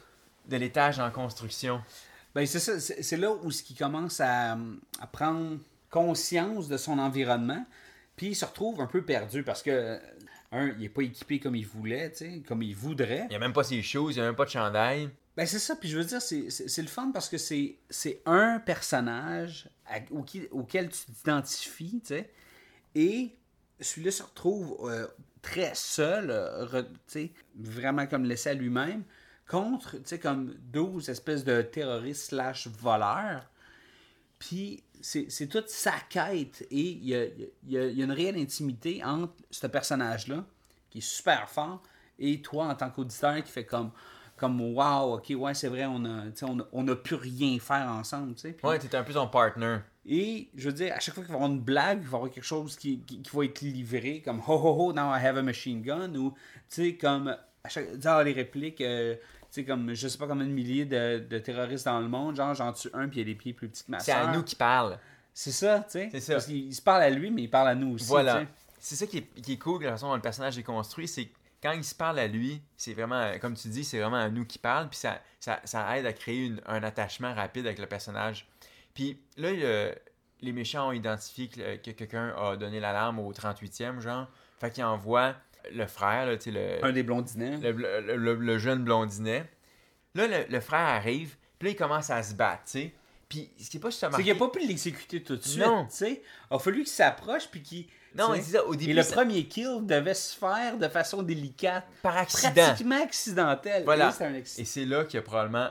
de 0.47 0.57
l'étage 0.57 0.99
en 0.99 1.09
construction. 1.11 1.81
Ben, 2.35 2.45
c'est 2.45 2.59
ça, 2.59 2.79
c'est 2.79 3.03
c'est 3.03 3.17
là 3.17 3.31
où 3.31 3.51
ce 3.51 3.63
qui 3.63 3.75
commence 3.75 4.19
à, 4.21 4.53
à 4.99 5.07
prendre 5.11 5.57
conscience 5.93 6.67
de 6.67 6.77
son 6.77 6.97
environnement, 6.97 7.63
puis 8.15 8.27
il 8.29 8.35
se 8.35 8.45
retrouve 8.45 8.81
un 8.81 8.87
peu 8.87 9.03
perdu 9.03 9.43
parce 9.43 9.61
que, 9.61 9.99
un, 10.51 10.69
il 10.77 10.83
est 10.85 10.89
pas 10.89 11.03
équipé 11.03 11.39
comme 11.39 11.55
il 11.55 11.65
voulait, 11.67 12.11
comme 12.47 12.63
il 12.63 12.75
voudrait. 12.75 13.25
Il 13.25 13.29
n'y 13.29 13.35
a 13.35 13.39
même 13.39 13.53
pas 13.53 13.63
ses 13.63 13.81
choses, 13.83 14.15
il 14.15 14.19
n'y 14.19 14.23
a 14.23 14.27
même 14.27 14.35
pas 14.35 14.45
de 14.45 14.49
chandail. 14.49 15.09
Ben 15.37 15.45
c'est 15.47 15.59
ça, 15.59 15.75
puis 15.75 15.89
je 15.89 15.97
veux 15.97 16.03
dire, 16.03 16.21
c'est- 16.21 16.81
le 16.81 16.87
fun 16.87 17.11
parce 17.13 17.27
que 17.29 17.37
c'est 17.37 17.77
c'est 17.89 18.21
un 18.25 18.59
personnage 18.59 19.69
à- 19.87 19.99
auquel, 20.11 20.47
auquel 20.51 20.89
tu 20.89 21.05
t'identifies, 21.11 22.01
tu 22.01 22.07
sais, 22.15 22.29
et 22.95 23.35
celui-là 23.79 24.11
se 24.11 24.23
retrouve 24.23 24.77
euh, 24.89 25.07
très 25.41 25.73
seul, 25.75 26.29
euh, 26.29 26.65
re- 26.65 27.31
vraiment 27.55 28.05
comme 28.07 28.25
laissé 28.25 28.49
à 28.49 28.53
lui-même, 28.53 29.03
contre, 29.47 29.97
tu 29.97 30.01
sais, 30.05 30.19
comme 30.19 30.55
12 30.71 31.09
espèces 31.09 31.43
de 31.43 31.61
terroristes 31.63 32.29
slash 32.29 32.67
voleurs, 32.67 33.49
puis 34.47 34.83
c'est 35.01 35.47
toute 35.49 35.69
sa 35.69 35.93
quête, 36.09 36.65
et 36.71 36.79
il 36.79 37.05
y 37.05 37.15
a, 37.15 37.25
il 37.25 37.71
y 37.71 37.77
a- 37.77 37.87
il 37.87 37.97
y 37.97 38.01
a 38.01 38.05
une 38.05 38.11
réelle 38.11 38.37
intimité 38.37 39.03
entre 39.03 39.33
ce 39.51 39.67
personnage-là, 39.67 40.45
qui 40.89 40.99
est 40.99 41.01
super 41.01 41.49
fort, 41.49 41.81
et 42.19 42.41
toi 42.41 42.65
en 42.67 42.75
tant 42.75 42.89
qu'auditeur 42.89 43.43
qui 43.43 43.51
fait 43.51 43.65
comme 43.65 43.91
comme 44.35 44.59
wow 44.61 45.15
ok 45.17 45.33
ouais 45.37 45.53
c'est 45.53 45.67
vrai 45.67 45.85
on 45.85 46.03
a 46.05 46.23
on 46.41 46.59
a, 46.59 46.67
on 46.71 46.87
a 46.87 46.95
pu 46.95 47.13
rien 47.15 47.59
faire 47.59 47.87
ensemble 47.87 48.33
tu 48.35 48.41
sais 48.41 48.51
Puis- 48.53 48.65
Ouais, 48.67 48.79
t'étais 48.79 48.97
un 48.97 49.03
peu 49.03 49.13
son 49.13 49.27
partner. 49.27 49.77
et 50.07 50.49
je 50.55 50.69
veux 50.69 50.73
dire 50.73 50.93
à 50.95 50.99
chaque 50.99 51.13
fois 51.15 51.23
qu'il 51.23 51.31
va 51.33 51.39
y 51.39 51.43
avoir 51.43 51.51
une 51.55 51.61
blague 51.61 51.99
il 52.01 52.07
va 52.07 52.17
y 52.17 52.19
avoir 52.21 52.31
quelque 52.31 52.43
chose 52.43 52.75
qui, 52.75 52.99
qui, 53.01 53.21
qui 53.21 53.35
va 53.35 53.45
être 53.45 53.61
livré 53.61 54.21
comme 54.25 54.39
ho 54.47 54.53
ho 54.55 54.87
ho 54.87 54.93
now 54.93 55.11
I 55.15 55.23
have 55.23 55.37
a 55.37 55.43
machine 55.43 55.81
gun 55.83 56.15
ou 56.15 56.31
tu 56.69 56.81
sais 56.83 56.95
comme 56.97 57.27
à 57.63 57.69
chaque 57.69 58.01
genre 58.01 58.23
les 58.23 58.33
répliques 58.33 58.81
euh, 58.81 59.15
sais 59.53 59.65
comme 59.65 59.93
je 59.93 60.07
sais 60.07 60.17
pas 60.17 60.27
combien 60.27 60.45
de 60.45 60.51
milliers 60.51 60.85
de, 60.85 61.19
de 61.19 61.37
terroristes 61.39 61.85
dans 61.85 61.99
le 61.99 62.07
monde 62.07 62.35
genre 62.35 62.53
j'en 62.53 62.73
tue 62.73 62.89
un 62.93 63.07
puis 63.07 63.19
il 63.19 63.23
a 63.23 63.25
les 63.25 63.35
pieds 63.35 63.53
plus 63.53 63.69
petits 63.69 63.83
que 63.85 63.91
ma 63.91 63.99
C'est 63.99 64.11
à 64.11 64.27
nous 64.31 64.43
qui 64.43 64.55
parle. 64.55 64.97
c'est 65.33 65.51
ça 65.51 65.79
tu 65.79 65.91
sais 65.91 66.09
C'est 66.11 66.19
ça. 66.19 66.33
parce 66.33 66.45
qu'il 66.45 66.57
il 66.67 66.73
se 66.75 66.81
parle 66.81 67.03
à 67.03 67.09
lui 67.09 67.29
mais 67.31 67.43
il 67.43 67.49
parle 67.49 67.67
à 67.69 67.75
nous 67.75 67.93
aussi 67.95 68.07
Voilà. 68.07 68.43
C'est 68.79 68.95
ça 68.95 69.07
qui 69.07 69.19
est, 69.19 69.41
qui 69.41 69.53
est 69.53 69.57
cool 69.57 69.79
de 69.79 69.85
la 69.85 69.91
façon 69.91 70.09
dont 70.09 70.15
le 70.15 70.21
personnage 70.21 70.57
est 70.57 70.63
construit, 70.63 71.07
c'est 71.07 71.29
quand 71.61 71.71
il 71.71 71.85
se 71.85 71.95
parle 71.95 72.19
à 72.19 72.27
lui, 72.27 72.61
c'est 72.75 72.93
vraiment, 72.93 73.31
comme 73.39 73.53
tu 73.55 73.69
dis, 73.69 73.85
c'est 73.85 73.97
vraiment 73.99 74.17
à 74.17 74.27
nous 74.29 74.43
qui 74.43 74.59
parle, 74.59 74.89
puis 74.89 74.97
ça, 74.99 75.21
ça, 75.39 75.61
ça 75.63 75.97
aide 75.97 76.05
à 76.05 76.11
créer 76.11 76.47
une- 76.47 76.59
un 76.65 76.83
attachement 76.83 77.33
rapide 77.33 77.65
avec 77.65 77.79
le 77.79 77.85
personnage. 77.85 78.45
Puis 78.93 79.17
là, 79.37 79.53
le- 79.53 79.95
les 80.41 80.51
méchants 80.51 80.89
ont 80.89 80.91
identifié 80.91 81.47
que, 81.47 81.77
que 81.77 81.91
quelqu'un 81.91 82.35
a 82.37 82.57
donné 82.57 82.81
l'alarme 82.81 83.19
au 83.19 83.31
38e, 83.31 84.01
genre. 84.01 84.27
Fait 84.59 84.69
qu'ils 84.71 84.83
envoient 84.83 85.35
le 85.71 85.85
frère, 85.87 86.25
là, 86.27 86.37
tu 86.37 86.45
sais, 86.45 86.51
le, 86.51 86.83
Un 86.85 86.91
des 86.91 87.03
blondinets. 87.03 87.57
le, 87.57 87.71
le- 87.71 88.15
le- 88.17 88.35
le 88.35 88.57
jeune 88.57 88.83
blondinet. 88.83 89.49
Là, 90.15 90.27
le, 90.47 90.59
frère 90.59 90.79
arrive, 90.87 91.35
puis 91.59 91.67
là, 91.69 91.71
il 91.71 91.75
commence 91.75 92.09
à 92.09 92.21
se 92.21 92.33
battre, 92.35 92.63
tu 92.65 92.71
sais. 92.71 92.93
Puis, 93.29 93.49
ce 93.59 93.69
qui 93.69 93.77
est 93.77 93.79
pas 93.79 93.89
t'as 93.89 94.11
C'est 94.11 94.21
qu'il 94.23 94.31
n'a 94.31 94.37
pas 94.37 94.49
pu 94.49 94.59
l'exécuter 94.59 95.23
tout 95.23 95.35
de 95.35 95.41
suite. 95.41 95.63
Tu 95.63 95.69
sais. 95.89 96.21
Il 96.51 96.55
a 96.55 96.59
fallu 96.59 96.77
qu'il 96.79 96.87
s'approche 96.87 97.47
puis 97.49 97.63
qu'il. 97.63 97.85
Non, 98.15 98.31
c'est 98.35 98.41
ça, 98.43 98.63
au 98.65 98.75
début, 98.75 98.91
Et 98.91 98.93
le 98.93 99.01
ça- 99.01 99.15
premier 99.15 99.45
kill 99.47 99.79
devait 99.87 100.13
se 100.13 100.37
faire 100.37 100.77
de 100.77 100.87
façon 100.87 101.23
délicate. 101.23 101.83
par 102.03 102.15
accident. 102.15 102.51
Pratiquement 102.53 103.01
accidentelle. 103.03 103.83
Voilà. 103.85 104.13
Et 104.19 104.23
un 104.23 104.35
accident. 104.35 104.61
Et 104.61 104.65
c'est 104.65 104.85
là 104.85 105.03
qu'il 105.05 105.15
y 105.15 105.17
a 105.17 105.23
probablement 105.23 105.69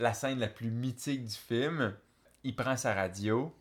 la 0.00 0.12
scène 0.12 0.40
la 0.40 0.48
plus 0.48 0.70
mythique 0.72 1.24
du 1.24 1.34
film. 1.36 1.94
Il 2.42 2.56
prend 2.56 2.76
sa 2.76 2.94
radio, 2.94 3.54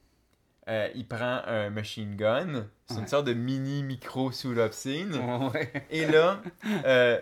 euh, 0.70 0.88
il 0.96 1.08
prend 1.08 1.42
un 1.46 1.70
machine 1.70 2.16
gun, 2.16 2.68
c'est 2.88 3.00
une 3.00 3.08
sorte 3.08 3.28
de 3.28 3.34
mini 3.34 3.84
micro 3.84 4.32
sous 4.32 4.54
l'obscene. 4.54 5.14
Ouais. 5.54 5.72
Et 5.90 6.06
là, 6.06 6.42
euh, 6.86 7.20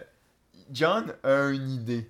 John 0.72 1.14
a 1.24 1.50
une 1.50 1.70
idée. 1.70 2.08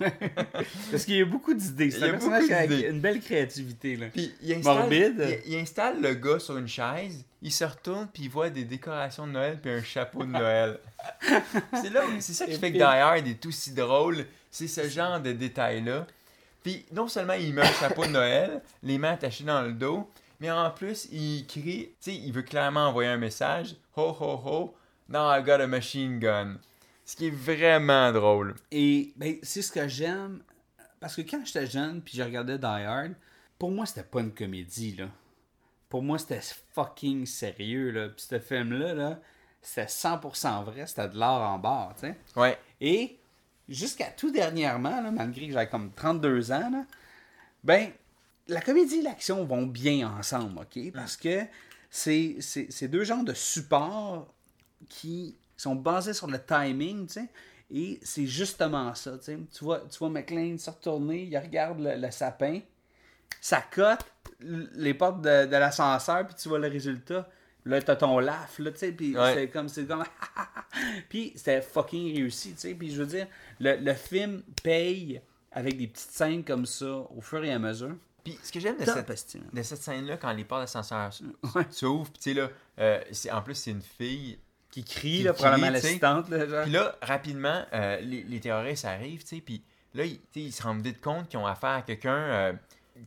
Parce 0.90 1.04
qu'il 1.04 1.16
y 1.16 1.22
a 1.22 1.24
beaucoup 1.24 1.54
d'idées. 1.54 1.90
C'est 1.90 2.04
un 2.04 2.08
a 2.08 2.10
personnage 2.12 2.50
avec 2.50 2.88
une 2.88 3.00
belle 3.00 3.20
créativité. 3.20 3.96
Là. 3.96 4.06
Puis 4.12 4.34
il 4.42 4.52
installe, 4.52 4.78
Morbide. 4.78 5.40
Il, 5.46 5.52
il 5.52 5.58
installe 5.58 6.00
le 6.00 6.14
gars 6.14 6.38
sur 6.38 6.56
une 6.56 6.68
chaise, 6.68 7.24
il 7.42 7.52
se 7.52 7.64
retourne 7.64 8.08
puis 8.12 8.24
il 8.24 8.30
voit 8.30 8.50
des 8.50 8.64
décorations 8.64 9.26
de 9.26 9.32
Noël 9.32 9.58
puis 9.60 9.70
un 9.72 9.82
chapeau 9.82 10.24
de 10.24 10.30
Noël. 10.30 10.78
c'est 11.74 11.90
là, 11.90 12.02
c'est 12.20 12.34
ça 12.34 12.46
qui 12.46 12.58
fait 12.58 12.72
que 12.72 12.76
Die 12.76 12.82
Hard 12.82 13.26
est 13.26 13.44
aussi 13.46 13.72
drôle, 13.72 14.26
c'est 14.50 14.68
ce 14.68 14.88
genre 14.88 15.20
de 15.20 15.32
détails 15.32 15.82
là. 15.82 16.06
Puis 16.62 16.84
non 16.92 17.08
seulement 17.08 17.32
il 17.32 17.54
met 17.54 17.62
un 17.62 17.72
chapeau 17.72 18.04
de 18.04 18.10
Noël, 18.10 18.60
les 18.82 18.98
mains 18.98 19.12
attachées 19.12 19.44
dans 19.44 19.62
le 19.62 19.72
dos, 19.72 20.10
mais 20.40 20.50
en 20.50 20.70
plus 20.70 21.06
il 21.12 21.46
crie, 21.46 21.90
tu 22.00 22.10
sais, 22.10 22.14
il 22.14 22.32
veut 22.32 22.42
clairement 22.42 22.88
envoyer 22.88 23.10
un 23.10 23.18
message, 23.18 23.76
ho 23.96 24.16
ho 24.18 24.40
ho, 24.44 24.74
now 25.08 25.30
I 25.30 25.42
got 25.42 25.60
a 25.60 25.66
machine 25.66 26.18
gun. 26.18 26.58
Ce 27.04 27.16
qui 27.16 27.26
est 27.26 27.30
vraiment 27.30 28.12
drôle. 28.12 28.54
Et 28.70 29.12
ben, 29.16 29.36
c'est 29.42 29.62
ce 29.62 29.72
que 29.72 29.88
j'aime. 29.88 30.42
Parce 31.00 31.16
que 31.16 31.22
quand 31.22 31.44
j'étais 31.44 31.66
jeune 31.66 32.02
puis 32.02 32.16
je 32.16 32.22
regardais 32.22 32.56
Die 32.56 32.64
Hard, 32.64 33.14
pour 33.58 33.72
moi, 33.72 33.84
c'était 33.84 34.04
pas 34.04 34.20
une 34.20 34.32
comédie. 34.32 34.94
là. 34.96 35.08
Pour 35.88 36.02
moi, 36.02 36.18
c'était 36.18 36.40
fucking 36.72 37.26
sérieux. 37.26 37.90
Là. 37.90 38.08
Puis 38.10 38.26
ce 38.28 38.38
film-là, 38.38 38.94
là, 38.94 39.18
c'était 39.60 39.86
100% 39.86 40.64
vrai. 40.64 40.86
C'était 40.86 41.08
de 41.08 41.18
l'art 41.18 41.42
en 41.50 41.58
barre. 41.58 41.94
tu 41.94 42.06
sais. 42.06 42.16
Ouais. 42.36 42.56
Et 42.80 43.18
jusqu'à 43.68 44.06
tout 44.06 44.30
dernièrement, 44.30 45.00
là, 45.00 45.10
malgré 45.10 45.48
que 45.48 45.52
j'avais 45.52 45.68
comme 45.68 45.90
32 45.92 46.52
ans, 46.52 46.70
là, 46.70 46.84
ben, 47.64 47.90
la 48.48 48.60
comédie 48.60 48.98
et 48.98 49.02
l'action 49.02 49.44
vont 49.44 49.66
bien 49.66 50.08
ensemble, 50.18 50.58
OK? 50.60 50.92
Parce 50.92 51.16
que 51.16 51.40
c'est 51.90 52.88
deux 52.88 53.04
genres 53.04 53.24
de 53.24 53.32
supports 53.34 54.32
qui 54.88 55.36
sont 55.56 55.74
basés 55.74 56.14
sur 56.14 56.26
le 56.26 56.38
timing, 56.42 57.06
tu 57.06 57.14
sais. 57.14 57.28
Et 57.72 58.00
c'est 58.02 58.26
justement 58.26 58.94
ça, 58.94 59.16
tu 59.18 59.24
sais. 59.26 59.38
Tu 59.56 59.64
vois, 59.64 59.80
tu 59.88 59.98
vois 59.98 60.08
McLean 60.10 60.58
se 60.58 60.70
retourner, 60.70 61.22
il 61.24 61.38
regarde 61.38 61.78
le, 61.80 61.96
le 61.96 62.10
sapin, 62.10 62.60
ça 63.40 63.62
cote 63.70 64.04
les 64.40 64.94
portes 64.94 65.20
de, 65.22 65.46
de 65.46 65.56
l'ascenseur, 65.56 66.26
puis 66.26 66.34
tu 66.34 66.48
vois 66.48 66.58
le 66.58 66.68
résultat. 66.68 67.28
Là, 67.66 67.80
t'as 67.82 67.94
ton 67.96 68.18
laugh, 68.18 68.58
là, 68.58 68.70
tu 68.72 68.78
sais, 68.78 68.90
puis 68.92 69.16
Ouais. 69.16 69.34
c'est 69.34 69.48
comme, 69.50 69.68
c'est 69.68 69.84
comme... 69.86 70.02
puis 71.10 71.32
c'était 71.36 71.60
fucking 71.60 72.14
réussi, 72.16 72.52
tu 72.54 72.58
sais. 72.60 72.74
Puis 72.74 72.90
je 72.90 73.02
veux 73.02 73.06
dire, 73.06 73.26
le, 73.60 73.76
le 73.76 73.94
film 73.94 74.42
paye 74.62 75.20
avec 75.52 75.76
des 75.76 75.86
petites 75.86 76.10
scènes 76.10 76.42
comme 76.42 76.64
ça, 76.66 76.86
au 77.14 77.20
fur 77.20 77.44
et 77.44 77.52
à 77.52 77.58
mesure. 77.58 77.96
Puis 78.24 78.38
ce 78.42 78.52
que 78.52 78.60
j'aime 78.60 78.76
de 78.78 78.84
cette, 78.84 79.34
man. 79.34 79.44
de 79.52 79.62
cette 79.62 79.82
scène-là, 79.82 80.16
quand 80.16 80.32
les 80.32 80.44
portes 80.44 80.62
d'ascenseur 80.62 81.10
Ouais. 81.54 81.66
s'ouvrent, 81.70 82.10
puis 82.10 82.20
tu 82.22 82.30
sais, 82.30 82.34
là, 82.40 82.48
euh, 82.78 83.00
c'est- 83.12 83.30
en 83.30 83.42
plus, 83.42 83.54
c'est 83.54 83.70
une 83.70 83.82
fille. 83.82 84.38
Qui 84.70 84.84
crie, 84.84 85.00
Qui 85.18 85.22
là, 85.24 85.32
probablement 85.32 85.66
crie, 85.72 85.80
sais. 85.80 85.86
l'assistante. 85.98 86.26
Puis 86.62 86.70
là, 86.72 86.96
rapidement, 87.02 87.64
euh, 87.72 87.98
les, 88.02 88.22
les 88.22 88.38
terroristes 88.38 88.84
arrivent, 88.84 89.22
tu 89.24 89.34
sais, 89.36 89.40
puis 89.40 89.64
là, 89.94 90.04
ils, 90.04 90.20
ils 90.36 90.52
se 90.52 90.62
rendent 90.62 90.80
vite 90.82 91.00
compte 91.00 91.28
qu'ils 91.28 91.40
ont 91.40 91.46
affaire 91.46 91.70
à 91.70 91.82
quelqu'un 91.82 92.14
euh, 92.14 92.52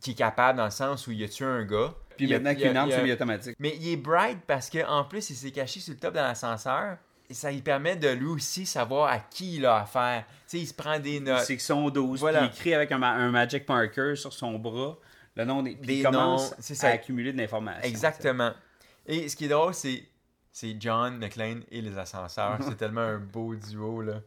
qui 0.02 0.12
est 0.12 0.16
capable 0.16 0.58
dans 0.58 0.66
le 0.66 0.72
sens 0.72 1.08
où 1.08 1.12
il 1.12 1.24
a 1.24 1.30
tué 1.30 1.46
un 1.46 1.64
gars. 1.64 1.94
Puis 2.18 2.28
maintenant 2.28 2.52
qu'il 2.54 2.64
y 2.64 2.68
a 2.68 2.72
une 2.72 2.78
arme 2.78 2.92
semi-automatique. 2.92 3.56
Mais 3.60 3.78
il 3.80 3.88
est 3.94 3.96
bright 3.96 4.40
parce 4.46 4.70
qu'en 4.70 5.06
plus, 5.06 5.30
il 5.30 5.36
s'est 5.38 5.52
caché 5.52 5.80
sur 5.80 5.94
le 5.94 6.00
top 6.00 6.14
de 6.14 6.20
l'ascenseur. 6.20 6.98
Ça 7.34 7.52
lui 7.52 7.62
permet 7.62 7.96
de 7.96 8.10
lui 8.10 8.28
aussi 8.28 8.66
savoir 8.66 9.10
à 9.12 9.20
qui 9.20 9.58
il 9.58 9.66
a 9.66 9.78
affaire. 9.78 10.24
Tu 10.28 10.34
sais, 10.48 10.60
il 10.60 10.68
se 10.68 10.74
prend 10.74 11.00
des 11.00 11.20
notes. 11.20 11.42
C'est 11.46 11.58
son 11.60 11.90
12, 11.90 12.20
Voilà. 12.20 12.40
puis 12.40 12.48
il 12.48 12.52
écrit 12.58 12.74
avec 12.74 12.92
un, 12.92 12.98
ma- 12.98 13.12
un 13.14 13.32
magic 13.32 13.68
marker 13.68 14.16
sur 14.16 14.32
son 14.34 14.54
bras 14.60 14.98
le 15.36 15.46
nom 15.46 15.64
des. 15.64 15.74
Des 15.76 15.96
il 15.96 16.04
commence 16.04 16.52
noms, 16.52 16.58
c'est 16.60 16.74
à 16.74 16.78
ça. 16.78 16.88
accumuler 16.90 17.34
de 17.34 17.38
l'information. 17.38 17.82
Exactement. 17.90 18.52
Et 19.08 19.28
ce 19.30 19.36
qui 19.36 19.46
est 19.46 19.50
drôle, 19.50 19.74
c'est 19.74 20.04
c'est 20.52 20.76
John 20.80 21.18
McClane 21.18 21.64
et 21.72 21.82
les 21.82 21.98
ascenseurs. 21.98 22.60
C'est 22.62 22.78
tellement 22.78 23.02
un 23.02 23.18
beau 23.18 23.56
duo, 23.56 24.02
là. 24.02 24.22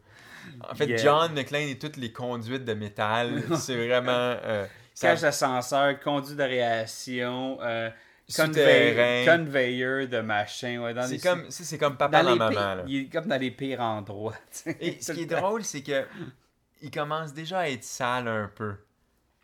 En 0.69 0.75
fait, 0.75 0.85
Yeah. 0.87 0.97
John 0.97 1.33
McClane 1.33 1.69
et 1.69 1.77
toutes 1.79 1.95
les 1.97 2.11
conduites 2.11 2.63
de 2.65 2.73
métal, 2.73 3.43
c'est 3.57 3.75
vraiment... 3.87 4.11
euh, 4.11 4.65
ça- 4.93 5.07
Cage 5.09 5.21
d'ascenseur, 5.21 5.99
conduit 6.01 6.35
de 6.35 6.43
réaction, 6.43 7.57
euh, 7.61 7.89
Souterrain. 8.27 9.25
convey- 9.25 9.45
conveyor 9.45 10.07
de 10.07 10.19
machin. 10.21 10.81
Ouais, 10.81 10.93
c'est 11.07 11.19
comme, 11.19 11.45
c'est 11.49 11.77
comme 11.77 11.95
papa 11.97 12.23
dans 12.23 12.35
maman, 12.35 12.75
là. 12.75 12.83
Il 12.87 12.95
est 13.05 13.09
comme 13.09 13.25
dans 13.27 13.39
les 13.39 13.51
pires 13.51 13.79
endroits. 13.81 14.35
Et 14.79 14.99
ce 15.01 15.13
qui 15.13 15.21
est 15.21 15.25
drôle, 15.25 15.63
c'est 15.63 15.81
que 15.83 16.05
il 16.81 16.91
commence 16.91 17.33
déjà 17.33 17.59
à 17.59 17.69
être 17.69 17.83
sale 17.83 18.27
un 18.27 18.51
peu. 18.53 18.75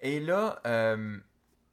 Et 0.02 0.20
là, 0.20 0.62
euh, 0.68 1.18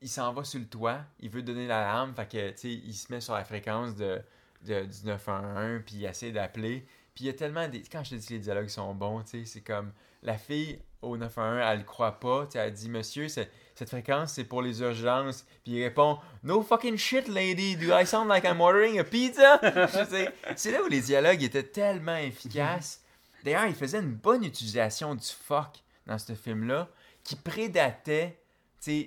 il 0.00 0.08
s'en 0.08 0.32
va 0.32 0.44
sur 0.44 0.60
le 0.60 0.66
toit, 0.66 1.00
il 1.18 1.28
veut 1.30 1.42
donner 1.42 1.66
l'alarme, 1.66 2.14
fait 2.14 2.28
que, 2.30 2.50
tu 2.52 2.56
sais, 2.58 2.68
il 2.72 2.94
se 2.94 3.12
met 3.12 3.20
sur 3.20 3.34
la 3.34 3.44
fréquence 3.44 3.94
de, 3.96 4.20
de- 4.66 4.84
du 4.84 5.06
911, 5.06 5.82
puis 5.84 5.96
il 5.96 6.04
essaie 6.06 6.30
d'appeler. 6.30 6.86
Puis 7.14 7.24
il 7.24 7.26
y 7.26 7.30
a 7.30 7.34
tellement 7.34 7.66
des... 7.68 7.82
Quand 7.82 8.04
je 8.04 8.10
te 8.10 8.14
dis 8.14 8.26
que 8.28 8.32
les 8.34 8.38
dialogues 8.38 8.68
sont 8.68 8.94
bons, 8.94 9.22
tu 9.22 9.40
sais, 9.40 9.44
c'est 9.44 9.60
comme... 9.62 9.92
La 10.22 10.38
fille 10.38 10.78
au 11.02 11.16
911, 11.16 11.62
elle 11.64 11.78
le 11.78 11.84
croit 11.84 12.20
pas, 12.20 12.48
elle 12.54 12.72
dit 12.72 12.88
«Monsieur, 12.90 13.28
cette 13.28 13.88
fréquence, 13.88 14.34
c'est 14.34 14.44
pour 14.44 14.62
les 14.62 14.80
urgences.» 14.80 15.46
Puis 15.64 15.72
il 15.72 15.82
répond 15.82 16.18
«No 16.42 16.62
fucking 16.62 16.96
shit, 16.96 17.28
lady, 17.28 17.76
do 17.76 17.96
I 17.96 18.06
sound 18.06 18.28
like 18.28 18.44
I'm 18.44 18.60
ordering 18.60 18.98
a 18.98 19.04
pizza?» 19.04 19.60
C'est 20.56 20.70
là 20.70 20.82
où 20.82 20.88
les 20.88 21.00
dialogues 21.00 21.42
étaient 21.42 21.62
tellement 21.62 22.16
efficaces. 22.16 23.02
D'ailleurs, 23.44 23.66
il 23.66 23.74
faisait 23.74 24.00
une 24.00 24.14
bonne 24.14 24.44
utilisation 24.44 25.14
du 25.14 25.26
fuck 25.26 25.82
dans 26.06 26.18
ce 26.18 26.34
film-là, 26.34 26.88
qui 27.24 27.36
prédatait 27.36 28.40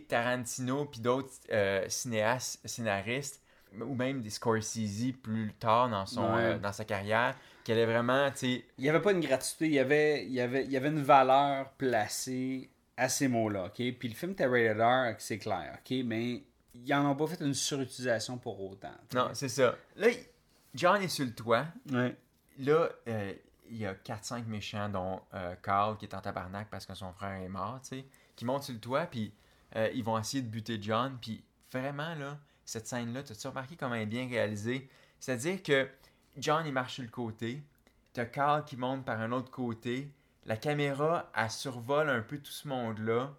Tarantino 0.07 0.85
puis 0.85 1.01
d'autres 1.01 1.33
euh, 1.51 1.85
cinéastes, 1.89 2.59
scénaristes, 2.65 3.41
ou 3.81 3.95
même 3.95 4.21
des 4.21 4.29
Scorsese 4.29 5.13
plus 5.21 5.53
tard 5.59 5.89
dans, 5.89 6.05
son, 6.05 6.33
Ouais. 6.33 6.41
euh, 6.41 6.57
dans 6.59 6.71
sa 6.73 6.85
carrière, 6.85 7.35
qui 7.63 7.71
allait 7.71 7.85
vraiment, 7.85 8.29
tu 8.31 8.37
sais, 8.37 8.65
Il 8.77 8.83
n'y 8.83 8.89
avait 8.89 9.01
pas 9.01 9.11
une 9.11 9.19
gratuité, 9.21 9.65
il 9.67 9.73
y 9.73 9.79
avait, 9.79 10.25
il 10.25 10.31
y 10.33 10.41
avait, 10.41 10.63
il 10.65 10.71
y 10.71 10.77
avait 10.77 10.89
une 10.89 11.01
valeur 11.01 11.69
placée 11.71 12.69
à 12.97 13.09
ces 13.09 13.27
mots-là, 13.27 13.65
ok? 13.65 13.75
Puis 13.97 14.07
le 14.09 14.13
film 14.13 14.33
était 14.33 14.45
rated 14.45 14.79
R, 14.79 15.15
c'est 15.19 15.39
clair, 15.39 15.77
ok? 15.79 15.97
Mais 16.05 16.43
ils 16.75 16.93
en 16.93 17.09
ont 17.09 17.15
pas 17.15 17.27
fait 17.27 17.43
une 17.43 17.53
surutilisation 17.53 18.37
pour 18.37 18.61
autant. 18.61 18.93
non, 19.13 19.29
c'est 19.33 19.49
ça. 19.49 19.75
Là, 19.95 20.07
John 20.75 21.01
est 21.01 21.07
sur 21.07 21.25
le 21.25 21.33
toit. 21.33 21.65
Ouais. 21.91 22.15
Là, 22.59 22.89
euh, 23.07 23.33
il 23.69 23.77
y 23.77 23.85
a 23.85 23.93
4-5 23.95 24.45
méchants, 24.45 24.89
dont 24.89 25.21
euh, 25.33 25.55
Carl, 25.63 25.97
qui 25.97 26.05
est 26.05 26.13
en 26.13 26.21
tabarnak 26.21 26.67
parce 26.69 26.85
que 26.85 26.93
son 26.93 27.11
frère 27.13 27.41
est 27.41 27.47
mort, 27.49 27.79
tu 27.81 27.89
sais, 27.97 28.05
qui 28.35 28.45
montent 28.45 28.63
sur 28.63 28.73
le 28.73 28.79
toit, 28.79 29.05
puis 29.05 29.33
euh, 29.75 29.89
ils 29.93 30.03
vont 30.03 30.17
essayer 30.19 30.43
de 30.43 30.47
buter 30.49 30.77
John. 30.81 31.17
Puis 31.21 31.43
vraiment, 31.71 32.13
là, 32.15 32.37
cette 32.65 32.87
scène-là, 32.87 33.23
t'as-tu 33.23 33.47
remarqué 33.47 33.75
comment 33.75 33.95
elle 33.95 34.03
est 34.03 34.05
bien 34.05 34.27
réalisée? 34.27 34.89
C'est-à-dire 35.19 35.61
que 35.63 35.87
John, 36.37 36.63
il 36.65 36.73
marche 36.73 36.95
sur 36.95 37.03
le 37.03 37.09
côté, 37.09 37.61
t'as 38.13 38.25
Carl 38.25 38.63
qui 38.65 38.77
monte 38.77 39.05
par 39.05 39.19
un 39.21 39.31
autre 39.31 39.51
côté, 39.51 40.09
la 40.45 40.57
caméra, 40.57 41.31
elle 41.35 41.49
survole 41.49 42.09
un 42.09 42.21
peu 42.21 42.37
tout 42.37 42.51
ce 42.51 42.67
monde-là. 42.67 43.33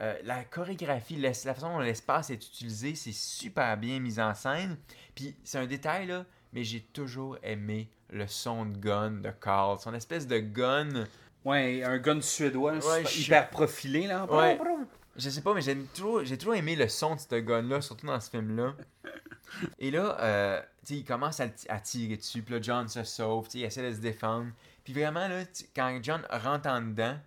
Euh, 0.00 0.16
la 0.22 0.44
chorégraphie, 0.44 1.16
la, 1.16 1.30
la 1.44 1.54
façon 1.54 1.70
dont 1.72 1.80
l'espace 1.80 2.30
est 2.30 2.34
utilisé, 2.46 2.94
c'est 2.94 3.12
super 3.12 3.76
bien 3.76 3.98
mis 3.98 4.20
en 4.20 4.32
scène. 4.34 4.76
Puis 5.16 5.34
c'est 5.42 5.58
un 5.58 5.66
détail, 5.66 6.06
là, 6.06 6.24
mais 6.52 6.62
j'ai 6.62 6.80
toujours 6.80 7.36
aimé 7.42 7.88
le 8.10 8.26
son 8.28 8.66
de 8.66 8.76
gun 8.78 9.10
de 9.10 9.30
Carl. 9.30 9.78
Son 9.80 9.92
espèce 9.94 10.28
de 10.28 10.38
gun. 10.38 11.04
Ouais, 11.44 11.82
un 11.82 11.98
gun 11.98 12.20
suédois, 12.20 12.74
je- 13.04 13.20
hyper 13.22 13.50
profilé, 13.50 14.06
là. 14.06 14.24
Ouais. 14.26 14.56
Je 15.18 15.30
sais 15.30 15.42
pas, 15.42 15.52
mais 15.52 15.62
j'ai 15.62 15.76
toujours, 15.76 16.24
j'ai 16.24 16.38
toujours 16.38 16.54
aimé 16.54 16.76
le 16.76 16.88
son 16.88 17.16
de 17.16 17.20
ce 17.20 17.34
gun-là, 17.34 17.80
surtout 17.80 18.06
dans 18.06 18.20
ce 18.20 18.30
film-là. 18.30 18.74
Et 19.80 19.90
là, 19.90 20.16
euh, 20.20 20.62
tu 20.86 20.94
il 20.94 21.04
commence 21.04 21.40
à, 21.40 21.48
tirer 21.48 22.16
dessus, 22.16 22.42
puis 22.42 22.54
là, 22.54 22.62
John 22.62 22.88
se 22.88 23.02
sauve, 23.02 23.48
tu 23.48 23.58
il 23.58 23.64
essaie 23.64 23.82
de 23.82 23.94
se 23.94 24.00
défendre. 24.00 24.52
Puis 24.84 24.92
vraiment, 24.92 25.26
là, 25.26 25.42
quand 25.74 25.98
John 26.02 26.24
rentre 26.30 26.68
en 26.68 26.80
dedans, 26.80 27.18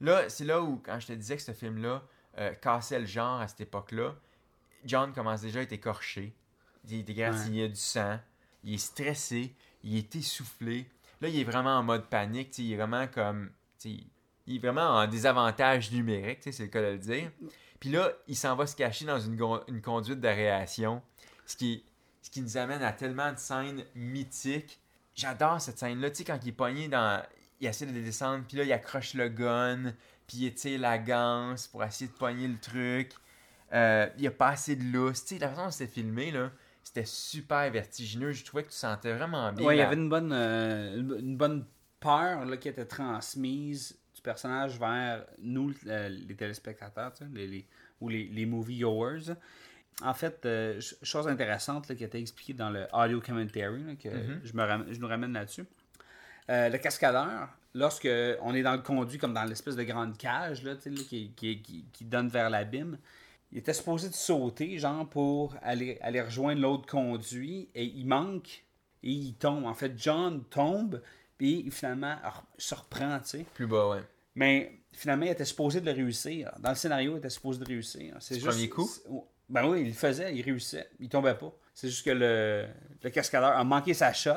là, 0.00 0.28
c'est 0.28 0.44
là 0.44 0.60
où, 0.60 0.82
quand 0.84 0.98
je 0.98 1.06
te 1.06 1.12
disais 1.12 1.36
que 1.36 1.42
ce 1.42 1.52
film-là 1.52 2.02
euh, 2.38 2.54
cassait 2.54 2.98
le 2.98 3.06
genre 3.06 3.40
à 3.40 3.46
cette 3.46 3.60
époque-là, 3.60 4.16
John 4.84 5.12
commence 5.12 5.42
déjà 5.42 5.60
à 5.60 5.62
être 5.62 5.72
écorché. 5.72 6.34
Il 6.88 6.98
est 6.98 7.08
égratigné, 7.08 7.58
il 7.58 7.62
y 7.62 7.64
a 7.64 7.68
du 7.68 7.76
sang, 7.76 8.18
il 8.64 8.74
est 8.74 8.78
stressé, 8.78 9.54
il 9.84 9.96
est 9.96 10.16
essoufflé. 10.16 10.88
Là, 11.20 11.28
il 11.28 11.38
est 11.38 11.44
vraiment 11.44 11.78
en 11.78 11.84
mode 11.84 12.06
panique, 12.06 12.50
tu 12.50 12.62
il 12.62 12.72
est 12.72 12.76
vraiment 12.76 13.06
comme. 13.06 13.50
tu 13.78 14.00
Il 14.52 14.56
est 14.56 14.58
vraiment 14.58 14.98
en 14.98 15.06
désavantage 15.06 15.90
numérique, 15.92 16.40
tu 16.40 16.44
sais, 16.44 16.52
c'est 16.52 16.62
le 16.64 16.68
cas 16.68 16.82
de 16.82 16.86
le 16.88 16.98
dire. 16.98 17.30
Puis 17.80 17.90
là, 17.90 18.12
il 18.28 18.36
s'en 18.36 18.54
va 18.54 18.66
se 18.66 18.76
cacher 18.76 19.06
dans 19.06 19.18
une, 19.18 19.80
conduite 19.82 20.20
d'aération, 20.20 21.02
ce 21.46 21.56
qui, 21.56 21.84
ce 22.20 22.30
qui 22.30 22.42
nous 22.42 22.58
amène 22.58 22.82
à 22.82 22.92
tellement 22.92 23.32
de 23.32 23.38
scènes 23.38 23.84
mythiques. 23.94 24.78
J'adore 25.14 25.60
cette 25.60 25.78
scène-là, 25.78 26.10
tu 26.10 26.16
sais, 26.18 26.24
quand 26.24 26.38
il 26.42 26.50
est 26.50 26.52
pogné 26.52 26.88
dans. 26.88 27.22
Il 27.60 27.66
essaie 27.66 27.86
de 27.86 27.92
descendre, 27.92 28.44
puis 28.46 28.58
là, 28.58 28.64
il 28.64 28.72
accroche 28.72 29.14
le 29.14 29.28
gun, 29.28 29.94
puis 30.26 30.38
il 30.38 30.46
étire 30.46 30.80
la 30.80 30.98
ganse 30.98 31.66
pour 31.68 31.82
essayer 31.82 32.08
de 32.08 32.16
pogner 32.16 32.48
le 32.48 32.58
truc. 32.58 33.12
Euh, 33.72 34.08
il 34.16 34.20
n'y 34.20 34.26
a 34.26 34.32
pas 34.32 34.48
assez 34.48 34.76
de 34.76 34.84
lousse. 34.84 35.24
Tu 35.24 35.34
sais, 35.34 35.40
la 35.40 35.48
façon 35.48 35.64
dont 35.64 35.70
c'était 35.70 35.92
filmé, 35.92 36.30
là, 36.30 36.50
c'était 36.84 37.06
super 37.06 37.70
vertigineux. 37.70 38.32
Je 38.32 38.44
trouvais 38.44 38.64
que 38.64 38.70
tu 38.70 38.76
sentais 38.76 39.14
vraiment 39.14 39.52
bien. 39.52 39.66
Ouais, 39.66 39.76
il 39.76 39.78
y 39.78 39.82
avait 39.82 39.96
une 39.96 40.08
bonne, 40.08 40.32
euh, 40.32 40.98
une 40.98 41.36
bonne 41.36 41.64
peur 42.00 42.44
là, 42.44 42.56
qui 42.56 42.68
était 42.68 42.84
transmise 42.84 43.96
du 44.22 44.30
personnage 44.30 44.78
vers 44.78 45.24
nous, 45.40 45.74
euh, 45.88 46.08
les 46.08 46.34
téléspectateurs, 46.36 47.12
les, 47.34 47.46
les- 47.48 47.66
ou 48.00 48.08
les, 48.08 48.24
les 48.28 48.46
moviegoers. 48.46 49.34
En 50.02 50.14
fait, 50.14 50.46
euh, 50.46 50.74
ch- 50.80 50.94
chose 51.02 51.26
intéressante 51.28 51.88
là, 51.88 51.94
qui 51.96 52.04
a 52.04 52.06
été 52.06 52.18
expliquée 52.18 52.52
dans 52.54 52.70
le 52.70 52.86
audio 52.92 53.20
commentary, 53.20 53.82
là, 53.84 53.94
que 53.96 54.08
je, 54.44 54.52
me 54.54 54.92
je 54.94 55.00
nous 55.00 55.06
ramène 55.08 55.32
là-dessus. 55.32 55.64
Euh, 56.50 56.68
le 56.68 56.78
cascadeur, 56.78 57.48
lorsque 57.74 58.08
on 58.42 58.54
est 58.54 58.62
dans 58.62 58.72
le 58.72 58.82
conduit, 58.82 59.18
comme 59.18 59.34
dans 59.34 59.44
l'espèce 59.44 59.76
de 59.76 59.82
grande 59.82 60.16
cage 60.16 60.62
là, 60.62 60.76
tu 60.76 60.82
sais, 60.82 60.90
là, 60.90 61.02
qui, 61.08 61.32
qui- 61.36 61.60
qui- 61.60 61.84
qui 61.92 62.04
donne 62.04 62.28
vers 62.28 62.48
l'abîme, 62.48 62.98
il 63.50 63.58
était 63.58 63.74
supposé 63.74 64.08
de 64.08 64.14
sauter, 64.14 64.78
genre, 64.78 65.08
pour 65.08 65.54
aller, 65.62 65.98
aller 66.00 66.22
rejoindre 66.22 66.60
l'autre 66.60 66.86
conduit, 66.86 67.68
et 67.74 67.84
il 67.84 68.06
manque, 68.06 68.64
et 69.02 69.10
il 69.10 69.34
tombe. 69.34 69.64
En 69.66 69.74
fait, 69.74 69.92
John 69.96 70.42
tombe, 70.44 71.02
puis 71.38 71.70
finalement, 71.70 72.16
alors, 72.22 72.44
se 72.58 72.74
reprend, 72.74 73.18
tu 73.20 73.28
sais. 73.28 73.46
Plus 73.54 73.66
bas, 73.66 73.88
ouais. 73.88 74.02
Mais 74.34 74.80
finalement, 74.92 75.26
il 75.26 75.30
était 75.32 75.44
supposé 75.44 75.80
de 75.80 75.86
le 75.86 75.92
réussir. 75.92 76.50
Dans 76.58 76.70
le 76.70 76.76
scénario, 76.76 77.14
il 77.14 77.18
était 77.18 77.30
supposé 77.30 77.60
de 77.60 77.64
réussir. 77.64 78.14
C'est 78.20 78.36
Du 78.36 78.44
premier 78.44 78.68
coup? 78.68 78.88
Ben 79.48 79.66
oui, 79.68 79.82
il 79.82 79.86
le 79.88 79.92
faisait, 79.92 80.34
il 80.34 80.42
réussissait. 80.42 80.88
Il 81.00 81.08
tombait 81.08 81.34
pas. 81.34 81.52
C'est 81.74 81.88
juste 81.88 82.04
que 82.04 82.10
le, 82.10 82.66
le 83.02 83.10
cascadeur 83.10 83.50
a 83.56 83.64
manqué 83.64 83.92
sa 83.92 84.12
shot, 84.12 84.32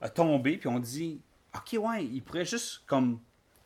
a 0.00 0.08
tombé, 0.08 0.56
puis 0.56 0.68
on 0.68 0.78
dit 0.80 1.20
Ok, 1.54 1.78
ouais, 1.80 2.04
il 2.04 2.22
pourrait 2.22 2.44
juste 2.44 2.82
comme 2.86 3.20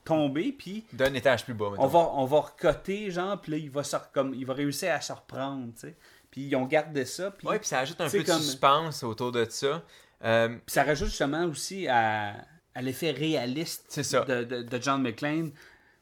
tomber, 0.04 0.52
puis 0.52 0.84
D'un 0.92 1.12
étage 1.14 1.44
plus 1.44 1.54
bas, 1.54 1.70
mettons. 1.70 1.82
on 1.84 1.86
va, 1.86 1.98
on 2.14 2.24
va 2.24 2.40
recoter, 2.40 3.10
genre, 3.10 3.40
puis 3.40 3.52
là, 3.52 3.58
il 3.58 3.70
va, 3.70 3.82
se 3.84 3.96
comme, 4.12 4.34
il 4.34 4.44
va 4.46 4.54
réussir 4.54 4.92
à 4.92 5.00
se 5.00 5.12
reprendre, 5.12 5.72
tu 5.74 5.80
sais. 5.80 5.96
Puis 6.30 6.42
ils 6.42 6.56
ont 6.56 6.66
gardé 6.66 7.04
ça, 7.04 7.30
puis 7.30 7.46
Ouais, 7.46 7.58
puis 7.58 7.68
ça 7.68 7.80
ajoute 7.80 8.00
un 8.00 8.08
peu 8.08 8.18
de 8.18 8.24
comme- 8.24 8.40
suspense 8.40 9.02
autour 9.02 9.32
de 9.32 9.46
ça. 9.48 9.82
Euh, 10.22 10.48
puis 10.48 10.60
ça 10.68 10.84
rajoute 10.84 11.08
justement 11.08 11.44
aussi 11.46 11.88
à, 11.88 12.34
à 12.74 12.82
l'effet 12.82 13.10
réaliste 13.10 13.84
C'est 13.88 14.02
ça. 14.02 14.24
De, 14.24 14.44
de, 14.44 14.62
de 14.62 14.82
John 14.82 15.02
McClane, 15.02 15.50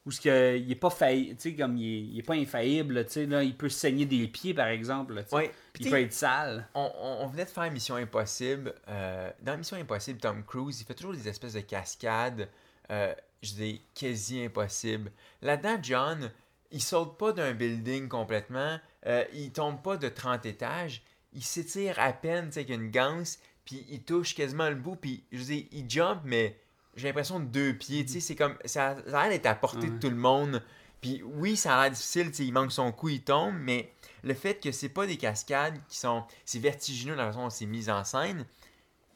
où 0.06 0.10
ce 0.10 0.20
que, 0.20 0.56
il 0.56 0.70
est 0.70 0.74
pas 0.76 0.90
failli, 0.90 1.36
comme 1.58 1.76
il 1.76 1.84
est, 1.84 2.00
il 2.12 2.18
est 2.18 2.22
pas 2.22 2.34
infaillible, 2.34 3.04
là, 3.28 3.42
il 3.42 3.56
peut 3.56 3.68
saigner 3.68 4.06
des 4.06 4.26
pieds, 4.28 4.54
par 4.54 4.68
exemple, 4.68 5.14
là, 5.14 5.22
ouais. 5.32 5.50
Puis 5.72 5.84
il 5.84 5.90
peut 5.90 6.00
être 6.00 6.12
sale. 6.12 6.66
on, 6.74 6.90
on- 6.98 7.26
venait 7.26 7.44
de 7.44 7.50
faire 7.50 7.70
Mission 7.70 7.96
Impossible. 7.96 8.74
Euh, 8.88 9.30
dans 9.42 9.56
Mission 9.58 9.76
Impossible, 9.76 10.18
Tom 10.18 10.44
Cruise, 10.44 10.80
il 10.80 10.84
fait 10.86 10.94
toujours 10.94 11.12
des 11.12 11.28
espèces 11.28 11.52
de 11.54 11.60
cascades, 11.60 12.48
euh, 12.90 13.12
je 13.42 13.52
dis 13.52 13.82
quasi 13.94 14.42
impossibles. 14.42 15.12
Là-dedans, 15.42 15.78
John, 15.82 16.30
il 16.70 16.82
saute 16.82 17.18
pas 17.18 17.32
d'un 17.32 17.52
building 17.52 18.08
complètement, 18.08 18.78
euh, 19.06 19.24
il 19.34 19.52
tombe 19.52 19.82
pas 19.82 19.96
de 19.96 20.08
30 20.08 20.46
étages, 20.46 21.02
il 21.34 21.42
s'étire 21.44 21.98
à 21.98 22.12
peine 22.12 22.46
tu 22.46 22.52
sais, 22.54 22.60
avec 22.60 22.70
une 22.74 22.90
ganse, 22.90 23.38
puis 23.68 23.84
il 23.90 24.02
touche 24.02 24.34
quasiment 24.34 24.70
le 24.70 24.76
bout, 24.76 24.96
puis 24.96 25.22
je 25.30 25.42
dis, 25.42 25.68
il 25.72 25.90
jump, 25.90 26.22
mais 26.24 26.58
j'ai 26.96 27.06
l'impression 27.08 27.38
de 27.38 27.44
deux 27.44 27.74
pieds, 27.74 28.02
tu 28.06 28.14
sais, 28.14 28.20
c'est 28.20 28.34
comme, 28.34 28.56
ça, 28.64 28.96
ça 29.06 29.20
a 29.20 29.22
l'air 29.24 29.28
d'être 29.28 29.44
à 29.44 29.54
portée 29.54 29.90
de 29.90 29.98
tout 30.00 30.08
le 30.08 30.16
monde. 30.16 30.62
Puis 31.02 31.22
oui, 31.22 31.54
ça 31.54 31.76
a 31.76 31.82
l'air 31.82 31.90
difficile, 31.92 32.28
tu 32.30 32.38
sais, 32.38 32.46
il 32.46 32.52
manque 32.52 32.72
son 32.72 32.90
coup, 32.92 33.10
il 33.10 33.22
tombe, 33.22 33.54
mais 33.60 33.92
le 34.24 34.32
fait 34.32 34.54
que 34.58 34.72
c'est 34.72 34.88
pas 34.88 35.06
des 35.06 35.18
cascades 35.18 35.78
qui 35.86 35.98
sont. 35.98 36.24
C'est 36.46 36.60
vertigineux 36.60 37.14
dans 37.14 37.24
la 37.24 37.28
façon 37.28 37.42
dont 37.44 37.50
c'est 37.50 37.66
mis 37.66 37.90
en 37.90 38.04
scène, 38.04 38.46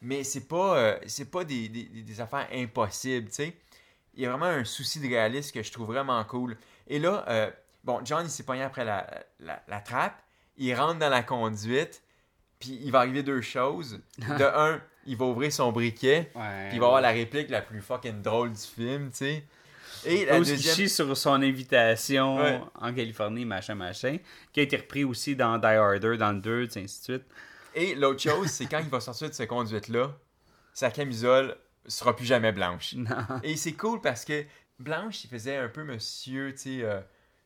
mais 0.03 0.23
c'est 0.23 0.47
pas, 0.47 0.77
euh, 0.77 0.99
c'est 1.07 1.31
pas 1.31 1.43
des, 1.43 1.67
des- 1.67 1.85
des 1.85 2.21
affaires 2.21 2.47
impossibles, 2.53 3.29
tu 3.29 3.35
sais. 3.35 3.57
Il 4.13 4.21
y 4.21 4.27
a 4.27 4.29
vraiment 4.29 4.45
un 4.45 4.63
souci 4.65 4.99
de 4.99 5.07
réalisme 5.07 5.51
que 5.51 5.63
je 5.63 5.71
trouve 5.71 5.87
vraiment 5.87 6.23
cool. 6.25 6.57
Et 6.87 6.99
là, 6.99 7.25
euh, 7.27 7.49
bon, 7.83 8.01
John, 8.05 8.23
il 8.23 8.29
s'est 8.29 8.43
pogné 8.43 8.61
après 8.61 8.85
la, 8.85 9.09
la, 9.39 9.63
la 9.67 9.81
trappe, 9.81 10.21
il 10.57 10.73
rentre 10.75 10.99
dans 10.99 11.09
la 11.09 11.23
conduite, 11.23 12.03
puis 12.63 12.79
il 12.83 12.91
va 12.91 12.99
arriver 12.99 13.23
deux 13.23 13.41
choses. 13.41 13.99
De 14.17 14.43
un, 14.43 14.81
il 15.05 15.17
va 15.17 15.25
ouvrir 15.25 15.51
son 15.51 15.71
briquet, 15.73 16.31
Ouais. 16.35 16.67
puis 16.69 16.77
il 16.77 16.79
va 16.79 16.85
avoir 16.85 17.01
la 17.01 17.09
réplique 17.11 17.49
la 17.49 17.61
plus 17.61 17.81
fucking 17.81 18.21
drôle 18.21 18.53
du 18.53 18.61
film, 18.61 19.09
tu 19.11 19.17
sais. 19.17 19.43
Et 20.05 20.25
la 20.25 20.37
deuxième. 20.39 20.75
chie 20.75 20.89
sur 20.89 21.15
son 21.17 21.41
invitation 21.41 22.37
Ouais. 22.37 22.61
en 22.79 22.93
Californie, 22.93 23.45
machin, 23.45 23.75
machin, 23.75 24.17
qui 24.51 24.59
a 24.59 24.63
été 24.63 24.77
repris 24.77 25.03
aussi 25.03 25.35
dans 25.35 25.57
Die 25.57 25.65
Harder, 25.65 26.17
dans 26.17 26.31
le 26.31 26.39
2, 26.39 26.67
tu 26.67 26.73
sais, 26.73 26.83
ainsi 26.83 26.99
de 26.99 27.03
suite. 27.03 27.23
Et 27.75 27.95
l'autre 27.95 28.21
chose, 28.21 28.47
c'est 28.47 28.65
quand 28.65 28.79
il 28.79 28.89
va 28.89 28.99
sortir 29.01 29.29
de 29.29 29.33
cette 29.33 29.49
conduite-là, 29.49 30.11
sa 30.73 30.89
camisole 30.91 31.55
sera 31.87 32.15
plus 32.15 32.25
jamais 32.25 32.51
blanche. 32.51 32.93
Non. 32.97 33.09
Et 33.43 33.55
c'est 33.57 33.73
cool 33.73 33.99
parce 34.01 34.23
que 34.25 34.45
Blanche, 34.79 35.23
il 35.25 35.29
faisait 35.29 35.57
un 35.57 35.69
peu 35.69 35.83
monsieur, 35.83 36.51
tu 36.53 36.57
sais, 36.57 36.83
euh, 36.83 36.99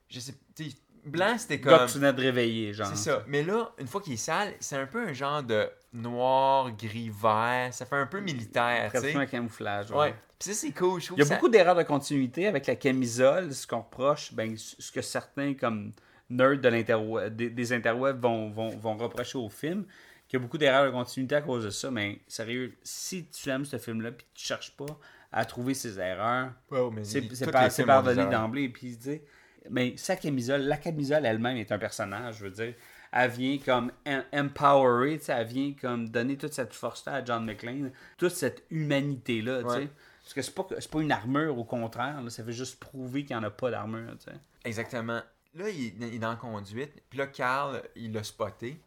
je 0.10 0.20
sais, 0.20 0.34
tu 0.56 0.70
sais, 0.72 0.76
blanc 1.08 1.36
c'était 1.38 1.60
comme, 1.60 1.78
que 1.86 1.92
tu 1.92 1.98
venais 2.00 2.14
de 2.14 2.22
réveiller, 2.22 2.74
genre. 2.74 2.88
c'est 2.88 2.96
ça. 2.96 3.24
Mais 3.28 3.44
là, 3.44 3.72
une 3.80 3.88
fois 3.88 4.02
qu'il 4.02 4.14
est 4.14 4.18
sale, 4.18 4.54
c'est 4.60 4.76
un 4.78 4.86
peu 4.86 5.08
un 5.08 5.14
genre 5.14 5.44
de 5.44 5.68
noir, 5.94 6.72
gris, 6.72 7.10
vert, 7.10 7.70
ça 7.74 7.86
fait 7.86 7.96
un 7.96 8.06
peu 8.06 8.20
militaire, 8.20 8.92
tu 8.94 9.00
sais. 9.02 9.16
Un 9.16 9.26
camouflage. 9.26 9.92
Ouais. 9.92 10.14
Puis 10.40 10.50
ça 10.50 10.54
c'est 10.54 10.72
cool, 10.72 11.02
je 11.02 11.08
trouve 11.08 11.18
Il 11.18 11.22
y 11.22 11.24
a 11.24 11.26
ça- 11.28 11.36
beaucoup 11.36 11.50
d'erreurs 11.50 11.76
de 11.76 11.84
continuité 11.84 12.48
avec 12.48 12.68
la 12.68 12.76
camisole, 12.76 13.54
ce 13.54 13.66
qu'on 13.66 13.80
reproche, 13.82 14.34
ben, 14.34 14.56
ce 14.58 14.92
que 14.92 15.02
certains 15.02 15.54
comme 15.56 15.94
nerds 16.30 16.60
de 16.60 16.70
l'interweb- 16.70 17.36
des, 17.36 17.50
des 17.50 17.74
interwebs 17.74 18.22
vont, 18.22 18.52
vont, 18.52 18.70
vont 18.78 18.98
reprocher 18.98 19.38
au 19.38 19.50
film, 19.50 19.86
qu'il 20.28 20.38
y 20.38 20.42
a 20.42 20.44
beaucoup 20.44 20.58
d'erreurs 20.58 20.86
de 20.86 20.92
continuité 20.92 21.36
à 21.36 21.42
cause 21.42 21.64
de 21.64 21.70
ça, 21.70 21.90
mais 21.90 22.20
sérieux, 22.28 22.76
si 22.84 23.26
tu 23.30 23.50
aimes 23.50 23.66
ce 23.66 23.78
film-là 23.78 24.12
puis 24.12 24.28
tu 24.36 24.46
cherches 24.46 24.76
pas 24.76 24.86
à 25.32 25.44
trouver 25.46 25.74
ces 25.74 26.00
erreurs, 26.00 26.52
Ouais, 26.70 26.80
mais 26.94 27.04
c'est 27.04 27.86
pardonné 27.86 28.26
d'emblée. 28.28 28.70
Puis, 28.70 28.98
tu 28.98 29.04
sais, 29.04 29.24
mais 29.70 29.96
sa 29.98 30.16
camisole, 30.16 30.62
la 30.62 30.78
camisole 30.78 31.26
elle-même 31.26 31.58
est 31.58 31.72
un 31.72 31.78
personnage, 31.80 32.38
je 32.38 32.44
veux 32.46 32.52
dire. 32.52 32.74
Elle 33.12 33.32
vient 33.32 33.58
comme 33.60 33.92
em- 34.06 34.26
empowerer, 34.34 35.20
elle 35.28 35.48
vient 35.48 35.74
comme 35.80 36.10
donner 36.10 36.38
toute 36.38 36.54
cette 36.54 36.74
force-là 36.74 37.16
à 37.16 37.26
John 37.26 37.46
McClane, 37.46 37.92
toute 38.18 38.34
cette 38.34 38.64
humanité-là, 38.70 39.64
tu 39.64 39.70
sais. 39.70 39.90
Parce 40.24 40.34
que 40.34 40.42
c'est 40.42 40.54
pas, 40.54 40.64
pas 40.92 41.02
une 41.02 41.12
armure, 41.12 41.58
au 41.58 41.64
contraire, 41.64 42.22
là, 42.22 42.30
ça 42.30 42.44
veut 42.44 42.52
juste 42.52 42.80
prouver 42.82 43.24
qu'il 43.24 43.36
n'y 43.38 43.42
en 43.42 43.48
a 43.48 43.50
pas 43.50 43.72
d'armure, 43.72 44.12
tu 44.18 44.26
sais. 44.26 44.38
Exactement. 44.66 45.22
Là, 45.56 45.70
il, 45.70 45.94
il 46.04 46.16
est 46.16 46.20
dans 46.20 46.32
la 46.32 46.36
conduite. 46.36 46.92
Puis 47.10 47.18
là, 47.18 47.28
Carl, 47.28 47.82
il 47.96 48.12
l'a 48.12 48.24
spoté. 48.24 48.78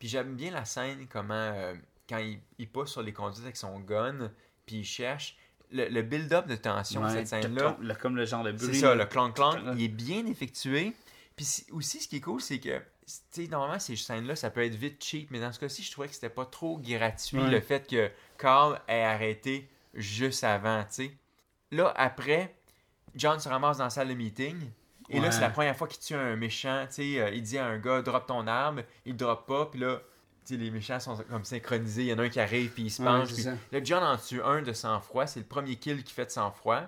Puis 0.00 0.08
j'aime 0.08 0.34
bien 0.34 0.50
la 0.50 0.64
scène, 0.64 1.06
comment, 1.08 1.34
euh, 1.34 1.74
quand 2.08 2.18
il, 2.18 2.40
il 2.58 2.68
pousse 2.68 2.90
sur 2.90 3.02
les 3.02 3.12
conduites 3.12 3.44
avec 3.44 3.56
son 3.56 3.78
gun, 3.78 4.32
puis 4.66 4.78
il 4.78 4.84
cherche. 4.84 5.36
Le, 5.72 5.88
le 5.88 6.02
build-up 6.02 6.46
de 6.46 6.54
tension 6.56 7.02
de 7.04 7.08
cette 7.10 7.28
scène-là, 7.28 7.76
le- 7.80 7.94
comme 7.94 8.16
le 8.16 8.24
genre 8.26 8.44
de 8.44 8.52
bruit. 8.52 8.74
c'est 8.74 8.80
ça, 8.80 8.94
le 8.94 9.06
clank-clank, 9.06 9.58
il 9.76 9.82
est 9.84 9.88
bien 9.88 10.26
effectué. 10.26 10.92
Puis 11.34 11.64
aussi, 11.72 12.00
ce 12.00 12.08
qui 12.08 12.16
est 12.16 12.20
cool, 12.20 12.40
c'est 12.42 12.58
que, 12.60 12.78
tu 12.78 12.82
sais, 13.30 13.46
normalement, 13.48 13.78
ces 13.78 13.96
scènes-là, 13.96 14.36
ça 14.36 14.50
peut 14.50 14.62
être 14.64 14.74
vite 14.74 15.02
cheap, 15.02 15.30
mais 15.30 15.40
dans 15.40 15.50
ce 15.50 15.58
cas-ci, 15.58 15.82
je 15.82 15.90
trouvais 15.90 16.08
que 16.08 16.14
c'était 16.14 16.28
pas 16.28 16.44
trop 16.44 16.78
gratuit, 16.78 17.38
Ouais. 17.38 17.50
le 17.50 17.60
fait 17.60 17.88
que 17.88 18.10
Carl 18.38 18.78
ait 18.86 19.02
arrêté 19.02 19.68
juste 19.94 20.44
avant, 20.44 20.82
tu 20.84 20.88
sais. 21.06 21.12
Là, 21.70 21.92
après, 21.96 22.54
John 23.14 23.40
se 23.40 23.48
ramasse 23.48 23.78
dans 23.78 23.84
la 23.84 23.90
salle 23.90 24.08
de 24.08 24.14
meeting. 24.14 24.56
Et 25.08 25.20
là, 25.20 25.30
c'est 25.30 25.40
la 25.40 25.50
première 25.50 25.76
fois 25.76 25.88
qu'il 25.88 26.00
tue 26.02 26.14
un 26.14 26.36
méchant. 26.36 26.84
Tu 26.88 26.94
sais, 27.14 27.20
euh, 27.20 27.30
il 27.30 27.42
dit 27.42 27.58
à 27.58 27.66
un 27.66 27.78
gars, 27.78 28.00
drop 28.02 28.26
ton 28.26 28.46
arme. 28.46 28.82
Il 29.04 29.16
drop 29.16 29.46
pas. 29.46 29.66
Puis 29.66 29.80
là, 29.80 30.00
les 30.50 30.70
méchants 30.70 31.00
sont 31.00 31.16
comme 31.30 31.44
synchronisés. 31.44 32.02
Il 32.02 32.08
y 32.08 32.12
en 32.12 32.18
a 32.18 32.22
un 32.22 32.28
qui 32.28 32.40
arrive, 32.40 32.70
puis 32.70 32.84
il 32.84 32.90
se 32.90 33.00
Ouais, 33.02 33.08
penche. 33.08 33.32
puis- 33.32 33.42
ça. 33.42 33.52
Là, 33.70 33.78
John 33.82 34.02
en 34.02 34.16
tue 34.16 34.42
un 34.42 34.62
de 34.62 34.72
sang-froid. 34.72 35.26
C'est 35.26 35.40
le 35.40 35.46
premier 35.46 35.76
kill 35.76 36.02
qu'il 36.02 36.14
fait 36.14 36.26
de 36.26 36.30
sang-froid. 36.30 36.82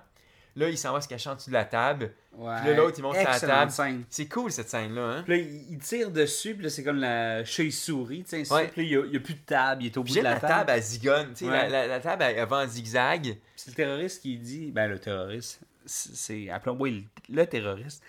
Là, 0.57 0.69
il 0.69 0.79
s'en 0.79 0.93
va 0.93 1.01
se 1.01 1.09
cacher 1.09 1.31
en 1.31 1.35
dessous 1.35 1.51
de 1.51 1.55
la 1.55 1.65
table. 1.65 2.13
Ouais. 2.37 2.55
Puis 2.61 2.71
là, 2.71 2.77
l'autre, 2.77 2.95
il 2.99 3.03
monte 3.03 3.17
sur 3.17 3.25
la 3.29 3.41
table. 3.41 3.73
C'est 4.09 4.29
cool, 4.29 4.53
cette 4.53 4.69
scène-là. 4.71 5.03
Hein? 5.03 5.23
Puis 5.27 5.37
là, 5.43 5.49
il 5.71 5.79
tire 5.79 6.11
dessus, 6.13 6.55
puis 6.55 6.63
là, 6.63 6.71
c'est 6.71 6.85
comme 6.85 6.99
la 7.01 7.45
chaise-souris, 7.45 8.23
tu 8.29 8.37
Ouais. 8.37 8.69
Puis 8.69 8.83
là, 8.83 8.89
il 8.89 8.97
a- 8.99 9.07
n'y 9.11 9.17
a, 9.17 9.21
plus 9.21 9.35
de 9.35 9.39
table, 9.41 9.83
il 9.83 9.87
est 9.87 9.97
au 9.97 10.05
bout 10.05 10.15
de 10.15 10.21
la 10.21 10.35
la 10.35 10.41
table. 10.41 10.53
table 10.53 10.71
à 10.71 10.81
zigonne. 10.81 11.35
Ouais. 11.41 11.49
la, 11.49 11.69
la- 11.69 11.87
la 11.89 12.01
table, 12.01 12.23
elle, 12.23 12.37
elle 12.39 12.49
va 12.49 12.59
en 12.59 12.69
zigzag. 12.69 13.37
C'est 13.57 13.71
le 13.71 13.75
terroriste 13.75 14.23
qui 14.23 14.37
dit, 14.39 14.71
ben 14.71 14.87
le 14.87 15.01
terroriste, 15.01 15.59
c'est, 15.87 16.15
c'est- 16.15 16.51
appelons-moi 16.51 16.89
le, 16.91 17.03
le 17.31 17.47
terroriste, 17.47 18.01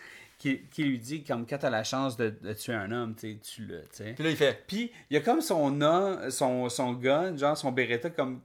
qui, 0.45 0.61
qui 0.69 0.83
lui 0.83 0.99
dit 0.99 1.23
comme 1.23 1.45
quand 1.47 1.57
t'as 1.57 1.69
la 1.69 1.83
chance 1.83 2.17
de, 2.17 2.29
de 2.41 2.53
tuer 2.53 2.73
un 2.73 2.91
homme, 2.91 3.15
tu 3.15 3.31
sais, 3.33 3.39
tue-le, 3.39 3.81
tu 3.83 3.87
sais. 3.91 4.13
Puis 4.13 4.23
là, 4.23 4.29
il 4.29 4.35
fait 4.35 4.63
Puis 4.67 4.91
il 5.09 5.15
y 5.15 5.17
a 5.17 5.21
comme 5.21 5.41
son 5.41 5.81
homme, 5.81 6.29
son, 6.29 6.69
son 6.69 6.93
gun, 6.93 7.35
genre 7.35 7.57
son 7.57 7.71
Beretta 7.71 8.09
comme 8.11 8.41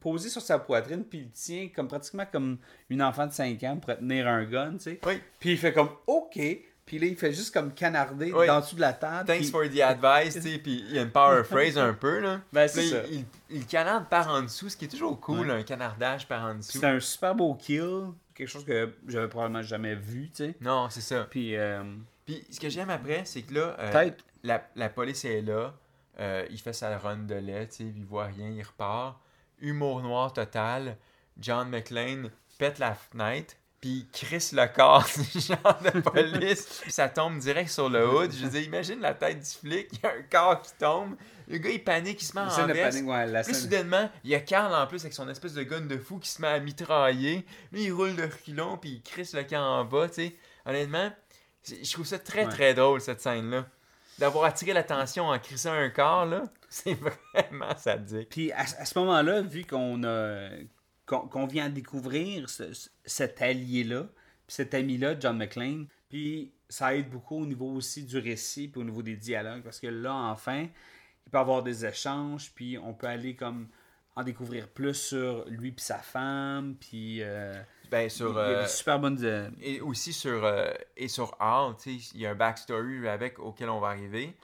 posé 0.00 0.28
sur 0.28 0.40
sa 0.40 0.58
poitrine, 0.58 1.04
puis 1.04 1.18
il 1.20 1.30
tient 1.30 1.68
comme 1.74 1.88
pratiquement 1.88 2.24
comme 2.30 2.58
une 2.88 3.02
enfant 3.02 3.26
de 3.26 3.32
5 3.32 3.62
ans 3.64 3.76
pour 3.76 3.96
tenir 3.96 4.26
un 4.28 4.44
gun, 4.44 4.72
tu 4.74 4.80
sais. 4.80 5.00
Oui. 5.06 5.20
Puis 5.38 5.52
il 5.52 5.58
fait 5.58 5.72
comme 5.72 5.90
OK, 6.06 6.38
Puis 6.86 6.98
là, 7.00 7.06
il 7.06 7.16
fait 7.16 7.32
juste 7.32 7.52
comme 7.52 7.72
canarder 7.74 8.32
Oui. 8.32 8.46
dans 8.46 8.60
dessous 8.60 8.76
de 8.76 8.80
la 8.80 8.92
table. 8.92 9.26
Thanks 9.26 9.50
for 9.50 9.64
the 9.68 9.80
advice, 9.80 10.34
tu 10.34 10.40
sais, 10.42 10.58
puis 10.58 10.84
il 10.88 10.94
y 10.94 10.98
a 10.98 11.02
une 11.02 11.10
power 11.10 11.42
phrase 11.44 11.76
un 11.76 11.92
peu, 11.94 12.20
là. 12.20 12.40
Ben, 12.52 12.68
c'est 12.68 12.88
ça. 12.88 13.02
il, 13.10 13.24
il, 13.50 13.56
il 13.58 13.66
canarde 13.66 14.08
par 14.08 14.28
en 14.28 14.42
dessous, 14.42 14.68
ce 14.68 14.76
qui 14.76 14.84
est 14.84 14.88
toujours 14.88 15.18
cool, 15.20 15.50
un 15.50 15.62
canardage 15.64 16.26
par 16.28 16.44
en 16.44 16.54
dessous. 16.54 16.78
C'est 16.78 16.86
un 16.86 17.00
super 17.00 17.34
beau 17.34 17.54
kill. 17.54 18.12
Quelque 18.36 18.48
chose 18.48 18.66
que 18.66 18.92
j'avais 19.08 19.28
probablement 19.28 19.62
jamais 19.62 19.94
vu, 19.94 20.28
tu 20.28 20.44
sais. 20.44 20.56
Non, 20.60 20.90
c'est 20.90 21.00
ça. 21.00 21.24
Puis, 21.24 21.56
euh, 21.56 21.82
Puis 22.26 22.44
ce 22.50 22.60
que 22.60 22.68
j'aime 22.68 22.90
après, 22.90 23.24
c'est 23.24 23.40
que 23.42 23.54
là, 23.54 23.76
euh, 23.78 24.10
la, 24.42 24.68
la 24.76 24.88
police 24.90 25.24
est 25.24 25.40
là, 25.40 25.74
euh, 26.20 26.46
il 26.50 26.60
fait 26.60 26.74
sa 26.74 26.98
run 26.98 27.16
de 27.18 27.34
lait, 27.34 27.66
tu 27.68 27.76
sais, 27.76 27.84
il 27.84 28.04
voit 28.04 28.26
rien, 28.26 28.50
il 28.50 28.62
repart. 28.62 29.18
Humour 29.58 30.02
noir 30.02 30.34
total. 30.34 30.98
John 31.38 31.70
McClane 31.70 32.30
pète 32.58 32.78
la 32.78 32.94
fenêtre, 32.94 33.54
puis 33.80 34.06
il 34.06 34.08
crisse 34.08 34.52
le 34.52 34.66
corps 34.66 35.06
du 35.32 35.40
genre 35.40 35.80
de 35.82 36.00
police, 36.00 36.80
puis 36.82 36.92
ça 36.92 37.08
tombe 37.08 37.38
direct 37.38 37.70
sur 37.70 37.88
le 37.88 38.06
hood. 38.06 38.32
Je 38.32 38.44
veux 38.44 38.50
dire, 38.50 38.62
imagine 38.62 39.00
la 39.00 39.14
tête 39.14 39.40
du 39.40 39.50
flic, 39.50 39.88
il 39.92 40.00
y 40.02 40.06
a 40.06 40.10
un 40.10 40.22
corps 40.30 40.60
qui 40.60 40.72
tombe, 40.78 41.16
le 41.48 41.58
gars 41.58 41.70
il 41.70 41.82
panique, 41.84 42.20
il 42.22 42.24
se 42.24 42.34
met 42.34 42.40
en 42.42 42.66
veste. 42.66 43.02
ouais, 43.04 43.26
la 43.26 43.42
Puis 43.42 43.52
scène- 43.54 43.62
soudainement, 43.62 44.10
il 44.24 44.30
y 44.30 44.34
a 44.34 44.40
Carl 44.40 44.74
en 44.74 44.86
plus 44.86 45.00
avec 45.02 45.12
son 45.12 45.28
espèce 45.28 45.54
de 45.54 45.62
gun 45.62 45.82
de 45.82 45.98
fou 45.98 46.18
qui 46.18 46.28
se 46.28 46.40
met 46.42 46.48
à 46.48 46.58
mitrailler. 46.60 47.44
Lui, 47.72 47.84
il 47.84 47.92
roule 47.92 48.16
de 48.16 48.22
reculons 48.22 48.76
puis 48.78 48.90
il 48.90 49.02
crisse 49.02 49.34
le 49.34 49.44
camp 49.44 49.62
en 49.62 49.84
bas, 49.84 50.08
tu 50.08 50.14
sais. 50.14 50.36
Honnêtement, 50.64 51.12
je 51.68 51.92
trouve 51.92 52.06
ça 52.06 52.18
très 52.18 52.44
Ouais. 52.46 52.52
très 52.52 52.74
drôle 52.74 53.00
cette 53.00 53.20
scène-là. 53.20 53.66
D'avoir 54.18 54.44
attiré 54.46 54.72
l'attention 54.72 55.26
en 55.28 55.38
crissant 55.38 55.72
un 55.72 55.90
corps, 55.90 56.24
là, 56.26 56.44
c'est 56.70 56.94
vraiment 56.94 57.76
sadique. 57.76 58.30
Puis 58.30 58.50
à, 58.52 58.60
à 58.60 58.84
ce 58.84 58.98
moment-là, 58.98 59.42
vu 59.42 59.64
qu'on 59.64 60.02
a 60.04 60.48
qu'on 61.04 61.28
qu'on 61.28 61.46
vient 61.46 61.68
de 61.68 61.74
découvrir 61.74 62.48
ce- 62.50 62.72
ce- 62.72 62.88
cet 63.04 63.40
allié-là, 63.42 64.06
cet 64.48 64.74
ami-là, 64.74 65.14
John 65.20 65.36
McClane, 65.36 65.86
puis 66.08 66.52
ça 66.68 66.96
aide 66.96 67.10
beaucoup 67.10 67.40
au 67.42 67.46
niveau 67.46 67.70
aussi 67.72 68.04
du 68.04 68.18
récit, 68.18 68.68
puis 68.68 68.80
au 68.80 68.84
niveau 68.84 69.02
des 69.02 69.16
dialogues, 69.16 69.62
parce 69.62 69.78
que 69.78 69.86
là, 69.86 70.12
enfin, 70.14 70.66
il 71.26 71.30
peut 71.30 71.38
avoir 71.38 71.62
des 71.62 71.84
échanges, 71.84 72.52
puis 72.54 72.78
on 72.78 72.94
peut 72.94 73.06
aller 73.08 73.34
comme 73.34 73.68
en 74.14 74.22
découvrir 74.22 74.68
plus 74.68 74.94
sur 74.94 75.44
lui 75.48 75.72
puis 75.72 75.84
sa 75.84 75.98
femme, 75.98 76.74
puis 76.80 77.18
euh, 77.20 77.52
Ben, 77.90 78.02
il 78.04 78.10
sur. 78.10 78.32
y 78.32 78.36
a 78.36 78.38
euh, 78.40 78.62
des 78.62 78.68
super 78.68 78.98
bonnes... 78.98 79.18
euh, 79.22 79.50
et 79.60 79.80
aussi 79.82 80.12
sur, 80.14 80.42
euh, 80.44 80.70
et 80.96 81.08
sur 81.08 81.36
Hall, 81.38 81.74
tu 81.76 81.98
sais, 81.98 82.10
il 82.14 82.20
y 82.22 82.26
a 82.26 82.30
un 82.30 82.34
backstory 82.34 83.06
avec 83.08 83.38
auquel 83.38 83.68
on 83.68 83.78
va 83.80 83.88
arriver. 83.88 84.34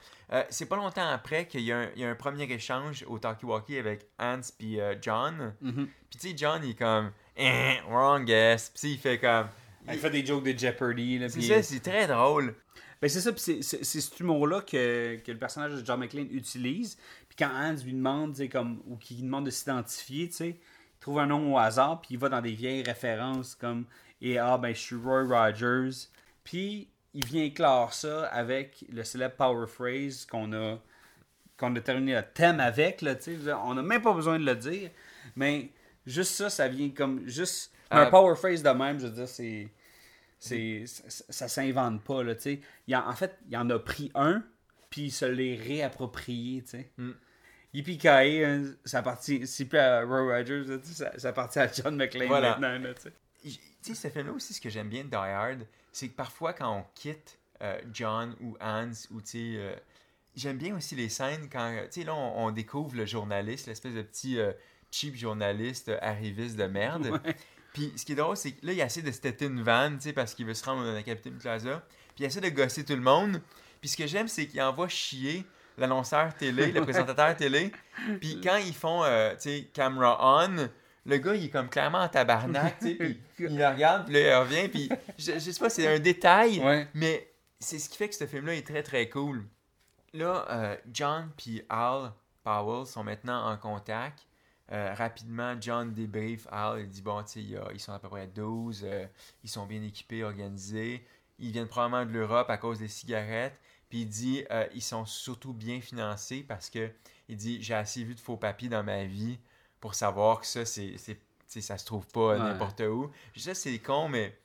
C'est 0.49 0.65
pas 0.67 0.77
longtemps 0.77 1.07
après 1.11 1.47
qu'il 1.47 1.61
y, 1.61 1.73
a 1.73 1.79
un- 1.79 1.89
il 1.95 2.01
y 2.01 2.05
a 2.07 2.09
un 2.11 2.15
premier 2.15 2.45
échange 2.51 3.05
au 3.07 3.19
talkie-walkie 3.19 3.79
avec 3.79 4.07
Hans 4.19 4.41
puis 4.59 4.79
John. 5.03 5.55
mhm. 5.61 5.89
Puis 6.11 6.19
tu 6.19 6.29
sais, 6.29 6.35
John, 6.37 6.63
il 6.65 6.71
est 6.71 6.75
comme, 6.75 7.13
eh, 7.37 7.77
wrong 7.89 8.25
guess. 8.25 8.71
Puis 8.71 8.93
il 8.93 8.99
fait 8.99 9.19
comme, 9.19 9.49
Il 9.91 9.99
fait 9.99 10.09
des 10.11 10.25
jokes 10.25 10.45
de 10.45 10.59
Jeopardy. 10.59 11.19
là, 11.19 11.29
c'est 11.29 11.43
ça, 11.43 11.63
c'est 11.63 11.81
très 11.81 12.07
drôle. 12.07 12.55
Ben 13.03 13.09
c'est 13.09 13.21
ça, 13.21 13.33
c'est- 13.37 13.63
cet 13.85 14.21
humour-là 14.21 14.61
que, 14.63 15.17
que 15.17 15.33
le 15.33 15.39
personnage 15.39 15.73
de 15.73 15.85
John 15.85 15.99
McClane 16.01 16.29
utilise. 16.31 16.97
Puis 17.29 17.37
quand 17.39 17.51
Hans 17.53 17.75
lui 17.85 17.93
demande, 17.93 18.37
comme, 18.51 18.81
ou 18.87 18.97
qu'il 18.97 19.17
lui 19.17 19.25
demande 19.25 19.47
de 19.47 19.51
s'identifier, 19.51 20.29
tu 20.29 20.35
sais, 20.35 20.49
il 20.51 20.99
trouve 21.01 21.19
un 21.19 21.27
nom 21.27 21.53
au 21.55 21.59
hasard, 21.59 22.01
puis 22.01 22.11
il 22.15 22.19
va 22.19 22.29
dans 22.29 22.41
des 22.41 22.53
vieilles 22.53 22.85
références 22.85 23.57
comme 23.57 23.87
Et 24.21 24.39
ah, 24.39 24.57
ben 24.57 24.73
je 24.73 24.79
suis 24.81 24.95
Roy 24.95 25.25
Rogers. 25.25 26.07
Puis 26.45 26.89
il 27.13 27.27
vient 27.27 27.43
éclore 27.43 27.93
ça 27.93 28.27
avec 28.29 28.85
le 28.91 29.03
célèbre 29.03 29.35
power 29.35 29.67
phrase 29.67 30.25
qu'on 30.25 30.53
a, 30.53 30.79
qu'on 31.59 31.75
a 31.75 31.81
terminé 31.81 32.15
le 32.15 32.23
thème 32.33 32.61
avec, 32.61 33.03
là, 33.03 33.17
tu 33.17 33.37
sais. 33.43 33.53
On 33.65 33.75
n'a 33.75 33.83
même 33.83 34.01
pas 34.01 34.13
besoin 34.15 34.39
de 34.39 34.45
le 34.47 34.55
dire, 34.55 34.91
mais 35.35 35.71
juste 36.07 36.35
ça, 36.35 36.49
ça 36.51 36.69
vient 36.69 36.89
comme 36.91 37.27
juste. 37.27 37.73
Un 37.91 38.07
Euh, 38.07 38.11
power 38.11 38.37
phrase 38.37 38.63
de 38.63 38.71
même, 38.71 38.99
je 39.01 39.07
veux 39.07 39.13
dire, 39.13 39.29
c'est 39.29 39.69
c'est 40.45 40.85
ça, 40.87 41.25
ça 41.29 41.49
s'invente 41.49 42.03
pas 42.03 42.23
là 42.23 42.35
tu 42.35 42.43
sais 42.87 42.95
en, 42.95 43.09
en 43.09 43.15
fait 43.15 43.37
il 43.49 43.57
en 43.57 43.69
a 43.71 43.79
pris 43.79 44.11
un 44.15 44.43
puis 44.91 45.03
il 45.05 45.11
se 45.11 45.25
l'est 45.25 45.57
réapproprié 45.57 46.63
tu 46.63 46.69
sais 46.71 46.91
Mm. 46.99 47.13
Yippee 47.75 48.07
hein, 48.09 48.65
ça 48.85 48.99
appartient 48.99 49.47
c'est 49.47 49.65
plus 49.65 49.79
à 49.79 50.03
Roy 50.05 50.23
Rogers 50.39 50.65
là, 50.67 50.79
ça, 50.83 51.19
ça 51.19 51.29
appartient 51.31 51.59
à 51.59 51.73
John 51.73 51.97
McClane 51.97 52.29
Voilà. 52.29 52.59
maintenant 52.59 52.79
là, 52.89 52.95
tu 52.95 53.03
sais. 53.03 53.13
J- 53.45 53.61
Tu 53.83 53.95
sais, 53.95 54.09
ce 54.09 54.13
film-là 54.13 54.33
aussi, 54.35 54.53
ce 54.55 54.61
que 54.61 54.69
j'aime 54.71 54.89
bien 54.89 55.05
de 55.05 55.09
Die 55.09 55.17
Hard, 55.17 55.67
c'est 55.91 56.09
que 56.09 56.15
parfois, 56.15 56.53
quand 56.53 56.79
on 56.79 56.85
quitte 56.95 57.39
euh, 57.63 57.81
John 57.93 58.37
ou 58.41 58.57
Hans, 58.61 58.91
ou 59.11 59.21
tu 59.21 59.27
sais, 59.27 59.39
euh, 59.57 59.75
j'aime 60.37 60.59
bien 60.59 60.77
aussi 60.77 60.95
les 60.97 61.09
scènes 61.09 61.49
quand, 61.51 61.73
euh, 61.73 61.85
tu 61.87 62.01
sais, 62.01 62.05
là, 62.07 62.15
on, 62.15 62.47
on 62.47 62.51
découvre 62.53 62.95
le 62.95 63.05
journaliste, 63.07 63.67
l'espèce 63.67 63.95
de 63.95 64.03
petit 64.03 64.39
euh, 64.39 64.53
cheap 64.93 65.17
journaliste 65.17 65.91
arriviste 66.03 66.57
de 66.57 66.65
merde. 66.67 67.07
Ouais. 67.25 67.37
Puis 67.73 67.93
ce 67.97 68.05
qui 68.05 68.13
est 68.13 68.17
drôle, 68.17 68.37
c'est 68.37 68.53
que 68.53 68.67
là, 68.67 68.73
il 68.73 68.81
essaie 68.81 69.03
de 69.03 69.11
se 69.11 69.21
têter 69.21 69.47
une 69.47 69.63
vanne, 69.63 69.97
tu 69.97 70.05
sais, 70.05 70.13
parce 70.13 70.35
qu'il 70.35 70.47
veut 70.47 70.55
se 70.55 70.65
rendre 70.65 70.85
dans 70.85 70.93
la 70.93 71.03
Capitale 71.03 71.33
Plaza. 71.35 71.83
Puis 72.15 72.25
il 72.25 72.27
essaie 72.27 72.41
de 72.41 72.49
gosser 72.51 72.85
tout 72.85 72.95
le 72.95 73.01
monde. 73.01 73.41
Puis 73.81 73.89
ce 73.91 73.97
que 73.97 74.07
j'aime, 74.07 74.29
c'est 74.29 74.47
qu'il 74.47 74.61
envoie 74.63 74.89
chier 74.89 75.45
l'annonceur 75.79 76.35
télé, 76.35 76.71
le 76.71 76.81
présentateur 76.83 77.35
télé. 77.37 77.73
Puis 78.21 78.41
quand 78.43 78.57
ils 78.57 78.75
font, 78.75 79.03
euh, 79.05 79.33
tu 79.35 79.41
sais, 79.41 79.71
camera 79.73 80.19
on, 80.47 80.69
le 81.05 81.17
gars, 81.19 81.35
il 81.35 81.47
est 81.47 81.51
comme 81.51 81.69
clairement 81.69 81.99
en 82.01 82.09
tabarnak, 82.09 82.79
tu 82.79 82.89
sais. 82.89 82.95
Puis 82.95 83.21
il 83.39 83.57
le 83.57 83.67
regarde, 83.67 84.05
puis 84.05 84.15
là, 84.15 84.21
il 84.21 84.35
revient. 84.35 84.69
Puis 84.69 84.89
je, 85.19 85.33
je 85.33 85.39
sais 85.39 85.59
pas, 85.59 85.71
c'est 85.71 85.87
un 85.93 85.99
détail, 85.99 86.61
Ouais. 86.61 86.87
mais 86.95 87.29
c'est 87.59 87.79
ce 87.79 87.89
qui 87.89 87.97
fait 87.97 88.09
que 88.09 88.15
ce 88.15 88.27
film-là 88.27 88.55
est 88.55 88.67
très, 88.67 88.83
très 88.83 89.09
cool. 89.09 89.45
Là, 90.15 90.45
euh, 90.51 90.77
John 90.93 91.31
puis 91.37 91.63
Al 91.71 92.13
Powell 92.45 92.87
sont 92.87 93.03
maintenant 93.03 93.51
en 93.51 93.57
contact. 93.57 94.19
Euh, 94.71 94.95
rapidement, 94.95 95.55
John 95.61 95.93
débrief 95.93 96.47
Al. 96.51 96.81
Il 96.81 96.89
dit 96.89 97.03
Bon, 97.03 97.23
tu 97.23 97.41
ils 97.41 97.81
sont 97.81 97.93
à 97.93 97.99
peu 97.99 98.09
près 98.09 98.27
12, 98.27 98.83
euh, 98.85 99.07
ils 99.43 99.51
sont 99.51 99.67
bien 99.67 99.83
équipés, 99.83 100.23
organisés. 100.25 101.05
Ils 101.39 101.51
viennent 101.51 101.69
probablement 101.69 102.07
de 102.07 102.13
l'Europe 102.17 102.49
à 102.49 102.57
cause 102.57 102.79
des 102.79 102.89
cigarettes. 102.89 103.59
Puis 103.91 104.03
il 104.03 104.09
dit 104.09 104.45
euh, 104.51 104.67
Ils 104.75 104.83
sont 104.83 105.05
surtout 105.05 105.53
bien 105.53 105.81
financés 105.81 106.45
parce 106.47 106.71
que 106.71 106.91
il 107.29 107.37
dit 107.37 107.63
J'ai 107.63 107.75
assez 107.75 108.05
vu 108.05 108.15
de 108.15 108.21
faux 108.21 108.37
papiers 108.37 108.69
dans 108.69 108.85
ma 108.85 109.05
vie 109.05 109.39
pour 109.81 109.95
savoir 109.95 110.41
que 110.41 110.47
ça, 110.47 110.65
c'est, 110.65 110.97
ça 111.49 111.77
se 111.77 111.85
trouve 111.85 112.07
pas 112.07 112.29
Ouais. 112.35 112.39
n'importe 112.39 112.81
où. 112.81 113.11
Je 113.35 113.41
sais, 113.41 113.55
c'est 113.55 113.79
con, 113.81 114.09
mais 114.09 114.39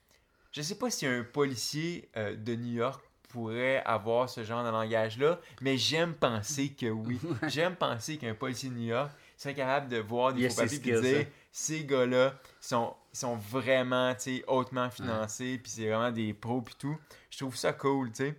je 0.52 0.62
sais 0.62 0.76
pas 0.78 0.90
si 0.90 1.06
un 1.06 1.24
policier 1.24 2.10
de 2.16 2.56
New 2.56 2.74
York 2.74 3.02
pourrait 3.30 3.84
avoir 3.84 4.30
ce 4.30 4.44
genre 4.44 4.64
de 4.66 4.70
langage-là, 4.70 5.40
mais 5.62 5.78
j'aime 5.78 6.16
penser 6.16 6.70
que 6.74 6.88
oui. 6.88 7.20
j'aime 7.48 7.76
penser 7.76 8.18
qu'un 8.18 8.34
policier 8.34 8.70
de 8.70 8.76
New 8.76 8.88
York 8.88 9.12
serait 9.38 9.56
capable 9.56 9.88
de 9.90 9.98
voir 9.98 10.34
des 10.34 10.42
Il 10.42 10.44
y 10.44 10.46
a 10.48 10.50
faux 10.50 10.62
papiers 10.62 10.98
et 10.98 11.02
dire 11.02 11.20
hein. 11.22 11.32
ces 11.52 11.86
gars-là 11.86 12.34
sont, 12.60 12.96
sont 13.14 13.36
vraiment 13.36 14.14
hautement 14.48 14.90
financés, 14.90 15.60
puis 15.62 15.72
c'est 15.72 15.88
vraiment 15.88 16.12
des 16.12 16.34
pros, 16.34 16.62
puis 16.62 16.76
tout. 16.78 16.98
Je 17.30 17.38
trouve 17.38 17.56
ça 17.56 17.74
cool, 17.74 18.12
tu 18.12 18.26
sais. 18.26 18.36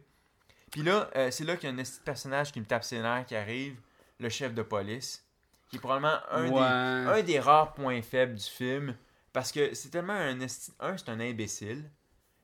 Puis 0.70 0.82
là, 0.82 1.09
euh, 1.16 1.30
c'est 1.30 1.44
là 1.44 1.57
qu'il 1.57 1.70
y 1.70 1.72
a 1.72 1.80
un 1.80 1.84
personnage 2.05 2.53
qui 2.53 2.61
me 2.61 2.66
tape 2.66 2.84
ses 2.84 3.01
nerfs 3.01 3.24
qui 3.26 3.36
arrive, 3.36 3.80
le 4.18 4.28
chef 4.28 4.53
de 4.53 4.62
police, 4.62 5.24
qui 5.70 5.76
est 5.76 5.78
probablement 5.80 6.18
un, 6.30 6.44
des, 6.44 6.51
Ouais. 6.51 6.61
un 6.61 7.22
des 7.22 7.40
rares 7.40 7.72
points 7.74 8.03
faibles 8.03 8.34
du 8.34 8.44
film, 8.44 8.94
parce 9.32 9.53
que 9.53 9.74
c'est 9.74 9.90
tellement 9.90 10.14
un... 10.14 10.38
Un, 10.80 10.96
c'est 10.96 11.09
un 11.09 11.20
imbécile. 11.20 11.90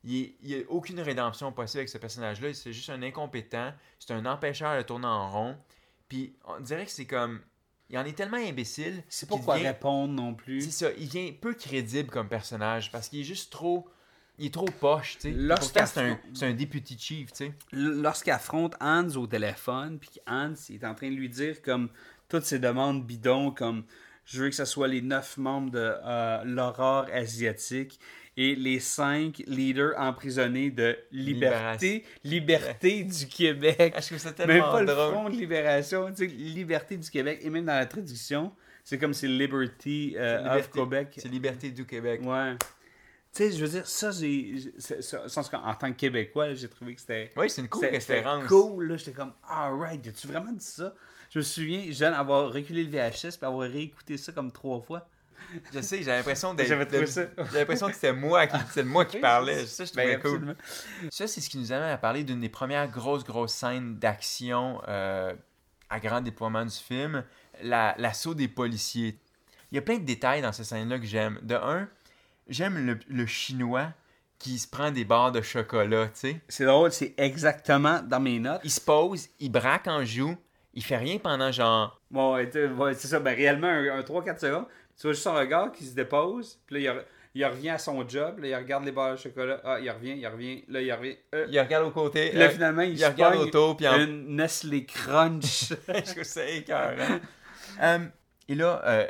Il 0.05 0.35
n'y 0.43 0.55
a 0.55 0.59
aucune 0.69 1.01
rédemption 1.01 1.51
possible 1.51 1.81
avec 1.81 1.89
ce 1.89 1.99
personnage-là. 1.99 2.53
C'est 2.53 2.73
juste 2.75 2.91
un 2.91 3.03
incompétent. 3.03 3.73
C'est 3.99 4.13
un 4.13 4.27
empêcheur 4.27 4.77
de 4.77 4.83
tourner 4.83 5.07
en 5.07 5.31
rond. 5.31 5.57
Puis 6.09 6.37
on 6.45 6.61
dirait 6.61 6.85
que 6.85 6.91
c'est 6.91 7.07
comme... 7.07 7.41
Il 7.91 7.99
en 7.99 8.05
est 8.05 8.17
tellement 8.17 8.39
imbécile. 8.39 9.03
c'est 9.09 9.29
pas 9.29 9.37
qu'il 9.37 9.45
quoi 9.45 9.57
devient- 9.57 9.69
répondre 9.69 10.15
non 10.15 10.35
plus 10.35 10.63
C'est 10.63 10.71
ça. 10.71 10.91
Il 10.99 11.07
vient 11.07 11.31
peu 11.39 11.55
crédible 11.55 12.09
comme 12.11 12.29
personnage 12.29 12.91
parce 12.91 13.09
qu'il 13.09 13.21
est 13.21 13.25
juste 13.25 13.53
trop... 13.53 13.89
Il 14.37 14.47
est 14.47 14.55
trop 14.55 14.65
poche, 14.65 15.19
tu 15.21 15.33
sais. 15.33 15.49
Pourtant, 15.49 15.85
c'est 16.35 16.47
un, 16.47 16.55
deputy 16.55 16.99
chief, 16.99 17.31
tu 17.33 17.47
sais. 17.47 17.53
Lorsqu'il 17.71 18.33
affronte 18.33 18.75
Hans 18.81 19.09
au 19.15 19.29
téléphone, 19.29 20.01
puis 20.01 20.11
Hans 20.27 20.55
il 20.71 20.77
est 20.77 20.85
en 20.85 20.95
train 20.97 21.09
de 21.09 21.15
lui 21.15 21.29
dire 21.29 21.63
comme 21.63 21.89
toutes 22.29 22.43
ses 22.43 22.59
demandes 22.59 23.07
bidons, 23.07 23.53
comme 23.53 23.85
je 24.25 24.43
veux 24.43 24.49
que 24.49 24.57
ce 24.57 24.65
soit 24.65 24.89
les 24.89 25.03
neuf 25.03 25.37
membres 25.37 25.71
de 25.71 25.95
euh, 26.05 26.43
l'aurore 26.45 27.07
asiatique 27.13 28.01
et 28.37 28.55
les 28.57 28.81
cinq 28.81 29.43
leaders 29.47 29.93
emprisonnés 29.97 30.71
de 30.71 30.97
liberté, 31.13 32.05
liberté 32.25 33.05
du 33.05 33.27
Québec. 33.27 33.93
Ah, 33.97 34.01
je 34.01 34.17
ça 34.17 34.29
Même 34.29 34.35
tellement 34.35 34.73
pas 34.73 34.81
le 34.81 34.87
drôle. 34.87 35.13
front 35.13 35.31
de 35.31 35.37
libération, 35.37 36.09
tu 36.11 36.17
sais, 36.17 36.27
liberté 36.27 36.97
du 36.97 37.09
Québec. 37.11 37.41
Et 37.43 37.51
même 37.51 37.65
dans 37.65 37.75
la 37.75 37.87
traduction, 37.87 38.53
c'est 38.83 38.99
comme 38.99 39.15
c'est 39.15 39.29
Liberty 39.29 40.15
euh, 40.17 40.39
C'est 40.39 40.49
of 40.49 40.55
liberté- 40.55 40.71
Québec. 40.81 41.09
C'est 41.17 41.29
Liberté 41.29 41.71
du 41.71 41.87
Québec. 41.87 42.21
Ouais. 42.25 42.57
Tu 43.33 43.43
sais, 43.43 43.53
je 43.53 43.65
veux 43.65 43.71
dire, 43.71 43.87
ça, 43.87 44.11
j'ai. 44.13 44.55
En 45.55 45.75
tant 45.75 45.93
que 45.93 45.97
Québécois, 45.97 46.55
j'ai 46.55 46.69
trouvé 46.69 46.95
que 46.95 47.01
c'était. 47.01 47.31
Oui, 47.37 47.51
c'est 47.51 47.63
une 47.63 47.69
cool 47.69 47.87
référence. 47.87 48.47
cool, 48.47 48.89
là. 48.89 48.97
J'étais 48.97 49.13
comme, 49.13 49.33
alright, 49.49 50.07
as-tu 50.07 50.27
vraiment 50.29 50.53
dit 50.53 50.65
ça? 50.65 50.95
Je 51.31 51.39
me 51.41 51.43
souviens, 51.45 51.85
jeune, 51.91 52.15
avoir 52.15 52.53
reculé 52.53 52.85
le 52.85 52.91
VHS 52.91 53.37
puis 53.39 53.47
avoir 53.47 53.69
réécouté 53.69 54.17
ça 54.17 54.31
comme 54.33 54.53
trois 54.53 54.81
fois. 54.81 55.09
Je 55.73 55.81
sais, 55.81 55.99
j'ai 56.03 56.11
l'impression 56.11 56.55
d'être. 56.55 56.67
J'avais 56.69 56.87
trouvé 56.87 57.03
de- 57.03 57.07
ça. 57.07 57.23
J'ai 57.53 57.59
l'impression 57.59 57.87
que 57.89 57.95
c'était 57.95 58.13
moi 58.13 58.47
qui, 58.47 58.83
moi 58.85 59.05
qui 59.05 59.19
parlais. 59.19 59.67
Ça, 59.67 59.85
je 59.85 59.91
trouvais 59.91 60.15
Ben, 60.17 60.21
cool. 60.21 60.31
absolument. 60.33 60.55
Ça, 61.11 61.27
c'est 61.27 61.41
ce 61.41 61.49
qui 61.51 61.59
nous 61.59 61.73
amène 61.73 61.91
à 61.91 61.99
parler 61.99 62.25
d'une 62.25 62.41
des 62.41 62.49
premières 62.49 62.89
grosses, 62.89 63.25
grosses 63.25 63.53
scènes 63.55 63.97
d'action 63.99 64.81
euh, 64.89 65.35
à 65.91 66.01
grand 66.01 66.21
déploiement 66.21 66.65
du 66.65 66.75
film, 66.75 67.25
la- 67.63 67.95
l'assaut 67.99 68.35
des 68.35 68.49
policiers. 68.49 69.19
Il 69.71 69.77
y 69.77 69.79
a 69.79 69.83
plein 69.83 69.99
de 69.99 70.05
détails 70.05 70.43
dans 70.43 70.53
cette 70.53 70.67
scène-là 70.67 70.99
que 70.99 71.07
j'aime. 71.07 71.39
De 71.43 71.55
un, 71.57 71.89
j'aime 72.49 72.85
le, 72.87 72.99
le 73.09 73.27
chinois 73.27 73.89
qui 74.39 74.59
se 74.59 74.69
prend 74.69 74.91
des 74.91 75.05
barres 75.05 75.33
de 75.33 75.41
chocolat, 75.41 76.07
tu 76.07 76.13
sais. 76.15 76.41
C'est 76.49 76.65
drôle, 76.65 76.93
c'est 76.93 77.15
exactement 77.17 78.01
dans 78.03 78.21
mes 78.21 78.39
notes. 78.39 78.61
Il 78.65 78.71
se 78.71 78.81
pose, 78.81 79.29
il 79.41 79.51
braque 79.51 79.87
en 79.87 80.05
joue, 80.05 80.37
il 80.75 80.85
fait 80.85 80.97
rien 80.99 81.19
pendant 81.19 81.51
genre. 81.51 82.01
Bon, 82.11 82.35
ouais, 82.35 82.51
ouais, 82.55 82.95
c'est 82.95 83.09
ça, 83.09 83.21
ben 83.21 83.35
réellement, 83.35 83.69
un, 83.69 84.01
3-4 84.03 84.39
secondes. 84.41 84.67
Tu 84.97 85.03
vois 85.07 85.13
juste 85.13 85.25
son 85.25 85.35
regard 85.35 85.73
qui 85.73 85.85
se 85.85 85.95
dépose, 85.95 86.59
puis 86.67 86.83
là, 86.85 86.93
il, 86.93 86.97
re- 86.99 87.05
il 87.35 87.45
revient 87.45 87.71
à 87.71 87.79
son 87.79 88.09
job, 88.09 88.39
là, 88.39 88.49
il 88.49 88.55
regarde 88.55 88.85
les 88.85 88.93
barres 88.93 89.13
de 89.13 89.17
chocolat. 89.19 89.61
Ah, 89.65 89.79
il 89.81 89.91
revient, 89.91 90.15
il 90.17 90.27
revient, 90.27 90.65
là, 90.69 90.81
il 90.81 90.93
revient. 90.93 91.17
euh, 91.35 91.47
Il 91.51 91.59
regarde 91.59 91.85
au 91.87 91.91
côté. 91.91 92.31
puis 92.31 92.39
là, 92.39 92.45
euh, 92.47 92.51
finalement, 92.51 92.83
il, 92.83 92.91
il 92.93 92.99
se 93.01 93.07
regarde 93.07 93.35
autour, 93.49 93.77
puis 93.77 93.89
en- 93.89 93.99
une 94.01 94.37
Nestlé 94.37 94.85
Crunch. 94.85 95.71
je 95.89 96.13
trouve 96.13 96.23
ça 96.23 96.47
écœurant. 96.49 97.19
Euh, 97.83 97.99
et 98.49 98.55
là, 98.55 98.81
euh, 98.85 99.07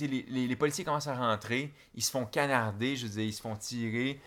les, 0.00 0.24
les- 0.28 0.46
les 0.46 0.56
policiers 0.56 0.84
commencent 0.84 1.08
à 1.08 1.14
rentrer, 1.16 1.72
ils 1.96 2.02
se 2.04 2.10
font 2.12 2.24
canarder, 2.24 2.94
je 2.94 3.06
veux 3.06 3.12
dire, 3.12 3.24
ils 3.24 3.32
se 3.32 3.40
font 3.42 3.56
tirer, 3.56 4.20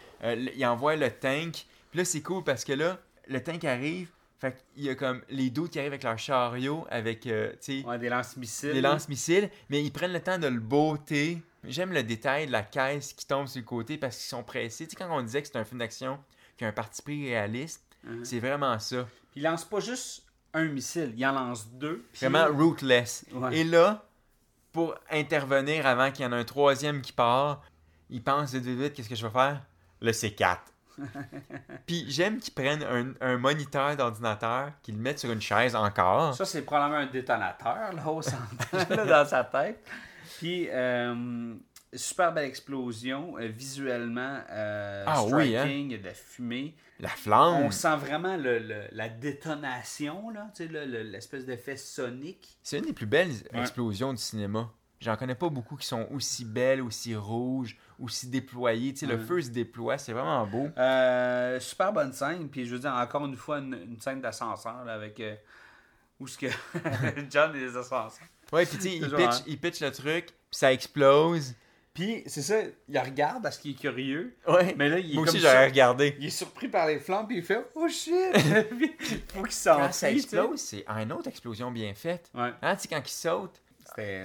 ils 0.55 0.65
envoient 0.65 0.97
le 0.97 1.09
tank. 1.09 1.65
Puis 1.89 1.97
là, 1.99 2.05
c'est 2.05 2.21
cool 2.21 2.43
parce 2.43 2.65
que 2.65 2.73
là, 2.73 2.97
le 3.27 3.41
tank 3.41 3.63
arrive, 3.63 4.09
fait 4.41 4.65
qu'il 4.73 4.83
y 4.85 4.89
a 4.89 4.95
comme 4.95 5.21
les 5.29 5.49
dos 5.51 5.67
qui 5.67 5.77
arrivent 5.79 5.91
avec 5.93 6.03
leur 6.03 6.17
chariot, 6.17 6.85
avec, 6.89 7.27
euh, 7.27 7.51
tu 7.63 7.81
sais, 7.81 7.85
ouais, 7.87 7.99
des 7.99 8.09
lance-missiles. 8.09 8.73
des 8.73 8.81
lance-missiles, 8.81 9.49
mais 9.69 9.83
ils 9.83 9.91
prennent 9.91 10.11
le 10.13 10.19
temps 10.19 10.39
de 10.39 10.47
le 10.47 10.59
botter. 10.59 11.41
J'aime 11.63 11.93
le 11.93 12.01
détail 12.01 12.47
de 12.47 12.51
la 12.51 12.63
caisse 12.63 13.13
qui 13.13 13.27
tombe 13.27 13.47
sur 13.47 13.59
le 13.61 13.65
côté 13.65 13.97
parce 13.99 14.17
qu'ils 14.17 14.25
sont 14.29 14.43
pressés. 14.43 14.85
Tu 14.87 14.91
sais, 14.91 14.95
quand 14.97 15.15
on 15.15 15.21
disait 15.21 15.41
que 15.43 15.47
c'est 15.47 15.57
un 15.57 15.63
film 15.63 15.77
d'action 15.79 16.17
qui 16.57 16.65
a 16.65 16.69
un 16.69 16.71
parti 16.71 17.01
pris 17.03 17.23
réaliste, 17.29 17.83
Mhm. 18.03 18.25
c'est 18.25 18.39
vraiment 18.39 18.79
ça. 18.79 19.03
Puis 19.31 19.41
il 19.41 19.43
lance 19.43 19.63
pas 19.63 19.79
juste 19.79 20.23
un 20.55 20.65
missile, 20.65 21.13
il 21.15 21.23
en 21.25 21.33
lance 21.33 21.67
deux. 21.69 22.03
Vraiment 22.19 22.47
rootless. 22.47 23.25
Ouais. 23.31 23.57
Et 23.59 23.63
là, 23.63 24.03
pour 24.71 24.95
intervenir 25.11 25.85
avant 25.85 26.11
qu'il 26.11 26.25
y 26.25 26.27
en 26.27 26.31
ait 26.31 26.39
un 26.39 26.43
troisième 26.43 27.01
qui 27.01 27.13
part, 27.13 27.61
il 28.09 28.23
pense 28.23 28.53
vite, 28.53 28.63
vite, 28.63 28.79
vite, 28.79 28.93
qu'est-ce 28.93 29.07
que 29.09 29.15
je 29.15 29.25
vais 29.25 29.31
faire? 29.31 29.61
Le 30.01 30.11
C4. 30.11 30.57
Puis 31.85 32.05
j'aime 32.09 32.39
qu'ils 32.39 32.53
prennent 32.53 32.83
un, 32.83 33.13
un 33.21 33.37
moniteur 33.37 33.95
d'ordinateur, 33.95 34.71
qu'ils 34.83 34.95
le 34.95 35.01
mettent 35.01 35.19
sur 35.19 35.31
une 35.31 35.41
chaise 35.41 35.75
encore. 35.75 36.33
Ça, 36.35 36.45
c'est 36.45 36.61
probablement 36.63 37.01
un 37.01 37.05
détonateur, 37.07 37.93
là, 37.93 38.07
au 38.07 38.21
centre, 38.21 38.45
là, 38.89 39.05
dans 39.23 39.25
sa 39.27 39.43
tête. 39.43 39.85
Puis, 40.37 40.67
euh, 40.69 41.53
super 41.93 42.31
belle 42.33 42.45
explosion. 42.45 43.37
euh, 43.37 43.47
visuellement, 43.47 44.39
euh, 44.49 45.03
Ah 45.07 45.23
oui, 45.25 45.55
hein? 45.55 45.61
striking, 45.63 45.85
il 45.87 45.91
y 45.91 45.95
a 45.95 45.97
de 45.97 46.05
la 46.05 46.13
fumée. 46.13 46.75
La 46.99 47.09
flamme. 47.09 47.63
On 47.65 47.71
sent 47.71 47.95
vraiment 47.97 48.37
le, 48.37 48.59
le- 48.59 48.83
la 48.91 49.09
détonation, 49.09 50.29
là, 50.29 50.47
tu 50.55 50.65
sais, 50.65 50.71
le- 50.71 50.85
le- 50.85 51.01
l'espèce 51.03 51.45
d'effet 51.45 51.75
sonique. 51.75 52.57
C'est 52.63 52.77
une 52.77 52.85
des 52.85 52.93
plus 52.93 53.07
belles 53.07 53.31
Ouais. 53.53 53.59
explosions 53.61 54.13
du 54.13 54.21
cinéma. 54.21 54.69
J'en 55.01 55.17
connais 55.17 55.35
pas 55.35 55.49
beaucoup 55.49 55.75
qui 55.75 55.87
sont 55.87 56.07
aussi 56.11 56.45
belles, 56.45 56.81
aussi 56.81 57.15
rouges, 57.15 57.75
aussi 57.99 58.27
déployées. 58.27 58.93
Tu 58.93 58.99
sais, 58.99 59.05
le 59.07 59.17
feu 59.17 59.41
se 59.41 59.49
déploie, 59.49 59.97
c'est 59.97 60.13
vraiment 60.13 60.45
beau. 60.45 60.69
Euh, 60.77 61.59
super 61.59 61.91
bonne 61.91 62.13
scène. 62.13 62.47
Puis, 62.49 62.65
je 62.65 62.75
veux 62.75 62.79
dire, 62.79 62.93
encore 62.93 63.25
une 63.25 63.35
fois, 63.35 63.57
une, 63.57 63.73
une 63.73 63.99
scène 63.99 64.21
d'ascenseur, 64.21 64.87
avec... 64.87 65.19
euh, 65.19 65.35
où 66.19 66.27
ce 66.27 66.37
que 66.37 66.47
John 67.31 67.55
et 67.55 67.59
les 67.59 67.75
ascenseurs. 67.75 68.11
Ouais, 68.53 68.65
puis 68.65 68.77
tu 68.77 68.83
sais, 68.83 68.95
il 68.97 69.09
pitch, 69.09 69.19
hein. 69.25 69.43
il 69.47 69.59
pitch 69.59 69.81
le 69.81 69.91
truc, 69.91 70.25
puis 70.27 70.35
ça 70.51 70.71
explose. 70.71 71.55
Puis, 71.93 72.23
c'est 72.27 72.41
ça, 72.41 72.57
il 72.87 72.99
regarde 72.99 73.43
parce 73.43 73.57
qu'il 73.57 73.71
est 73.71 73.79
curieux. 73.79 74.37
Ouais. 74.47 74.75
Mais 74.77 74.87
là, 74.87 74.99
il 74.99 75.11
est 75.11 75.15
Moi 75.15 75.23
aussi, 75.23 75.39
j'aurais 75.39 75.65
regardé. 75.65 76.15
Il 76.19 76.27
est 76.27 76.29
surpris 76.29 76.69
par 76.69 76.87
les 76.87 76.99
flammes, 76.99 77.27
puis 77.27 77.37
il 77.37 77.43
fait 77.43 77.65
Oh 77.75 77.87
shit! 77.89 78.13
Puis, 78.77 78.93
faut 79.27 79.41
qu'il 79.41 79.41
Quand 79.43 79.49
s'enfuit. 79.49 79.93
ça 79.93 80.11
explose, 80.11 80.59
c'est 80.61 80.85
une 80.87 81.11
autre 81.11 81.27
explosion 81.27 81.71
bien 81.71 81.93
faite. 81.93 82.29
Ouais. 82.33 82.51
Hein, 82.61 82.75
tu 82.75 82.83
sais, 82.83 82.87
quand 82.87 83.01
il 83.03 83.11
saute, 83.11 83.60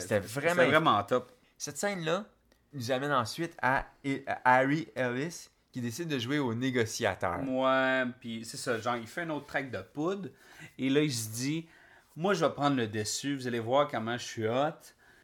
C'était 0.01 0.21
vraiment- 0.21 1.03
top. 1.05 1.33
Cette 1.59 1.79
scène-là 1.79 2.25
nous 2.73 2.91
amène 2.91 3.13
ensuite 3.13 3.57
à, 3.63 3.87
à 4.27 4.41
Harry 4.59 4.89
Ellis 4.95 5.49
qui 5.73 5.81
décide 5.81 6.09
de 6.09 6.19
jouer 6.19 6.39
au 6.39 6.55
négociateur. 6.55 7.39
Moi, 7.43 8.05
puis 8.21 8.45
c'est 8.45 8.57
ça, 8.57 8.79
genre, 8.79 8.97
il 8.97 9.07
fait 9.07 9.23
un 9.23 9.31
autre 9.31 9.47
track 9.47 9.71
de 9.71 9.81
poudre, 9.83 10.29
et 10.79 10.89
là, 10.89 11.01
il 11.03 11.13
se 11.13 11.29
dit 11.31 11.67
Moi, 12.17 12.33
je 12.35 12.45
vais 12.45 12.53
prendre 12.53 12.77
le 12.77 12.87
dessus, 12.89 13.37
vous 13.37 13.47
allez 13.47 13.61
voir 13.61 13.89
comment 13.89 14.17
je 14.17 14.25
suis 14.25 14.49
hot. 14.49 14.73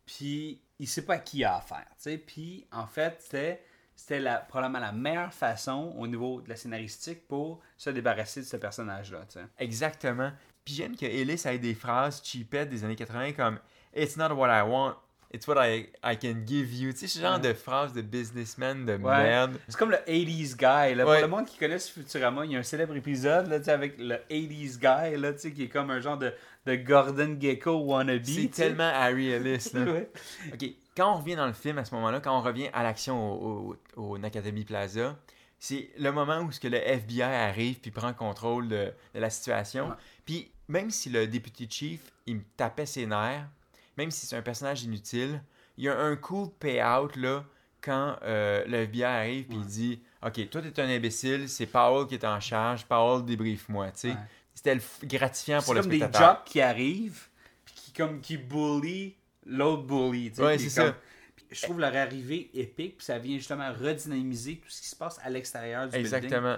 Puis, 0.05 0.61
il 0.79 0.87
sait 0.89 1.03
pas 1.07 1.15
à 1.15 1.19
qui 1.19 1.39
il 1.39 1.45
a 1.45 1.57
affaire, 1.57 1.87
tu 1.97 2.03
sais. 2.11 2.19
Puis, 2.19 2.67
en 2.73 2.87
fait, 2.87 3.17
c'était. 3.21 3.65
C'était 3.95 4.21
la- 4.21 4.39
probablement 4.39 4.81
la 4.81 4.91
meilleure 4.91 5.33
façon 5.35 5.95
au 5.99 6.07
niveau 6.09 6.41
de 6.41 6.49
la 6.49 6.57
scénaristique 6.57 7.29
pour 7.29 7.61
se 7.77 7.91
débarrasser 7.91 8.41
de 8.41 8.47
ce 8.47 8.57
personnage-là. 8.57 9.21
Exactement. 9.59 10.33
Puis 10.65 10.75
j'aime 10.75 10.97
que 10.97 11.05
Ellis 11.05 11.43
ait 11.45 11.59
des 11.59 11.75
phrases 11.75 12.21
cheapettes 12.25 12.71
des 12.71 12.83
années 12.85 12.97
80 12.97 13.33
comme 13.35 13.59
It's 13.95 14.17
not 14.17 14.31
what 14.35 14.49
I 14.49 14.63
want, 14.63 14.97
it's 15.33 15.47
what 15.47 15.57
I, 15.59 15.89
I 16.03 16.17
can 16.17 16.45
give 16.47 16.73
you. 16.73 16.93
Tu 16.93 16.99
sais, 17.01 17.07
ce 17.09 17.19
genre 17.21 17.39
de 17.39 17.53
phrases 17.53 17.93
de 17.93 18.03
businessman 18.03 18.85
de 18.87 18.93
Ouais. 18.95 19.23
merde. 19.23 19.59
C'est 19.69 19.77
comme 19.77 19.91
le 19.91 19.99
80s 20.07 20.57
guy. 20.57 20.95
Là. 20.95 21.05
Ouais. 21.07 21.21
Pour 21.21 21.29
le 21.29 21.29
monde 21.29 21.47
qui 21.47 21.59
connaît 21.59 21.79
ce 21.79 21.93
Futurama, 21.93 22.45
il 22.47 22.53
y 22.53 22.57
a 22.57 22.59
un 22.59 22.63
célèbre 22.63 22.95
épisode 22.97 23.49
là, 23.49 23.59
avec 23.73 23.99
le 23.99 24.17
80s 24.31 24.79
guy 24.79 25.17
là, 25.21 25.33
qui 25.33 25.63
est 25.65 25.69
comme 25.69 25.91
un 25.91 26.01
genre 26.01 26.19
de, 26.19 26.33
de 26.67 26.77
Gordon 26.77 27.37
Gecko 27.41 27.73
wannabe. 27.79 28.25
C'est 28.25 28.49
tellement 28.49 28.91
Harry 28.95 29.31
Ellis. 29.31 29.71
Là. 29.75 29.85
Ouais. 29.93 30.11
Ok, 30.53 30.65
quand 30.97 31.13
on 31.15 31.17
revient 31.19 31.37
dans 31.37 31.47
le 31.47 31.53
film 31.55 31.79
à 31.79 31.85
ce 31.85 31.95
moment-là, 31.95 32.21
quand 32.21 32.37
on 32.39 32.43
revient 32.43 32.69
à 32.73 32.83
l'action 32.83 33.33
au, 33.43 33.77
au, 33.97 34.17
au 34.17 34.19
Plaza, 34.67 35.17
c'est 35.59 35.91
le 35.99 36.11
moment 36.11 36.41
où 36.41 36.51
ce 36.51 36.59
que 36.61 36.69
le 36.69 36.77
FBI 36.79 37.23
arrive 37.23 37.79
puis 37.81 37.91
prend 37.91 38.13
contrôle 38.13 38.69
de, 38.69 38.93
de 39.15 39.21
la 39.21 39.31
situation. 39.31 39.95
Puis 40.25 40.51
même 40.69 40.91
si 40.91 41.09
le 41.09 41.27
député 41.27 41.67
chief, 41.71 42.01
il 42.27 42.37
me 42.37 42.43
tapait 42.57 42.87
ses 42.87 43.07
nerfs, 43.07 43.47
même 43.97 44.11
si 44.11 44.27
c'est 44.27 44.37
un 44.37 44.43
personnage 44.43 44.83
inutile, 44.85 45.43
il 45.77 45.85
y 45.85 45.89
a 45.89 45.99
un 45.99 46.17
cool 46.17 46.49
payout 46.59 47.11
là 47.17 47.45
quand 47.81 48.17
euh, 48.23 48.65
le 48.67 48.79
FBI 48.83 49.05
arrive 49.05 49.47
puis 49.47 49.57
il 49.57 49.67
dit 49.67 50.01
OK, 50.25 50.49
toi 50.51 50.63
t'es 50.63 50.81
un 50.81 50.89
imbécile, 50.89 51.49
c'est 51.49 51.67
Powell 51.67 52.07
qui 52.07 52.15
est 52.15 52.25
en 52.25 52.39
charge, 52.41 52.85
Powell 52.87 53.25
débriefe-moi. 53.25 53.87
Ouais. 54.05 54.15
C'était 54.55 54.79
gratifiant 55.05 55.61
C'est 55.61 55.65
pour 55.65 55.75
le 55.75 55.81
comme 55.81 55.91
des 55.91 55.99
spectateur. 55.99 56.37
jocks 56.37 56.45
qui 56.45 56.61
arrivent, 56.61 57.27
puis 57.65 57.75
qui, 57.75 57.93
comme, 57.93 58.21
qui 58.21 58.37
bully 58.37 59.17
l'autre 59.47 59.83
bully. 59.83 60.31
Ouais, 60.39 60.59
c'est 60.59 60.69
ça. 60.69 60.95
Je 61.51 61.63
trouve 61.63 61.81
leur 61.81 61.95
arrivée 61.97 62.51
épique, 62.55 62.99
puis 62.99 63.05
ça 63.05 63.19
vient 63.19 63.37
justement 63.37 63.73
redynamiser 63.73 64.57
tout 64.57 64.71
ce 64.71 64.81
qui 64.81 64.89
se 64.89 64.97
passe 64.97 65.19
à 65.23 65.29
l'extérieur 65.29 65.85
du 65.87 65.91
building. 65.99 66.15
Exactement. 66.15 66.57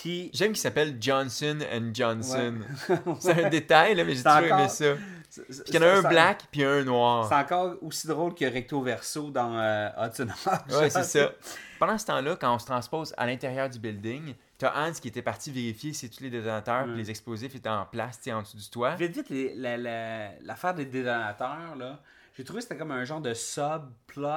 Puis 0.00 0.30
J'aime 0.32 0.48
qu'il 0.52 0.60
s'appelle 0.60 0.96
Johnson 1.00 1.58
and 1.72 1.90
Johnson. 1.94 2.58
Ouais. 2.88 2.96
C'est 3.20 3.44
un 3.44 3.48
détail, 3.48 3.94
là, 3.94 4.04
mais 4.04 4.12
j'ai 4.14 4.18
C'est 4.22 4.24
toujours 4.28 4.44
encore- 4.44 4.58
aimé 4.60 4.68
ça. 4.68 4.94
c'est- 5.30 5.44
Puis 5.44 5.62
il 5.68 5.74
y 5.74 5.78
en 5.78 5.82
a 5.82 5.86
un 5.98 6.02
black 6.02 6.44
puis 6.50 6.64
un 6.64 6.78
C'est 6.80 6.84
noir. 6.84 7.32
encore 7.32 7.74
aussi 7.82 8.06
drôle 8.06 8.34
que 8.34 8.44
Recto 8.44 8.80
Verso 8.82 9.30
dans 9.30 9.58
euh, 9.58 9.88
Hudson. 9.98 10.28
Ouais, 10.70 10.90
c'est 10.90 11.02
ça. 11.04 11.30
Pendant 11.78 11.98
ce 11.98 12.06
temps-là, 12.06 12.36
quand 12.36 12.54
on 12.54 12.58
se 12.58 12.64
transpose 12.66 13.12
à 13.18 13.26
l'intérieur 13.26 13.68
du 13.68 13.78
building, 13.78 14.34
t'as 14.58 14.72
Hans 14.88 14.92
qui 14.92 15.08
était 15.08 15.20
parti 15.22 15.50
vérifier 15.50 15.92
si 15.92 16.08
tous 16.08 16.22
les 16.22 16.30
détonateurs 16.30 16.86
les 16.86 17.10
explosifs 17.10 17.54
étaient 17.54 17.68
en 17.68 17.84
place, 17.84 18.16
tu 18.18 18.24
sais, 18.24 18.32
en 18.32 18.40
dessous 18.42 18.56
du 18.56 18.68
toit. 18.70 18.94
Vite, 18.94 19.12
vite, 19.14 19.28
les- 19.28 19.54
la- 19.54 19.76
la- 19.76 20.30
l'affaire 20.42 20.74
des 20.74 20.86
détonateurs, 20.86 21.76
là, 21.76 22.00
j'ai 22.34 22.44
trouvé 22.44 22.58
que 22.60 22.62
c'était 22.64 22.78
comme 22.78 22.92
un 22.92 23.04
genre 23.04 23.20
de 23.20 23.34
subplot 23.34 24.28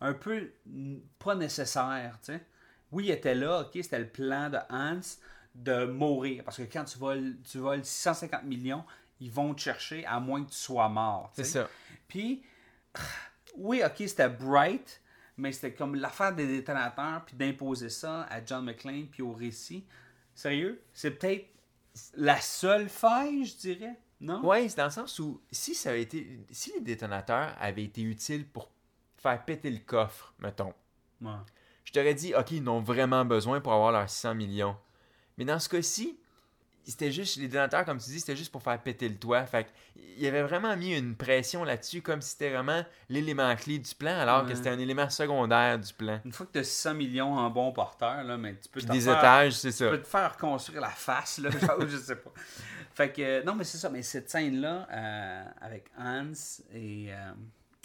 un 0.00 0.12
peu 0.14 0.50
pas 1.18 1.34
nécessaire, 1.34 2.18
tu 2.24 2.32
sais. 2.32 2.40
Oui, 2.92 3.06
il 3.06 3.10
était 3.10 3.34
là, 3.34 3.60
ok, 3.60 3.70
c'était 3.74 3.98
le 3.98 4.08
plan 4.08 4.50
de 4.50 4.58
Hans 4.68 5.00
de 5.54 5.84
mourir. 5.84 6.44
Parce 6.44 6.56
que 6.56 6.62
quand 6.62 6.84
tu 6.84 6.98
voles, 6.98 7.36
tu 7.50 7.58
voles 7.58 7.84
650 7.84 8.44
millions, 8.44 8.84
ils 9.20 9.30
vont 9.30 9.54
te 9.54 9.60
chercher 9.60 10.04
à 10.06 10.20
moins 10.20 10.44
que 10.44 10.50
tu 10.50 10.56
sois 10.56 10.88
mort. 10.88 11.30
C'est 11.34 11.44
ça. 11.44 11.68
Puis, 12.08 12.42
oui, 13.56 13.82
ok, 13.84 13.94
c'était 13.98 14.28
bright, 14.28 15.00
mais 15.36 15.52
c'était 15.52 15.74
comme 15.74 15.94
l'affaire 15.94 16.34
des 16.34 16.46
détonateurs, 16.46 17.24
puis 17.24 17.36
d'imposer 17.36 17.90
ça 17.90 18.22
à 18.24 18.44
John 18.44 18.64
McClane, 18.64 19.06
puis 19.06 19.22
au 19.22 19.32
récit. 19.32 19.84
Sérieux? 20.34 20.82
C'est 20.92 21.12
peut-être 21.12 21.46
la 22.14 22.40
seule 22.40 22.88
faille, 22.88 23.44
je 23.44 23.56
dirais, 23.56 23.98
non? 24.20 24.44
Ouais, 24.44 24.68
c'est 24.68 24.76
dans 24.76 24.84
le 24.84 24.90
sens 24.90 25.18
où 25.18 25.40
si 25.50 25.74
ça 25.74 25.90
avait 25.90 26.02
été. 26.02 26.40
Si 26.50 26.72
les 26.74 26.80
détonateurs 26.80 27.54
avaient 27.58 27.84
été 27.84 28.02
utiles 28.02 28.46
pour 28.46 28.70
faire 29.16 29.44
péter 29.44 29.70
le 29.70 29.80
coffre, 29.80 30.34
mettons, 30.38 30.72
Ouais. 31.20 31.32
Je 31.84 31.92
t'aurais 31.92 32.14
dit, 32.14 32.34
OK, 32.34 32.50
ils 32.52 32.68
en 32.68 32.76
ont 32.76 32.80
vraiment 32.80 33.24
besoin 33.24 33.60
pour 33.60 33.72
avoir 33.72 33.92
leurs 33.92 34.08
600 34.08 34.34
millions. 34.34 34.76
Mais 35.38 35.44
dans 35.44 35.58
ce 35.58 35.68
cas-ci, 35.68 36.16
c'était 36.84 37.12
juste, 37.12 37.36
les 37.36 37.46
détonateurs, 37.46 37.84
comme 37.84 37.98
tu 37.98 38.10
dis, 38.10 38.18
c'était 38.20 38.34
juste 38.36 38.50
pour 38.50 38.62
faire 38.62 38.80
péter 38.82 39.08
le 39.08 39.14
toit. 39.16 39.44
Fait 39.46 39.66
il 40.18 40.26
avait 40.26 40.42
vraiment 40.42 40.76
mis 40.76 40.96
une 40.96 41.14
pression 41.14 41.62
là-dessus, 41.62 42.02
comme 42.02 42.20
si 42.20 42.30
c'était 42.30 42.50
vraiment 42.50 42.84
l'élément 43.08 43.54
clé 43.54 43.78
du 43.78 43.94
plan, 43.94 44.18
alors 44.18 44.44
que 44.46 44.54
c'était 44.54 44.70
un 44.70 44.78
élément 44.78 45.08
secondaire 45.08 45.78
du 45.78 45.92
plan. 45.94 46.20
Une 46.24 46.32
fois 46.32 46.46
que 46.46 46.52
tu 46.52 46.58
as 46.58 46.64
600 46.64 46.94
millions 46.94 47.34
en 47.34 47.48
bon 47.48 47.70
porteur, 47.72 48.24
là, 48.24 48.36
mais 48.36 48.56
tu 48.58 48.68
peux 48.68 48.80
des 48.80 49.00
faire- 49.00 49.18
étages, 49.18 49.52
c'est 49.54 49.70
Tu 49.70 49.76
ça. 49.76 49.90
peux 49.90 50.00
te 50.02 50.06
faire 50.06 50.32
reconstruire 50.34 50.80
la 50.80 50.88
face, 50.90 51.38
là, 51.38 51.50
genre, 51.60 51.86
je 51.86 51.96
sais 51.96 52.16
pas. 52.16 52.32
Fait 52.92 53.12
que, 53.12 53.22
euh, 53.22 53.42
non, 53.44 53.54
mais 53.54 53.64
c'est 53.64 53.78
ça, 53.78 53.88
mais 53.88 54.02
cette 54.02 54.28
scène-là, 54.28 54.88
euh, 54.90 55.44
avec 55.60 55.84
Hans 55.98 56.32
et, 56.74 57.06
euh, 57.12 57.32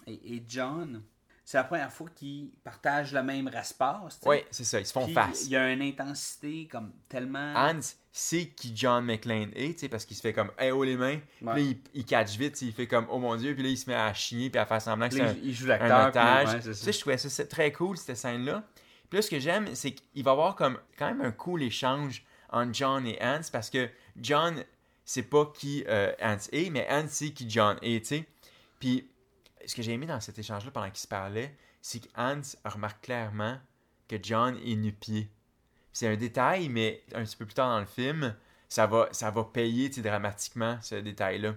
et, 0.08 0.36
et 0.36 0.44
John, 0.48 1.04
c'est 1.48 1.58
la 1.58 1.64
première 1.64 1.92
fois 1.94 2.08
qu'ils 2.16 2.50
partagent 2.64 3.14
le 3.14 3.22
même 3.24 3.48
espace. 3.50 4.20
Oui, 4.26 4.38
c'est 4.50 4.64
ça, 4.64 4.80
ils 4.80 4.86
se 4.86 4.92
font 4.92 5.06
Puis, 5.06 5.14
face. 5.14 5.46
Il 5.46 5.52
y 5.52 5.56
a 5.56 5.72
une 5.72 5.82
intensité 5.84 6.68
comme 6.70 6.92
tellement. 7.08 7.54
Hans 7.56 7.80
sait 8.12 8.48
qui 8.48 8.72
John 8.76 9.06
McClane 9.06 9.52
est, 9.56 9.74
tu 9.74 9.80
sais, 9.82 9.90
parce 9.90 10.06
qu'il 10.06 10.18
se 10.18 10.22
fait 10.22 10.34
comme 10.34 10.50
hey, 10.58 10.72
oh 10.72 10.84
les 10.84 10.98
mains. 10.98 11.20
Puis 11.38 11.46
là, 11.46 11.60
il, 11.60 11.78
il 11.94 12.06
catch 12.06 12.36
vite, 12.38 12.60
il 12.62 12.74
fait 12.74 12.88
comme 12.88 13.06
oh 13.12 13.20
mon 13.20 13.36
dieu, 13.36 13.54
puis 13.54 13.62
là, 13.64 13.70
il 13.70 13.78
se 13.78 13.90
met 13.90 13.96
à 13.96 14.12
chigner 14.14 14.50
puis 14.50 14.60
à 14.60 14.66
faire 14.66 14.82
semblant 14.82 15.08
que 15.08 15.14
c'est 15.16 15.22
là, 15.22 15.30
un, 15.30 15.34
il- 15.34 15.46
il 15.50 15.54
joue 15.54 15.68
l'acteur. 15.68 16.12
puis- 16.12 16.20
ouais, 16.56 16.74
ça. 16.74 16.92
je 16.92 17.00
trouvais 17.00 17.18
ça 17.18 17.30
c'est 17.30 17.48
très 17.48 17.72
cool, 17.72 17.96
cette 17.98 18.18
scène-là. 18.18 18.64
Puis 18.74 18.84
Puis 19.10 19.18
là, 19.18 19.22
ce 19.22 19.30
que 19.30 19.40
j'aime, 19.40 19.68
c'est 19.76 19.92
qu'il 19.92 20.24
va 20.24 20.32
y 20.32 20.34
avoir 20.34 20.56
comme 20.56 20.80
quand 20.98 21.08
même 21.08 21.22
un 21.22 21.32
cool 21.32 21.62
échange 21.62 22.24
entre 22.50 22.74
John 22.74 23.06
et 23.06 23.20
Hans 23.22 23.42
parce 23.52 23.70
que 23.70 23.88
John, 24.20 24.64
c'est 25.04 25.24
pas 25.30 25.52
qui 25.56 25.84
euh, 25.88 26.12
Hans 26.22 26.38
est, 26.52 26.70
mais 26.72 26.88
Hans, 26.90 27.06
c'est 27.08 27.30
qui 27.32 27.48
John 27.50 27.78
est, 27.84 28.00
tu 28.04 28.16
sais. 28.16 28.26
Puis 28.80 29.08
ce 29.68 29.76
que 29.76 29.82
j'ai 29.82 29.94
aimé 29.94 30.06
dans 30.06 30.20
cet 30.20 30.38
échange-là 30.40 30.72
pendant 30.72 30.90
qu'ils 30.90 31.00
se 31.00 31.08
parlaient, 31.08 31.56
c'est 31.82 32.00
que 32.00 32.08
Hans 32.18 32.42
remarque 32.66 33.04
clairement 33.04 33.58
que 34.08 34.16
John 34.22 34.58
est 34.66 34.76
nu-pied. 34.76 35.30
C'est 35.94 36.08
un 36.08 36.16
détail, 36.16 36.70
mais 36.70 37.04
un 37.14 37.24
petit 37.24 37.38
peu 37.38 37.46
plus 37.46 37.54
tard 37.56 37.70
dans 37.70 37.80
le 37.80 37.86
film, 37.86 38.36
ça 38.70 38.86
va, 38.88 39.08
ça 39.12 39.32
va 39.32 39.44
payer 39.46 39.90
dramatiquement 39.90 40.78
ce 40.82 40.96
détail-là. 40.96 41.56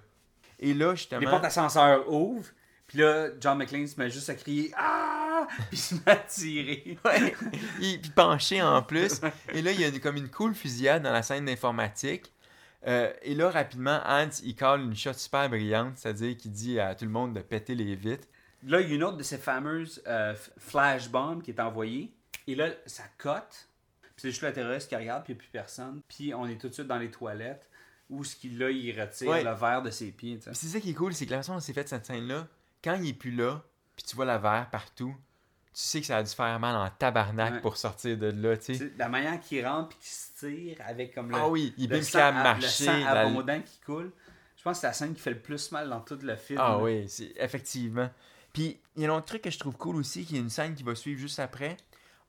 Et 0.60 0.74
là, 0.74 0.94
justement. 0.94 1.20
Les 1.20 1.26
portes 1.26 1.42
d'ascenseur 1.42 2.10
ouvrent, 2.12 2.50
puis 2.86 2.98
là, 2.98 3.28
John 3.40 3.58
McClane 3.58 3.86
se 3.86 3.98
met 4.00 4.10
juste 4.10 4.30
à 4.30 4.34
crier 4.34 4.72
Ah 4.76 5.46
Puis 5.56 5.66
il 5.72 5.78
se 5.78 5.94
met 5.94 6.00
à 6.08 6.16
tirer. 6.16 6.98
Ouais. 7.04 7.34
puis 7.78 8.10
penché 8.14 8.62
en 8.62 8.82
plus. 8.82 9.20
Et 9.52 9.62
là, 9.62 9.72
il 9.72 9.80
y 9.80 9.84
a 9.84 9.88
une- 9.88 10.00
comme 10.00 10.16
une 10.16 10.30
cool 10.30 10.54
fusillade 10.54 11.02
dans 11.02 11.12
la 11.12 11.22
scène 11.22 11.44
d'informatique. 11.44 12.32
Euh, 12.86 13.12
et 13.22 13.34
là, 13.34 13.50
rapidement, 13.50 14.00
Hans, 14.04 14.28
il 14.44 14.54
colle 14.54 14.82
une 14.82 14.94
shot 14.94 15.12
super 15.14 15.48
brillante, 15.50 15.96
c'est-à-dire 15.98 16.36
qu'il 16.36 16.52
dit 16.52 16.78
à 16.78 16.94
tout 16.94 17.04
le 17.04 17.10
monde 17.10 17.34
de 17.34 17.40
péter 17.40 17.74
les 17.74 17.94
vitres. 17.96 18.28
Là, 18.64 18.80
il 18.80 18.88
y 18.88 18.92
a 18.92 18.94
une 18.96 19.04
autre 19.04 19.16
de 19.16 19.22
ces 19.22 19.38
fameuses 19.38 20.02
euh, 20.06 20.34
flash 20.58 21.08
bombs 21.10 21.40
qui 21.42 21.50
est 21.50 21.60
envoyée. 21.60 22.12
Et 22.46 22.54
là, 22.54 22.68
ça 22.86 23.04
cote. 23.18 23.68
Puis 24.02 24.12
c'est 24.16 24.30
juste 24.30 24.42
le 24.42 24.52
terroriste 24.52 24.88
qui 24.88 24.96
regarde, 24.96 25.24
puis 25.24 25.32
il 25.32 25.36
n'y 25.36 25.40
a 25.40 25.42
plus 25.42 25.50
personne. 25.52 26.00
Puis 26.08 26.34
on 26.34 26.46
est 26.46 26.60
tout 26.60 26.68
de 26.68 26.74
suite 26.74 26.86
dans 26.86 26.98
les 26.98 27.10
toilettes 27.10 27.68
où 28.10 28.24
ce 28.24 28.34
qu'il 28.36 28.58
là, 28.58 28.70
il 28.70 28.98
retire 29.00 29.28
Ouais. 29.28 29.44
le 29.44 29.52
verre 29.52 29.82
de 29.82 29.90
ses 29.90 30.10
pieds. 30.12 30.40
c'est 30.40 30.54
ça 30.66 30.80
qui 30.80 30.90
est 30.90 30.94
cool, 30.94 31.12
c'est 31.14 31.26
que 31.26 31.30
la 31.32 31.36
façon 31.38 31.54
dont 31.54 31.60
c'est 31.60 31.72
fait 31.74 31.86
cette 31.88 32.06
scène-là, 32.06 32.48
quand 32.82 32.94
il 32.94 33.08
est 33.10 33.12
plus 33.14 33.32
là, 33.32 33.62
puis 33.96 34.04
tu 34.06 34.16
vois 34.16 34.24
la 34.24 34.38
verre 34.38 34.68
partout, 34.70 35.14
tu 35.80 35.84
sais 35.84 36.00
que 36.00 36.06
ça 36.08 36.16
a 36.16 36.22
dû 36.24 36.30
faire 36.34 36.58
mal 36.58 36.74
en 36.74 36.90
tabarnak 36.90 37.52
Ouais. 37.54 37.60
pour 37.60 37.76
sortir 37.76 38.18
de 38.18 38.26
là, 38.32 38.56
tu 38.56 38.74
sais. 38.74 38.90
La 38.98 39.08
manière 39.08 39.38
qu'il 39.40 39.64
rentre 39.64 39.90
puis 39.90 39.98
qu'il 39.98 40.08
se 40.08 40.46
tire 40.46 40.76
avec 40.84 41.14
comme 41.14 41.30
le, 41.30 41.36
Ah 41.36 41.48
oui, 41.48 41.72
il 41.78 41.88
le 41.88 42.02
sang, 42.02 42.18
à- 42.18 42.32
marcher. 42.32 42.86
le 42.86 43.02
sang 43.04 43.44
la- 43.44 43.58
qui 43.60 43.78
coule. 43.86 44.10
Je 44.56 44.62
pense 44.64 44.78
que 44.78 44.80
c'est 44.80 44.86
la 44.88 44.92
scène 44.92 45.14
qui 45.14 45.20
fait 45.20 45.30
le 45.30 45.38
plus 45.38 45.70
mal 45.70 45.88
dans 45.88 46.00
tout 46.00 46.18
le 46.20 46.34
film. 46.34 46.58
Ah 46.60 46.70
là. 46.70 46.78
oui, 46.78 47.08
c'est 47.08 47.32
effectivement. 47.36 48.10
Puis 48.52 48.80
il 48.96 49.02
y 49.04 49.06
a 49.06 49.12
un 49.12 49.16
autre 49.16 49.26
truc 49.26 49.42
que 49.42 49.50
je 49.52 49.58
trouve 49.58 49.76
cool 49.76 49.94
aussi, 49.96 50.24
qui 50.24 50.34
est 50.36 50.40
une 50.40 50.50
scène 50.50 50.74
qui 50.74 50.82
va 50.82 50.96
suivre 50.96 51.20
juste 51.20 51.38
après. 51.38 51.76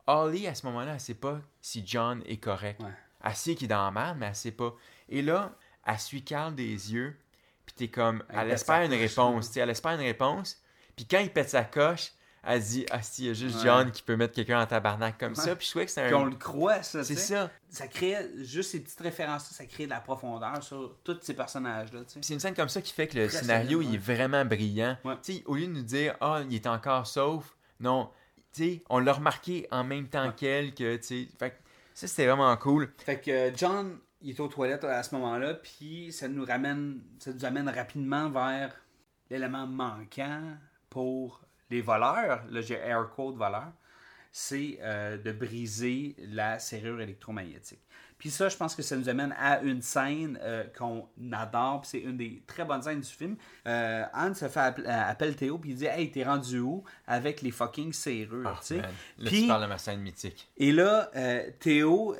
Holly, 0.05 0.45
à 0.47 0.53
ce 0.53 0.65
moment-là, 0.67 0.93
elle 0.93 0.99
sait 0.99 1.15
pas 1.15 1.39
si 1.59 1.81
John 1.85 2.21
est 2.27 2.37
correct. 2.37 2.81
Ouais. 2.83 2.89
Elle 3.23 3.35
sait 3.35 3.55
qu'il 3.55 3.65
est 3.65 3.69
dans 3.69 3.83
la 3.83 3.89
merde, 3.91 4.17
mais 4.19 4.27
elle 4.27 4.35
sait 4.35 4.51
pas. 4.51 4.75
Et 5.09 5.23
là, 5.23 5.55
elle 5.87 5.97
suit 5.99 6.23
Carl 6.23 6.53
des 6.53 6.93
yeux, 6.93 7.17
puis 7.65 7.73
t'es 7.75 7.87
comme, 7.87 8.23
Elle 8.29 8.51
espère 8.51 8.83
une 8.83 8.93
réponse, 8.93 9.45
là. 9.45 9.47
tu 9.47 9.53
sais, 9.53 9.59
elle 9.61 9.69
espère 9.71 9.91
une 9.93 10.01
réponse. 10.05 10.61
Puis 10.95 11.05
quand 11.07 11.19
il 11.19 11.31
pète 11.31 11.49
sa 11.49 11.63
coche, 11.63 12.11
dit, 12.59 12.85
ah 12.89 13.01
si, 13.01 13.23
il 13.23 13.27
y 13.27 13.29
a 13.31 13.33
juste 13.33 13.57
Ouais. 13.57 13.63
John 13.63 13.91
qui 13.91 14.01
peut 14.01 14.15
mettre 14.15 14.33
quelqu'un 14.33 14.61
en 14.61 14.65
tabarnak 14.65 15.17
comme 15.17 15.33
Ouais. 15.33 15.35
ça. 15.43 15.55
Puis 15.55 15.65
je 15.65 15.71
trouvais 15.71 15.85
que 15.85 15.91
c'est 15.91 16.05
Puis 16.05 16.13
on 16.13 16.25
un... 16.25 16.29
le 16.29 16.35
croit, 16.35 16.81
ça. 16.83 17.03
C'est 17.03 17.15
ça. 17.15 17.51
Ça 17.69 17.87
crée 17.87 18.15
juste 18.37 18.71
ces 18.71 18.79
petites 18.79 18.99
références, 19.01 19.45
ça 19.49 19.65
crée 19.65 19.85
de 19.85 19.89
la 19.91 19.99
profondeur 19.99 20.63
sur 20.63 20.95
tous 21.03 21.17
ces 21.21 21.33
personnages-là. 21.35 21.99
C'est 22.07 22.33
une 22.33 22.39
scène 22.39 22.55
comme 22.55 22.69
ça 22.69 22.81
qui 22.81 22.93
fait 22.93 23.07
que 23.07 23.17
le 23.17 23.27
Très 23.27 23.39
scénario 23.39 23.81
il 23.81 23.95
est 23.95 23.97
vraiment 23.99 24.43
brillant. 24.45 24.97
Ouais. 25.03 25.15
Tu 25.21 25.33
sais, 25.33 25.43
au 25.45 25.55
lieu 25.55 25.67
de 25.67 25.71
nous 25.73 25.83
dire 25.83 26.15
ah 26.21 26.41
il 26.49 26.55
est 26.55 26.65
encore 26.67 27.05
sauf, 27.05 27.55
non, 27.79 28.09
tu 28.53 28.63
sais, 28.63 28.83
on 28.89 28.99
l'a 28.99 29.13
remarqué 29.13 29.67
en 29.71 29.83
même 29.83 30.07
temps 30.07 30.31
qu'elle 30.31 30.73
que 30.73 30.95
tu 30.97 31.03
sais, 31.03 31.27
fait 31.37 31.59
ça 31.93 32.07
c'était 32.07 32.25
vraiment 32.27 32.55
cool. 32.57 32.91
Fait 33.05 33.19
que 33.19 33.29
euh, 33.29 33.51
John, 33.55 33.99
il 34.21 34.31
est 34.31 34.39
aux 34.39 34.47
toilettes 34.47 34.83
à 34.85 35.03
ce 35.03 35.13
moment-là, 35.15 35.53
puis 35.55 36.11
ça 36.11 36.27
nous 36.27 36.45
ramène, 36.45 37.01
ça 37.19 37.31
nous 37.33 37.45
amène 37.45 37.69
rapidement 37.69 38.29
vers 38.29 38.73
l'élément 39.29 39.67
manquant 39.67 40.41
pour 40.89 41.41
les 41.70 41.82
voleurs. 41.82 42.43
Là, 42.49 42.61
j'ai 42.61 42.76
air 42.76 43.07
voleur. 43.17 43.72
C'est 44.32 44.78
euh, 44.82 45.17
de 45.17 45.32
briser 45.32 46.15
la 46.20 46.59
serrure 46.59 47.01
électromagnétique. 47.01 47.80
Puis 48.20 48.30
ça, 48.30 48.47
je 48.49 48.57
pense 48.57 48.76
que 48.76 48.82
ça 48.84 48.95
nous 48.95 49.09
amène 49.09 49.34
à 49.39 49.61
une 49.61 49.82
scène 49.82 50.38
euh, 50.43 50.65
qu'on 50.78 51.07
adore, 51.32 51.82
puis 51.82 51.89
c'est 51.91 51.99
une 52.01 52.17
des 52.17 52.43
très 52.45 52.63
bonnes 52.65 52.82
scènes 52.84 52.99
du 52.99 53.07
film. 53.09 53.38
Euh, 53.65 54.03
Anne 54.13 54.36
se 54.36 54.47
fait 54.49 54.59
appel, 54.59 54.86
appelle 54.88 55.36
Théo, 55.36 55.57
puis 55.57 55.72
il 55.72 55.76
dit 55.78 55.86
Hey, 55.86 56.11
t'es 56.11 56.24
rendu 56.24 56.59
où 56.59 56.84
avec 57.07 57.41
les 57.41 57.49
fucking 57.51 57.91
serrures 57.93 58.45
Ah, 58.45 58.57
tu 58.59 58.67
sais? 58.67 58.76
man. 58.82 58.91
Là 59.20 59.30
Puis- 59.30 59.41
tu 59.43 59.47
parles 59.47 59.63
de 59.63 59.67
ma 59.67 59.78
scène 59.78 60.01
mythique. 60.01 60.47
Et 60.57 60.72
là, 60.74 61.09
euh, 61.15 61.49
Théo, 61.59 62.13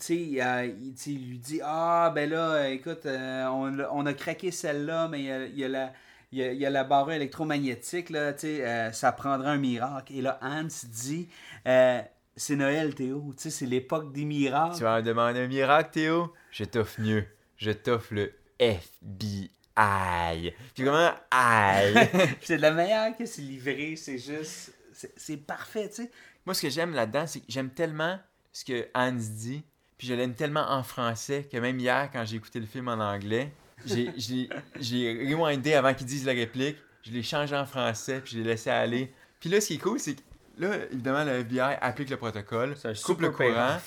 sais, 0.00 0.16
il, 0.16 0.94
il- 1.06 1.28
lui 1.28 1.38
dit 1.38 1.60
Ah, 1.62 2.10
ben 2.14 2.28
là, 2.30 2.68
écoute, 2.70 3.04
on, 3.04 3.78
on 3.92 4.06
a 4.06 4.14
craqué 4.14 4.50
celle-là, 4.50 5.06
mais 5.08 5.20
il 5.20 5.26
y 5.26 5.30
a, 5.30 5.44
il 5.46 5.58
y 5.58 5.64
a 5.64 5.68
la. 5.68 5.92
Il 6.32 6.38
y 6.38 6.42
a, 6.42 6.52
il 6.52 6.58
y 6.58 6.66
a 6.66 6.70
la 6.70 6.84
barre 6.84 7.10
électromagnétique, 7.10 8.10
là, 8.10 8.32
tu 8.34 8.40
sais, 8.40 8.66
euh, 8.66 8.92
ça 8.92 9.12
prendra 9.12 9.50
un 9.50 9.56
miracle. 9.56 10.12
Et 10.12 10.20
là, 10.20 10.38
Hans 10.42 10.68
dit 10.84 11.28
euh, 11.66 12.00
C'est 12.36 12.56
Noël, 12.56 12.94
Théo, 12.94 13.32
tu 13.36 13.44
sais, 13.44 13.50
c'est 13.50 13.66
l'époque 13.66 14.12
des 14.12 14.24
miracles. 14.26 14.76
Tu 14.76 14.82
vas 14.82 14.98
me 14.98 15.02
demander 15.02 15.40
un 15.40 15.46
miracle 15.46 15.90
Théo? 15.92 16.34
Je 16.50 16.64
t'offre 16.64 17.00
mieux. 17.00 17.24
Je 17.56 17.70
t'offre 17.70 18.12
le 18.14 18.32
FBI. 18.58 20.54
Puis 20.74 20.84
comment 20.84 21.12
aïe? 21.30 21.94
C'est 22.42 22.56
de 22.56 22.62
la 22.62 22.72
meilleure 22.72 23.16
que 23.16 23.26
c'est 23.26 23.42
livré, 23.42 23.96
c'est 23.96 24.18
juste. 24.18 24.72
c'est- 24.92 25.12
C'est 25.16 25.36
parfait, 25.36 25.88
tu 25.88 26.02
sais. 26.02 26.10
Moi, 26.44 26.54
ce 26.54 26.62
que 26.62 26.70
j'aime 26.70 26.92
là-dedans, 26.94 27.26
c'est 27.26 27.40
que 27.40 27.46
j'aime 27.48 27.70
tellement 27.70 28.18
ce 28.52 28.64
que 28.64 28.88
Hans 28.94 29.12
dit, 29.12 29.62
puis 29.96 30.06
je 30.08 30.14
l'aime 30.14 30.34
tellement 30.34 30.66
en 30.70 30.82
français 30.82 31.46
que 31.50 31.56
même 31.58 31.78
hier, 31.78 32.08
quand 32.12 32.24
j'ai 32.24 32.36
écouté 32.36 32.58
le 32.58 32.66
film 32.66 32.88
en 32.88 32.94
anglais, 33.00 33.52
j'ai 33.86 35.28
rewindé 35.32 35.74
avant 35.74 35.94
qu'il 35.94 36.06
dise 36.06 36.24
la 36.26 36.32
réplique, 36.32 36.76
je 37.02 37.10
l'ai 37.12 37.22
changé 37.22 37.56
en 37.56 37.66
français, 37.66 38.20
puis 38.22 38.32
je 38.34 38.38
l'ai 38.38 38.44
laissé 38.44 38.70
aller. 38.70 39.12
Puis 39.40 39.48
là, 39.48 39.60
ce 39.60 39.68
qui 39.68 39.74
est 39.74 39.78
cool, 39.78 39.98
c'est 40.00 40.14
que 40.14 40.20
là, 40.58 40.76
évidemment, 40.90 41.24
le 41.24 41.40
FBI 41.40 41.76
applique 41.80 42.10
le 42.10 42.16
protocole, 42.16 42.74
coupe 43.04 43.20
le 43.20 43.30
courant, 43.30 43.78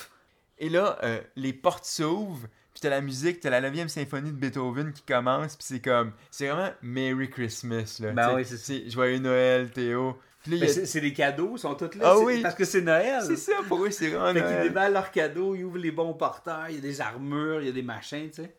et 0.57 0.69
là, 0.69 0.97
euh, 1.03 1.19
les 1.35 1.53
portes 1.53 1.85
s'ouvrent, 1.85 2.47
puis 2.73 2.79
t'as 2.81 2.89
la 2.89 3.01
musique, 3.01 3.39
t'as 3.41 3.49
la 3.49 3.61
9e 3.69 3.89
symphonie 3.89 4.31
de 4.31 4.37
Beethoven 4.37 4.93
qui 4.93 5.01
commence, 5.03 5.55
puis 5.57 5.65
c'est 5.67 5.81
comme, 5.81 6.13
c'est 6.29 6.47
vraiment 6.47 6.71
Merry 6.81 7.29
Christmas, 7.29 7.97
là. 7.99 8.11
Ben 8.11 8.35
oui, 8.35 8.45
c'est 8.45 8.89
Joyeux 8.89 9.19
Noël, 9.19 9.69
Théo. 9.71 10.17
A- 10.49 10.67
c'est 10.67 11.01
des 11.01 11.13
cadeaux, 11.13 11.51
ils 11.55 11.59
sont 11.59 11.75
tous 11.75 11.93
là. 11.99 12.03
Ah 12.13 12.17
oui. 12.17 12.41
Parce 12.41 12.55
que 12.55 12.65
c'est 12.65 12.81
Noël. 12.81 13.21
c'est 13.23 13.35
ça, 13.35 13.51
pour 13.67 13.83
eux, 13.85 13.91
c'est 13.91 14.07
vraiment 14.07 14.33
Fait 14.33 14.39
qu'ils 14.39 14.49
Noël. 14.55 14.63
déballent 14.63 14.93
leurs 14.93 15.11
cadeaux, 15.11 15.53
ils 15.53 15.63
ouvrent 15.63 15.77
les 15.77 15.91
bons 15.91 16.13
porteurs, 16.13 16.65
il 16.69 16.75
y 16.75 16.77
a 16.79 16.81
des 16.81 16.99
armures, 17.01 17.61
il 17.61 17.67
y 17.67 17.69
a 17.69 17.73
des 17.73 17.83
machins, 17.83 18.27
tu 18.29 18.41
sais. 18.43 18.55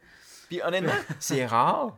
Puis 0.52 0.60
honnêtement, 0.62 0.92
c'est 1.18 1.46
rare. 1.46 1.96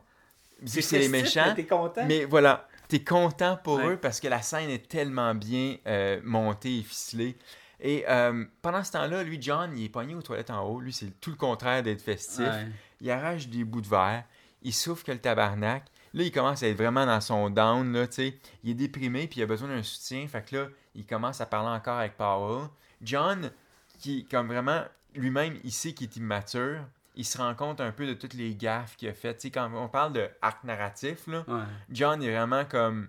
vu 0.61 0.81
c'est 0.81 0.97
les 0.99 1.09
méchants. 1.09 1.43
mais 1.47 1.55
T'es 1.55 1.65
content? 1.65 2.05
Mais 2.07 2.23
voilà, 2.23 2.69
t'es 2.87 3.03
content 3.03 3.57
pour 3.61 3.75
Ouais. 3.79 3.87
eux 3.89 3.97
parce 3.97 4.21
que 4.21 4.29
la 4.29 4.41
scène 4.41 4.69
est 4.69 4.87
tellement 4.87 5.35
bien 5.35 5.75
euh, 5.87 6.21
montée 6.23 6.77
et 6.79 6.83
ficelée. 6.83 7.35
Et 7.81 8.05
euh, 8.07 8.45
pendant 8.61 8.81
ce 8.81 8.93
temps-là, 8.93 9.23
lui, 9.23 9.37
John, 9.41 9.77
il 9.77 9.83
est 9.83 9.89
pogné 9.89 10.15
aux 10.15 10.21
toilettes 10.21 10.51
en 10.51 10.61
haut. 10.63 10.79
Lui, 10.79 10.93
c'est 10.93 11.19
tout 11.19 11.31
le 11.31 11.35
contraire 11.35 11.83
d'être 11.83 12.01
festif. 12.01 12.39
Ouais. 12.47 12.67
Il 13.01 13.11
arrache 13.11 13.49
des 13.49 13.65
bouts 13.65 13.81
de 13.81 13.89
verre. 13.89 14.23
Il 14.63 14.73
souffre 14.73 15.03
que 15.03 15.11
le 15.11 15.19
tabarnak. 15.19 15.83
Là, 16.13 16.23
il 16.23 16.31
commence 16.31 16.63
à 16.63 16.67
être 16.69 16.77
vraiment 16.77 17.05
dans 17.05 17.19
son 17.19 17.49
down, 17.49 17.91
là, 17.91 18.07
tu 18.07 18.13
sais. 18.13 18.37
Il 18.63 18.69
est 18.71 18.73
déprimé, 18.75 19.27
puis 19.27 19.41
il 19.41 19.43
a 19.43 19.47
besoin 19.47 19.67
d'un 19.67 19.83
soutien. 19.83 20.25
Fait 20.29 20.49
que 20.49 20.55
là, 20.55 20.67
il 20.95 21.05
commence 21.05 21.41
à 21.41 21.45
parler 21.45 21.75
encore 21.77 21.99
avec 21.99 22.15
Powell. 22.15 22.69
John, 23.01 23.51
qui, 23.99 24.25
comme 24.25 24.47
vraiment, 24.47 24.83
lui-même, 25.13 25.57
il 25.65 25.73
sait 25.73 25.91
qu'il 25.91 26.07
est 26.07 26.15
immature. 26.15 26.79
Il 27.15 27.25
se 27.25 27.37
rend 27.37 27.53
compte 27.55 27.79
un 27.81 27.91
peu 27.91 28.05
de 28.05 28.13
toutes 28.13 28.33
les 28.33 28.55
gaffes 28.55 28.95
qu'il 28.97 29.07
a 29.09 29.13
faites. 29.13 29.37
Tu 29.37 29.47
sais, 29.47 29.51
quand 29.51 29.69
on 29.73 29.87
parle 29.87 30.13
de 30.13 30.27
arc 30.41 30.63
narratif, 30.63 31.27
là, 31.27 31.43
Ouais. 31.47 31.61
John 31.89 32.21
est 32.21 32.31
vraiment 32.31 32.65
comme. 32.65 33.07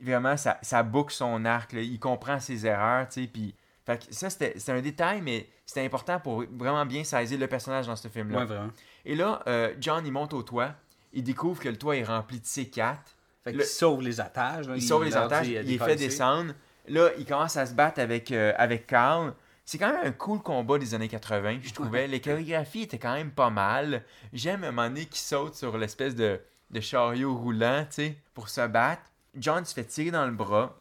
Vraiment, 0.00 0.36
ça, 0.36 0.58
ça 0.62 0.82
boucle 0.82 1.12
son 1.14 1.44
arc. 1.46 1.72
là. 1.72 1.80
Il 1.80 1.98
comprend 1.98 2.38
ses 2.38 2.66
erreurs, 2.66 3.08
tu 3.08 3.22
sais. 3.22 3.26
Puis. 3.28 3.54
Fait 3.86 4.04
que 4.04 4.12
ça, 4.12 4.28
c'était 4.30 4.58
un 4.72 4.80
détail, 4.80 5.20
mais 5.22 5.48
c'était 5.64 5.84
important 5.84 6.18
pour 6.18 6.42
vraiment 6.50 6.84
bien 6.84 7.04
saisir 7.04 7.38
le 7.38 7.46
personnage 7.46 7.86
dans 7.86 7.94
ce 7.94 8.08
film-là. 8.08 8.38
Ouais, 8.40 8.44
vraiment. 8.44 8.70
Et 9.04 9.14
là, 9.14 9.42
euh, 9.46 9.72
John, 9.80 10.04
il 10.04 10.10
monte 10.12 10.34
au 10.34 10.42
toit. 10.42 10.74
Il 11.12 11.22
découvre 11.22 11.62
que 11.62 11.68
le 11.68 11.76
toit 11.78 11.96
est 11.96 12.02
rempli 12.02 12.40
de 12.40 12.44
C4. 12.44 12.96
Fait 13.44 13.52
Le- 13.52 13.58
qu'il 13.58 13.66
sauve 13.66 14.02
les 14.02 14.20
attaches. 14.20 14.66
là, 14.66 14.74
Il 14.74 14.82
sauve 14.82 15.04
les 15.04 15.16
attaches. 15.16 15.46
euh, 15.46 15.62
Il 15.62 15.68
les 15.68 15.78
fait 15.78 15.86
décoller. 15.86 15.94
descendre. 15.96 16.52
Là, 16.88 17.10
il 17.16 17.24
commence 17.24 17.56
à 17.56 17.64
se 17.64 17.74
battre 17.74 18.00
avec, 18.00 18.32
euh, 18.32 18.52
avec 18.58 18.88
Carl. 18.88 19.32
C'est 19.66 19.78
quand 19.78 19.92
même 19.92 20.06
un 20.06 20.12
cool 20.12 20.40
combat 20.40 20.78
des 20.78 20.94
années 20.94 21.08
80, 21.08 21.58
je 21.62 21.74
trouvais. 21.74 22.06
Les 22.06 22.20
chorégraphies 22.20 22.82
étaient 22.82 22.98
quand 23.00 23.14
même 23.14 23.32
pas 23.32 23.50
mal. 23.50 24.04
J'aime 24.32 24.62
un 24.64 24.70
moment 24.70 24.88
donné 24.88 25.06
qui 25.06 25.18
saute 25.20 25.56
sur 25.56 25.76
l'espèce 25.76 26.14
de, 26.14 26.40
de 26.70 26.80
chariot 26.80 27.36
roulant, 27.36 27.84
tu 27.84 27.94
sais, 27.96 28.16
pour 28.32 28.48
se 28.48 28.64
battre. 28.66 29.02
John 29.34 29.64
se 29.64 29.74
fait 29.74 29.84
tirer 29.84 30.12
dans 30.12 30.24
le 30.24 30.30
bras, 30.32 30.78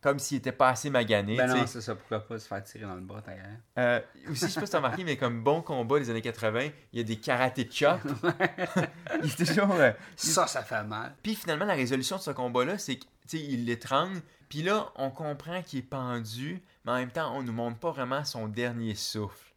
comme 0.00 0.18
s'il 0.18 0.38
était 0.38 0.52
pas 0.52 0.70
assez 0.70 0.88
magané, 0.90 1.36
Ben 1.36 1.46
non, 1.46 1.66
c'est 1.66 1.80
ça, 1.82 1.94
pourquoi 1.94 2.20
pas 2.20 2.38
se 2.38 2.48
faire 2.48 2.64
tirer 2.64 2.84
dans 2.86 2.94
le 2.94 3.02
bras, 3.02 3.20
ta 3.22 3.32
gueule. 3.34 3.60
Euh, 3.78 4.00
aussi, 4.30 4.46
je 4.46 4.50
sais 4.52 4.60
pas 4.60 4.66
si 4.66 4.72
t'as 4.72 4.78
remarqué, 4.78 5.04
mais 5.04 5.16
comme 5.18 5.42
bon 5.44 5.60
combat 5.62 5.98
des 5.98 6.08
années 6.10 6.20
80, 6.22 6.68
il 6.92 6.98
y 6.98 7.00
a 7.00 7.04
des 7.04 7.16
karaté 7.16 7.68
chop. 7.70 8.00
il 9.22 9.30
est 9.30 9.46
toujours. 9.46 9.70
euh, 9.72 9.92
Ça, 10.16 10.46
ça 10.46 10.62
fait 10.62 10.82
mal. 10.84 11.14
Puis 11.22 11.34
finalement, 11.34 11.64
la 11.66 11.74
résolution 11.74 12.16
de 12.16 12.22
ce 12.22 12.30
combat-là, 12.30 12.78
c'est 12.78 12.98
qu'il 13.28 13.64
l'étrangle. 13.66 14.20
Puis 14.48 14.62
là, 14.62 14.90
on 14.96 15.10
comprend 15.10 15.62
qu'il 15.62 15.80
est 15.80 15.82
pendu, 15.82 16.62
mais 16.84 16.92
en 16.92 16.96
même 16.96 17.10
temps, 17.10 17.34
on 17.36 17.42
nous 17.42 17.52
montre 17.52 17.78
pas 17.78 17.90
vraiment 17.92 18.24
son 18.24 18.48
dernier 18.48 18.94
souffle. 18.94 19.54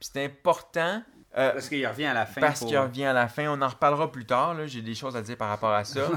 Puis 0.00 0.10
c'est 0.12 0.24
important 0.24 1.02
euh, 1.38 1.52
Parce 1.52 1.68
qu'il 1.68 1.86
revient 1.86 2.06
à 2.06 2.14
la 2.14 2.24
fin. 2.26 2.40
parce 2.40 2.60
pour- 2.60 2.68
qu'il 2.68 2.78
revient 2.78 3.04
à 3.04 3.12
la 3.12 3.28
fin. 3.28 3.48
On 3.48 3.60
en 3.60 3.68
reparlera 3.68 4.10
plus 4.10 4.24
tard. 4.26 4.56
J'ai 4.66 4.80
des 4.82 4.94
choses 4.94 5.16
à 5.16 5.22
dire 5.22 5.36
par 5.36 5.48
rapport 5.48 5.72
à 5.72 5.84
ça. 5.84 6.10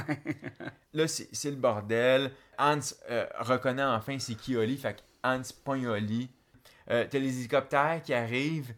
là, 0.93 1.07
c'est 1.07 1.49
le 1.49 1.55
bordel. 1.57 2.31
Hans 2.57 2.79
euh, 3.09 3.25
reconnaît 3.39 3.83
enfin 3.83 4.17
c'est 4.19 4.35
qui 4.35 4.55
Oli. 4.55 4.77
Fait 4.77 5.03
Hans 5.23 5.41
pogne 5.63 5.87
Oli. 5.87 6.29
Euh, 6.89 7.05
T'as 7.09 7.19
les 7.19 7.37
hélicoptères 7.39 8.01
qui 8.03 8.13
arrivent. 8.13 8.73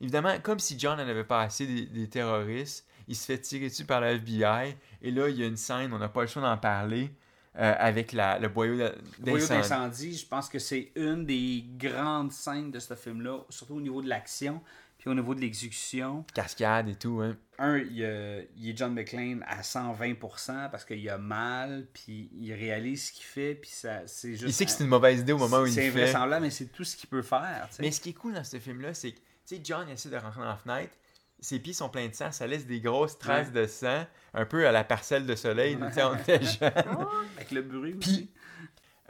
Évidemment, 0.00 0.38
comme 0.42 0.58
si 0.58 0.78
John 0.78 0.96
n'en 0.98 1.08
avait 1.08 1.24
pas 1.24 1.42
assez 1.42 1.66
des, 1.66 1.86
des 1.86 2.08
terroristes, 2.08 2.86
il 3.08 3.16
se 3.16 3.24
fait 3.26 3.38
tirer 3.38 3.68
dessus 3.68 3.84
par 3.84 4.00
la 4.00 4.12
FBI. 4.12 4.76
Et 5.02 5.10
là, 5.10 5.28
il 5.28 5.36
y 5.38 5.42
a 5.42 5.46
une 5.46 5.56
scène, 5.56 5.92
on 5.92 5.98
n'a 5.98 6.08
pas 6.08 6.20
le 6.20 6.26
choix 6.28 6.42
d'en 6.42 6.56
parler, 6.58 7.10
euh, 7.58 7.74
avec 7.78 8.12
la, 8.12 8.38
le 8.38 8.48
boyau 8.48 8.76
de- 8.76 8.94
Le 9.18 9.24
boyau 9.32 9.46
d'incendie. 9.46 10.16
je 10.16 10.26
pense 10.26 10.48
que 10.48 10.58
c'est 10.58 10.92
une 10.96 11.26
des 11.26 11.64
grandes 11.76 12.32
scènes 12.32 12.70
de 12.70 12.78
ce 12.78 12.94
film-là, 12.94 13.40
surtout 13.50 13.74
au 13.74 13.80
niveau 13.80 14.00
de 14.02 14.08
l'action, 14.08 14.60
puis 14.98 15.08
au 15.10 15.14
niveau 15.14 15.34
de 15.34 15.40
l'exécution. 15.40 16.24
Cascade 16.34 16.88
et 16.88 16.94
tout, 16.94 17.20
hein. 17.22 17.36
Un, 17.60 17.78
il, 17.78 17.92
y 17.96 18.04
a- 18.04 18.40
il 18.56 18.68
est 18.70 18.76
John 18.78 18.92
McClane 18.94 19.44
à 19.48 19.62
120% 19.62 20.70
parce 20.70 20.84
qu'il 20.84 21.08
a 21.08 21.18
mal, 21.18 21.86
puis 21.92 22.30
il 22.32 22.52
réalise 22.52 23.06
ce 23.08 23.12
qu'il 23.12 23.24
fait, 23.24 23.54
puis 23.54 23.70
ça, 23.70 24.02
c'est 24.06 24.30
juste. 24.32 24.44
Il 24.44 24.52
sait 24.52 24.64
que 24.64 24.70
c'est 24.70 24.84
une 24.84 24.90
mauvaise 24.90 25.20
idée 25.20 25.32
au 25.32 25.38
moment 25.38 25.58
où 25.60 25.66
il 25.66 25.72
C'est 25.72 25.86
le 25.86 25.92
fait. 25.92 26.00
invraisemblable, 26.02 26.44
mais 26.44 26.50
c'est 26.50 26.66
tout 26.66 26.84
ce 26.84 26.96
qu'il 26.96 27.08
peut 27.08 27.22
faire. 27.22 27.68
Mais 27.80 27.90
ce 27.90 28.00
qui 28.00 28.10
est 28.10 28.14
cool 28.14 28.34
dans 28.34 28.44
ce 28.44 28.58
film-là, 28.58 28.94
c'est 28.94 29.12
que, 29.12 29.16
tu 29.18 29.22
sais, 29.56 29.60
John 29.64 29.88
essaie 29.88 30.08
de 30.08 30.16
rentrer 30.16 30.40
dans 30.40 30.46
la 30.46 30.56
fenêtre, 30.56 30.92
ses 31.40 31.58
pieds 31.58 31.72
sont 31.72 31.88
pleins 31.88 32.08
de 32.08 32.14
sang, 32.14 32.32
ça 32.32 32.46
laisse 32.46 32.66
des 32.66 32.80
grosses 32.80 33.18
traces 33.18 33.52
de 33.52 33.66
sang, 33.66 34.04
un 34.34 34.44
peu 34.44 34.66
à 34.66 34.72
la 34.72 34.84
parcelle 34.84 35.26
de 35.26 35.34
soleil, 35.34 35.76
tu 35.76 35.92
sais, 35.92 36.02
on 36.02 36.16
était 36.16 36.42
jeunes. 36.42 36.72
Avec 37.36 37.50
le 37.52 37.62
bruit 37.62 37.94
Puis, 37.94 38.10
aussi. 38.10 38.30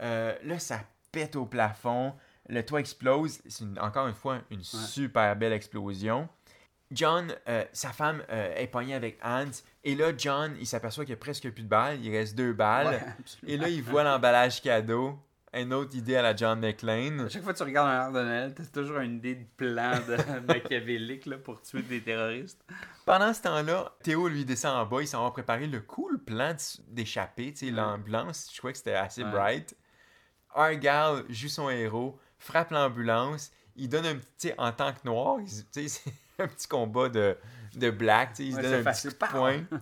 Euh, 0.01 0.35
là, 0.45 0.59
ça 0.59 0.81
pète 1.11 1.37
au 1.37 1.47
plafond, 1.47 2.15
le 2.49 2.65
toit 2.65 2.81
explose, 2.81 3.41
c'est 3.49 3.65
encore 3.81 4.07
une 4.09 4.15
fois 4.15 4.41
une 4.51 4.63
super 4.63 5.37
belle 5.37 5.53
explosion. 5.53 6.29
John, 6.91 7.35
euh, 7.49 7.65
sa 7.73 7.93
femme 7.93 8.23
euh, 8.31 8.55
est 8.55 8.67
pognée 8.67 8.95
avec 8.95 9.19
Hans, 9.23 9.51
et 9.85 9.95
là, 9.95 10.13
John, 10.17 10.57
il 10.59 10.67
s'aperçoit 10.67 11.05
qu'il 11.05 11.13
n'y 11.13 11.19
a 11.19 11.21
presque 11.21 11.51
plus 11.51 11.63
de 11.63 11.69
balles, 11.69 11.99
il 12.03 12.11
reste 12.11 12.35
deux 12.35 12.53
balles, 12.53 12.87
Ouais, 12.87 13.53
et 13.53 13.57
là, 13.59 13.69
il 13.69 13.83
voit 13.83 14.05
l'emballage 14.05 14.63
cadeau, 14.63 15.19
une 15.55 15.73
autre 15.73 15.97
idée 15.97 16.17
à 16.17 16.23
la 16.23 16.37
John 16.37 16.61
McClane. 16.61 17.21
À 17.23 17.29
chaque 17.29 17.43
fois 17.43 17.53
que 17.53 17.59
tu 17.59 17.65
regardes 17.65 17.89
un 17.89 17.93
art 18.01 18.13
de 18.13 18.23
Noël, 18.23 18.55
t'as 18.55 18.65
toujours 18.67 18.99
une 18.99 19.17
idée 19.17 19.35
de 19.37 19.47
plan 19.57 19.93
de 20.07 20.41
machiavélique 20.47 21.27
là, 21.27 21.39
pour 21.39 21.61
tuer 21.63 21.83
des 21.83 22.01
terroristes. 22.03 22.63
Pendant 23.07 23.33
ce 23.33 23.43
temps-là, 23.43 23.93
Théo 24.03 24.29
lui 24.29 24.45
descend 24.45 24.77
en 24.77 24.85
bas, 24.87 25.01
il 25.01 25.09
s'en 25.09 25.25
va 25.25 25.31
préparer 25.31 25.67
le 25.67 25.81
cool 25.81 26.19
plan 26.23 26.55
d'échapper, 26.89 27.53
tu 27.53 27.67
sais, 27.67 27.71
l'ambulance, 27.73 28.51
je 28.53 28.59
trouvais 28.59 28.73
que 28.73 28.79
c'était 28.79 28.95
assez 28.95 29.25
Ouais. 29.25 29.31
bright. 29.31 29.75
Argyle 30.55 31.25
joue 31.29 31.49
son 31.49 31.71
héros, 31.71 32.19
frappe 32.39 32.71
l'ambulance, 32.71 33.51
il 33.77 33.89
donne 33.89 34.07
un 34.07 34.17
petit, 34.17 34.53
en 34.59 34.73
tant 34.73 34.93
que 34.93 34.99
noir, 35.05 35.39
il- 35.41 35.65
tu 35.71 35.89
sais, 35.89 35.89
c'est 35.89 36.13
un 36.43 36.49
petit 36.49 36.69
combat 36.69 37.09
de, 37.09 37.37
de 37.75 37.91
black, 37.91 38.31
tu 38.35 38.37
sais, 38.37 38.45
il 38.49 38.55
se 38.57 38.61
donne 38.61 38.75
un 38.75 38.83
facile. 38.83 39.15
petit 39.15 39.31
poing. 39.33 39.63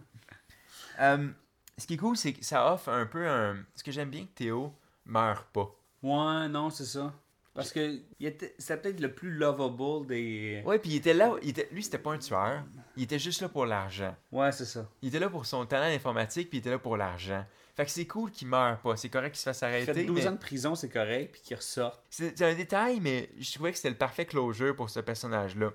Euh, 0.98 1.28
ce 1.76 1.86
qui 1.86 1.92
est 1.94 1.96
cool, 1.98 2.16
c'est 2.16 2.32
que 2.32 2.42
ça 2.42 2.72
offre 2.72 2.88
un 2.88 3.04
peu 3.04 3.28
un... 3.28 3.56
Ce 3.74 3.82
que 3.84 3.92
j'aime 3.92 4.08
bien 4.08 4.22
que 4.24 4.30
Théo 4.34 4.72
meurt 5.06 5.46
pas. 5.52 5.74
Ouais, 6.02 6.48
non, 6.48 6.70
c'est 6.70 6.84
ça. 6.84 7.12
Parce 7.54 7.72
que 7.72 8.00
c'était 8.20 8.76
peut-être 8.76 9.00
le 9.00 9.14
plus 9.14 9.30
lovable 9.30 10.06
des. 10.06 10.62
Ouais, 10.66 10.78
puis 10.78 10.90
il 10.90 10.96
était 10.96 11.14
là, 11.14 11.34
il 11.42 11.48
était, 11.48 11.68
lui 11.72 11.82
c'était 11.82 11.98
pas 11.98 12.12
un 12.12 12.18
tueur, 12.18 12.62
il 12.98 13.04
était 13.04 13.18
juste 13.18 13.40
là 13.40 13.48
pour 13.48 13.64
l'argent. 13.64 14.14
Ouais, 14.30 14.52
c'est 14.52 14.66
ça. 14.66 14.86
Il 15.00 15.08
était 15.08 15.18
là 15.18 15.30
pour 15.30 15.46
son 15.46 15.64
talent 15.64 15.86
informatique, 15.94 16.50
puis 16.50 16.58
il 16.58 16.60
était 16.60 16.70
là 16.70 16.78
pour 16.78 16.98
l'argent. 16.98 17.46
Fait 17.74 17.86
que 17.86 17.90
c'est 17.90 18.06
cool 18.06 18.30
qu'il 18.30 18.48
meure 18.48 18.78
pas. 18.80 18.96
C'est 18.96 19.08
correct 19.08 19.32
qu'il 19.32 19.38
se 19.38 19.44
fasse 19.44 19.60
Il 19.62 19.64
arrêter. 19.64 19.92
fait 19.94 20.04
12 20.04 20.16
mais 20.16 20.28
ans 20.28 20.32
de 20.32 20.38
prison, 20.38 20.74
c'est 20.74 20.88
correct, 20.90 21.32
puis 21.32 21.40
qu'il 21.42 21.56
ressorte. 21.56 22.02
C'est 22.10 22.42
un 22.42 22.54
détail, 22.54 23.00
mais 23.00 23.30
je 23.38 23.54
trouvais 23.54 23.70
que 23.70 23.76
c'était 23.78 23.90
le 23.90 23.96
parfait 23.96 24.26
closure 24.26 24.76
pour 24.76 24.90
ce 24.90 25.00
personnage-là. 25.00 25.72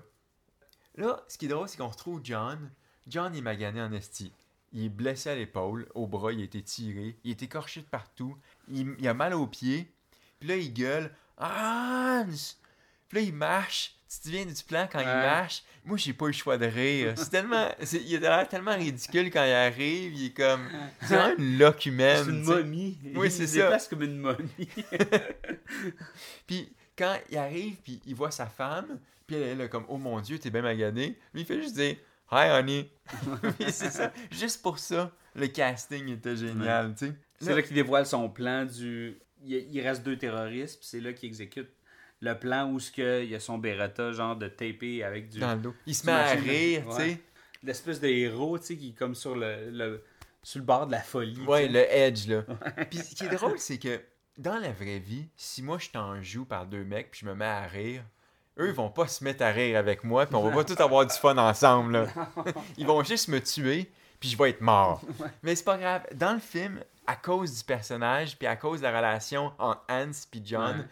Là, 0.96 1.24
ce 1.26 1.36
qui 1.38 1.46
est 1.46 1.48
drôle, 1.48 1.68
c'est 1.68 1.78
qu'on 1.78 1.88
retrouve 1.88 2.20
John. 2.22 2.70
John 3.08 3.34
il 3.34 3.38
est 3.38 3.42
magané 3.42 3.80
en 3.82 3.92
esti. 3.92 4.32
Il 4.72 4.84
est 4.86 4.88
blessé 4.88 5.30
à 5.30 5.34
l'épaule, 5.34 5.86
au 5.94 6.06
bras, 6.06 6.32
il 6.32 6.40
a 6.40 6.44
été 6.44 6.62
tiré, 6.62 7.16
il 7.24 7.30
est 7.30 7.42
écorché 7.42 7.80
de 7.80 7.86
partout, 7.86 8.36
il, 8.68 8.94
il 8.98 9.06
a 9.08 9.14
mal 9.14 9.34
aux 9.34 9.46
pieds. 9.46 9.92
Puis 10.40 10.48
là, 10.48 10.56
il 10.56 10.72
gueule 10.72 11.10
Hans! 11.38 12.26
Puis 13.08 13.18
là, 13.18 13.20
il 13.20 13.34
marche. 13.34 13.96
Tu 14.08 14.18
te 14.18 14.24
souviens 14.24 14.44
du 14.44 14.62
plan 14.64 14.88
quand 14.90 15.00
il 15.00 15.06
marche? 15.06 15.62
Moi, 15.84 15.96
j'ai 15.96 16.12
pas 16.12 16.26
eu 16.26 16.28
le 16.28 16.32
choix 16.34 16.58
de 16.58 16.66
rire. 16.66 17.14
C'est 17.16 17.30
tellement. 17.30 17.68
il 17.92 18.16
a 18.16 18.36
l'air 18.36 18.48
tellement 18.48 18.76
ridicule 18.76 19.30
quand 19.30 19.44
il 19.44 19.52
arrive. 19.52 20.14
Il 20.14 20.26
est 20.26 20.30
comme. 20.36 20.68
C'est 21.00 21.16
vraiment 21.16 21.34
une 21.38 21.58
loque 21.58 21.86
humaine. 21.86 22.24
C'est 22.24 22.30
une 22.30 22.42
momie. 22.42 22.98
Oui, 23.14 23.28
il 23.28 23.30
c'est 23.32 23.46
se 23.46 23.54
ça. 23.56 23.62
déplace 23.62 23.88
comme 23.88 24.02
une 24.02 24.18
momie. 24.18 24.68
Puis 26.46 26.72
quand 26.96 27.16
il 27.30 27.38
arrive, 27.38 27.76
puis 27.76 28.00
il 28.06 28.14
voit 28.14 28.30
sa 28.30 28.46
femme, 28.46 28.98
puis 29.26 29.36
elle 29.36 29.42
est 29.42 29.54
là 29.54 29.68
comme, 29.68 29.84
oh 29.88 29.96
mon 29.96 30.20
Dieu, 30.20 30.38
t'es 30.38 30.50
bien 30.50 30.62
magané. 30.62 31.18
Lui, 31.32 31.42
il 31.42 31.46
fait 31.46 31.60
juste 31.60 31.74
dire, 31.74 31.96
hi 32.32 32.50
honey. 32.50 32.90
Puis 33.58 33.70
c'est 33.70 33.90
ça. 33.90 34.12
Juste 34.30 34.62
pour 34.62 34.78
ça, 34.78 35.12
le 35.34 35.46
casting 35.46 36.08
était 36.08 36.36
génial, 36.36 36.94
tu 36.94 37.06
sais. 37.06 37.12
c'est 37.40 37.54
là 37.54 37.62
qu'il 37.62 37.74
dévoile 37.74 38.06
son 38.06 38.28
plan 38.28 38.64
du. 38.64 39.18
Il, 39.44 39.80
reste 39.80 40.04
deux 40.04 40.16
terroristes, 40.16 40.78
puis 40.78 40.88
c'est 40.88 41.00
là 41.00 41.12
qu'il 41.12 41.28
exécute 41.28 41.68
le 42.20 42.38
plan 42.38 42.70
où 42.70 42.78
ce 42.78 42.92
que 42.92 43.24
il 43.24 43.30
y 43.30 43.34
a 43.34 43.40
son 43.40 43.58
Beretta, 43.58 44.12
genre 44.12 44.36
de 44.36 44.46
tapé 44.46 45.02
avec 45.02 45.28
du. 45.28 45.40
Dans 45.40 45.54
le 45.54 45.60
dos. 45.60 45.74
Il 45.86 45.94
se 45.94 46.06
met 46.06 46.12
à 46.12 46.30
rire, 46.32 46.84
tu 46.90 46.96
sais. 46.96 47.20
L'espèce 47.64 48.00
de 48.00 48.08
héros, 48.08 48.58
tu 48.58 48.66
sais, 48.66 48.76
qui 48.76 48.90
est 48.90 48.98
comme 48.98 49.14
sur 49.14 49.36
le, 49.36 49.70
le- 49.70 50.02
sur 50.42 50.58
le 50.58 50.64
bord 50.64 50.86
de 50.86 50.92
la 50.92 51.00
folie. 51.00 51.40
Ouais, 51.42 51.68
le 51.68 51.80
edge, 51.92 52.26
là. 52.26 52.42
Puis 52.90 52.98
ce 52.98 53.14
qui 53.14 53.24
est 53.24 53.28
drôle, 53.28 53.58
c'est 53.58 53.78
que 53.78 54.00
dans 54.38 54.58
la 54.58 54.72
vraie 54.72 54.98
vie, 54.98 55.28
si 55.36 55.62
moi 55.62 55.78
je 55.78 55.90
t'en 55.90 56.20
joue 56.22 56.44
par 56.44 56.66
deux 56.66 56.84
mecs, 56.84 57.10
puis 57.10 57.20
je 57.22 57.26
me 57.26 57.34
mets 57.34 57.44
à 57.44 57.66
rire, 57.66 58.02
eux, 58.58 58.68
ils 58.68 58.74
vont 58.74 58.90
pas 58.90 59.06
se 59.08 59.22
mettre 59.24 59.42
à 59.42 59.48
rire 59.48 59.78
avec 59.78 60.04
moi, 60.04 60.26
puis 60.26 60.34
on 60.36 60.42
va 60.48 60.54
pas 60.54 60.64
tous 60.74 60.80
avoir 60.80 61.06
du 61.06 61.14
fun 61.14 61.36
ensemble, 61.38 61.92
là. 61.92 62.06
Ils 62.78 62.86
vont 62.86 63.02
juste 63.02 63.28
me 63.28 63.40
tuer, 63.40 63.90
puis 64.20 64.28
je 64.28 64.36
vais 64.36 64.50
être 64.50 64.60
mort. 64.60 65.00
Mais 65.42 65.54
c'est 65.54 65.64
pas 65.64 65.78
grave. 65.78 66.02
Dans 66.14 66.34
le 66.34 66.40
film, 66.40 66.80
à 67.06 67.16
cause 67.16 67.56
du 67.58 67.64
personnage, 67.64 68.36
puis 68.38 68.46
à 68.46 68.56
cause 68.56 68.80
de 68.80 68.84
la 68.84 68.96
relation 68.96 69.52
entre 69.58 69.82
Hans 69.88 70.10
puis 70.30 70.42
John, 70.44 70.78
Ouais. 70.80 70.84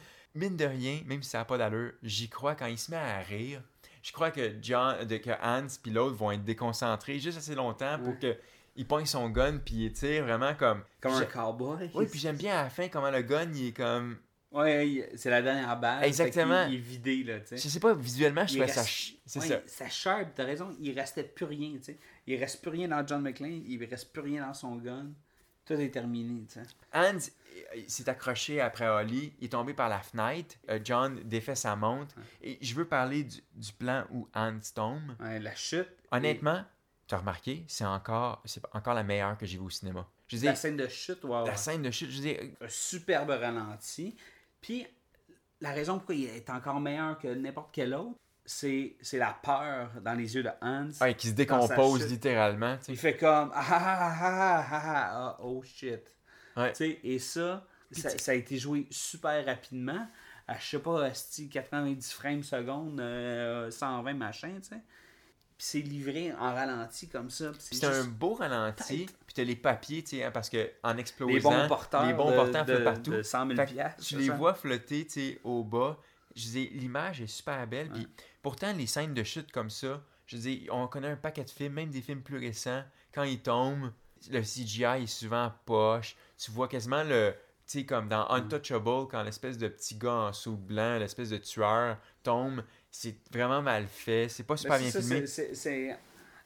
mine 0.48 0.56
de 0.56 0.64
rien, 0.64 1.00
même 1.06 1.22
si 1.22 1.30
ça 1.30 1.38
n'a 1.38 1.44
pas 1.44 1.58
d'allure, 1.58 1.92
j'y 2.02 2.28
crois 2.28 2.54
quand 2.54 2.66
il 2.66 2.78
se 2.78 2.90
met 2.90 2.96
à 2.96 3.18
rire. 3.18 3.60
Je 4.02 4.12
crois 4.12 4.30
que 4.30 4.54
John, 4.62 5.06
que 5.06 5.30
Hans 5.42 5.66
puis 5.82 5.92
l'autre 5.92 6.16
vont 6.16 6.30
être 6.32 6.44
déconcentrés 6.44 7.18
juste 7.18 7.36
assez 7.38 7.54
longtemps 7.54 7.98
pour 8.02 8.18
que 8.18 8.34
il 8.76 8.86
pogne 8.86 9.04
son 9.04 9.28
gun 9.28 9.58
puis 9.58 9.84
il 9.86 9.92
tire 9.92 10.24
vraiment 10.24 10.54
comme 10.54 10.82
Comme 11.02 11.12
un 11.12 11.24
cowboy. 11.24 11.90
oui, 11.92 12.06
puis 12.06 12.18
j'aime 12.18 12.36
bien 12.36 12.58
à 12.58 12.62
la 12.62 12.70
fin 12.70 12.88
comment 12.88 13.10
le 13.10 13.20
gun, 13.22 13.50
il 13.52 13.68
est 13.68 13.72
comme. 13.76 14.16
Ouais, 14.52 15.08
c'est 15.14 15.30
la 15.30 15.42
dernière 15.42 15.78
balle. 15.78 16.02
Exactement. 16.04 16.66
Il, 16.66 16.74
est 16.74 16.78
vidé, 16.78 17.22
là, 17.22 17.38
tu 17.40 17.46
sais. 17.48 17.56
Je 17.56 17.68
sais 17.68 17.78
pas, 17.80 17.94
visuellement, 17.94 18.46
je 18.46 18.54
trouvais 18.56 18.66
ça. 18.72 18.80
reste- 18.82 18.92
ch- 18.92 19.16
C'est 19.24 19.38
ouais, 19.40 19.48
ça. 19.48 19.60
Ça 19.66 19.88
sharp, 19.88 20.30
t'as 20.34 20.44
raison. 20.44 20.74
Il 20.80 20.98
restait 20.98 21.22
plus 21.22 21.44
rien, 21.44 21.72
tu 21.76 21.84
sais. 21.84 21.98
Il 22.26 22.36
reste 22.38 22.60
plus 22.60 22.70
rien 22.70 22.88
dans 22.88 23.06
John 23.06 23.22
McClane. 23.22 23.62
Il 23.66 23.84
reste 23.84 24.12
plus 24.12 24.22
rien 24.22 24.46
dans 24.46 24.54
son 24.54 24.74
gun. 24.76 25.06
Tout 25.64 25.74
est 25.74 25.90
terminé, 25.90 26.44
tu 26.46 26.54
sais. 26.54 26.62
Hans 26.92 27.18
s'est 27.86 28.08
accroché 28.08 28.60
après 28.60 28.88
Holly, 28.88 29.32
il 29.38 29.44
est 29.44 29.48
tombé 29.50 29.72
par 29.72 29.88
la 29.88 30.00
fenêtre. 30.00 30.56
Euh, 30.68 30.80
John 30.82 31.20
défait 31.24 31.54
sa 31.54 31.76
montre. 31.76 32.16
Et 32.42 32.58
je 32.60 32.74
veux 32.74 32.86
parler 32.86 33.22
du, 33.22 33.38
du 33.54 33.72
plan 33.72 34.04
où 34.10 34.26
Hans 34.34 34.58
tombe. 34.74 35.14
Ouais, 35.20 35.38
la 35.38 35.54
chute. 35.54 35.88
Honnêtement, 36.10 36.64
tu 37.06 37.14
as 37.14 37.18
remarqué, 37.18 37.64
c'est 37.68 37.84
encore, 37.84 38.42
c'est 38.44 38.62
encore 38.72 38.94
la 38.94 39.04
meilleure 39.04 39.38
que 39.38 39.46
j'ai 39.46 39.58
vue 39.58 39.64
au 39.64 39.70
cinéma. 39.70 40.08
Je 40.26 40.44
La 40.44 40.54
scène 40.54 40.76
de 40.76 40.86
chute, 40.88 41.22
wow. 41.24 41.44
la 41.46 41.56
scène 41.56 41.82
de 41.82 41.90
chute, 41.90 42.10
je 42.10 42.20
dire, 42.20 42.38
Un 42.60 42.68
superbe 42.68 43.30
ralenti. 43.30 44.16
Puis, 44.60 44.86
la 45.60 45.70
raison 45.72 45.98
pourquoi 45.98 46.14
il 46.14 46.24
est 46.24 46.50
encore 46.50 46.80
meilleur 46.80 47.18
que 47.18 47.28
n'importe 47.28 47.70
quel 47.72 47.94
autre, 47.94 48.18
c'est 48.44 48.96
c'est 49.00 49.18
la 49.18 49.38
peur 49.42 49.90
dans 50.02 50.14
les 50.14 50.34
yeux 50.34 50.42
de 50.42 50.50
Hans. 50.60 50.88
ouais, 51.00 51.14
qui 51.14 51.28
se 51.28 51.34
décompose 51.34 52.06
littéralement. 52.08 52.76
Il 52.88 52.96
fait 52.96 53.16
comme 53.16 53.50
ah 53.54 53.66
ah 53.70 53.78
ah 53.80 54.16
ah 54.20 54.66
ah 54.70 54.82
ah, 54.84 55.10
ah, 55.12 55.38
oh 55.42 55.62
shit. 55.62 56.02
Ouais. 56.56 56.72
Et 57.04 57.18
ça, 57.18 57.66
ça, 57.92 58.10
ça 58.10 58.32
a 58.32 58.34
été 58.34 58.58
joué 58.58 58.86
super 58.90 59.44
rapidement. 59.44 60.08
À, 60.48 60.58
je 60.58 60.66
sais 60.66 60.78
pas, 60.80 61.04
asti, 61.04 61.48
90 61.48 62.12
frames 62.12 62.42
secondes, 62.42 63.00
euh, 63.00 63.70
120 63.70 64.14
machin, 64.14 64.54
tu 64.60 64.70
sais. 64.70 64.82
Puis 65.60 65.66
c'est 65.68 65.80
livré 65.82 66.32
en 66.32 66.54
ralenti 66.54 67.06
comme 67.06 67.28
ça. 67.28 67.50
puis 67.50 67.60
C'est 67.76 67.84
un 67.84 68.04
beau 68.04 68.32
ralenti, 68.32 69.04
puis 69.26 69.34
t'as 69.34 69.44
les 69.44 69.56
papiers, 69.56 70.02
tu 70.02 70.16
sais, 70.16 70.24
hein, 70.24 70.30
parce 70.30 70.48
que 70.48 70.70
en 70.82 70.96
explosant, 70.96 71.34
les 71.34 71.40
bons 71.40 71.68
porteurs, 71.68 72.06
les 72.06 72.14
bons 72.14 72.30
de, 72.30 72.34
porteurs 72.34 72.64
de, 72.64 72.72
flottent 72.76 72.84
partout. 72.84 73.10
de 73.10 73.22
100 73.22 73.46
000 73.48 73.56
Fait 73.56 73.66
que 73.66 73.72
piastres, 73.72 74.02
tu 74.02 74.16
les 74.16 74.28
ça? 74.28 74.36
vois 74.36 74.54
flotter, 74.54 75.04
tu 75.04 75.12
sais, 75.12 75.40
au 75.44 75.62
bas. 75.62 75.98
Je 76.34 76.48
dire, 76.48 76.70
l'image 76.72 77.20
est 77.20 77.26
super 77.26 77.66
belle, 77.66 77.90
puis 77.90 78.08
pourtant, 78.40 78.72
les 78.72 78.86
scènes 78.86 79.12
de 79.12 79.22
chute 79.22 79.52
comme 79.52 79.68
ça, 79.68 80.02
je 80.24 80.38
dire, 80.38 80.72
on 80.72 80.86
connaît 80.86 81.10
un 81.10 81.16
paquet 81.16 81.44
de 81.44 81.50
films, 81.50 81.74
même 81.74 81.90
des 81.90 82.00
films 82.00 82.22
plus 82.22 82.38
récents, 82.38 82.82
quand 83.12 83.24
ils 83.24 83.42
tombent, 83.42 83.92
le 84.30 84.40
CGI 84.40 85.02
est 85.02 85.06
souvent 85.06 85.52
poche, 85.66 86.16
tu 86.38 86.50
vois 86.52 86.68
quasiment 86.68 87.02
le... 87.02 87.34
Tu 87.66 87.80
sais, 87.80 87.84
comme 87.84 88.08
dans 88.08 88.26
Untouchable, 88.30 89.08
quand 89.10 89.22
l'espèce 89.22 89.58
de 89.58 89.68
petit 89.68 89.96
gars 89.96 90.10
en 90.10 90.32
sous 90.32 90.56
blanc, 90.56 90.98
l'espèce 90.98 91.28
de 91.28 91.36
tueur 91.36 91.98
tombe, 92.22 92.62
c'est 92.90 93.16
vraiment 93.32 93.62
mal 93.62 93.86
fait, 93.86 94.28
c'est 94.28 94.42
pas 94.44 94.56
super 94.56 94.76
Ben, 94.76 94.82
bien 94.82 94.90
c'est 94.90 95.02
ça, 95.02 95.08
filmé. 95.14 95.26
c'est- 95.26 95.98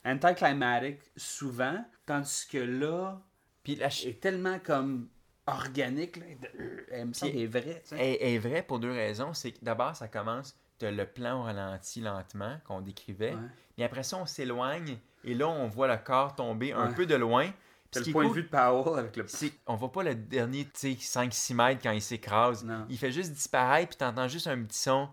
anticlimatic 0.05 0.99
souvent, 1.17 1.83
tandis 2.05 2.47
que 2.51 2.57
là, 2.59 3.21
Puis 3.63 3.75
la 3.75 3.87
est 3.87 4.19
tellement 4.21 4.59
comme 4.59 5.07
organique, 5.47 6.17
là, 6.17 6.25
de- 6.41 6.85
elle 6.91 7.07
me 7.07 7.13
semble 7.13 7.35
est 7.35 7.47
vraie. 7.47 7.81
sais. 7.83 7.97
est, 7.97 8.33
est 8.35 8.37
vrai 8.37 8.61
pour 8.63 8.79
deux 8.79 8.91
raisons. 8.91 9.33
C'est 9.33 9.51
que 9.51 9.57
d'abord, 9.63 9.95
ça 9.95 10.07
commence, 10.07 10.55
tu 10.79 10.89
le 10.91 11.05
plan 11.05 11.39
au 11.39 11.43
ralenti 11.43 12.01
lentement 12.01 12.57
qu'on 12.65 12.81
décrivait. 12.81 13.33
Ouais. 13.33 13.41
Mais 13.77 13.83
après 13.83 14.03
ça, 14.03 14.17
on 14.17 14.25
s'éloigne 14.27 14.97
et 15.23 15.33
là, 15.33 15.47
on 15.47 15.67
voit 15.67 15.87
le 15.87 15.97
corps 15.97 16.35
tomber 16.35 16.73
un 16.73 16.89
Ouais. 16.89 16.93
peu 16.95 17.05
de 17.07 17.15
loin. 17.15 17.51
C'est 17.91 18.05
le 18.07 18.11
point 18.11 18.25
cool, 18.25 18.31
de 18.35 18.41
vue 18.41 18.43
de 18.43 18.49
Powell 18.49 18.99
avec 18.99 19.15
le. 19.15 19.25
on 19.67 19.75
voit 19.77 19.91
pas 19.91 20.03
le 20.03 20.15
dernier 20.15 20.67
5-6 20.73 21.53
mètres 21.53 21.81
quand 21.81 21.91
il 21.91 22.01
s'écrase. 22.01 22.65
Il 22.89 22.97
fait 22.97 23.11
juste 23.11 23.31
disparaître, 23.31 23.89
puis 23.89 23.97
t'entends 23.97 24.27
juste 24.27 24.47
un 24.47 24.61
petit 24.63 24.77
son. 24.79 25.07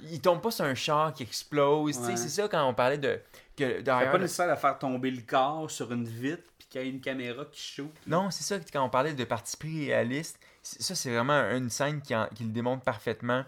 Il 0.00 0.20
tombe 0.20 0.40
pas 0.40 0.50
sur 0.50 0.64
un 0.64 0.74
char 0.74 1.12
qui 1.12 1.22
explose. 1.24 1.98
Ouais. 1.98 2.16
C'est 2.16 2.28
ça 2.28 2.48
quand 2.48 2.64
on 2.68 2.74
parlait 2.74 2.98
de. 2.98 3.20
Que 3.56 3.78
C'est 3.78 3.82
derrière, 3.82 4.12
pas 4.12 4.18
nécessaire 4.18 4.48
de 4.54 4.60
faire 4.60 4.78
tomber 4.78 5.10
le 5.10 5.22
corps 5.22 5.68
sur 5.70 5.92
une 5.92 6.04
vitre 6.06 6.44
puis 6.58 6.68
qu'il 6.68 6.80
y 6.80 6.84
a 6.84 6.86
une 6.86 7.00
caméra 7.00 7.44
qui 7.46 7.60
shoot. 7.60 7.90
Non, 8.06 8.30
c'est 8.30 8.44
ça, 8.44 8.60
quand 8.72 8.84
on 8.84 8.88
parlait 8.90 9.12
de 9.14 9.24
parti 9.24 9.56
pris 9.56 9.86
réaliste, 9.86 10.38
ça 10.62 10.94
c'est 10.94 11.10
vraiment 11.12 11.50
une 11.50 11.68
scène 11.68 12.00
qui, 12.00 12.14
en- 12.14 12.28
qui 12.32 12.44
le 12.44 12.50
démontre 12.50 12.84
parfaitement. 12.84 13.44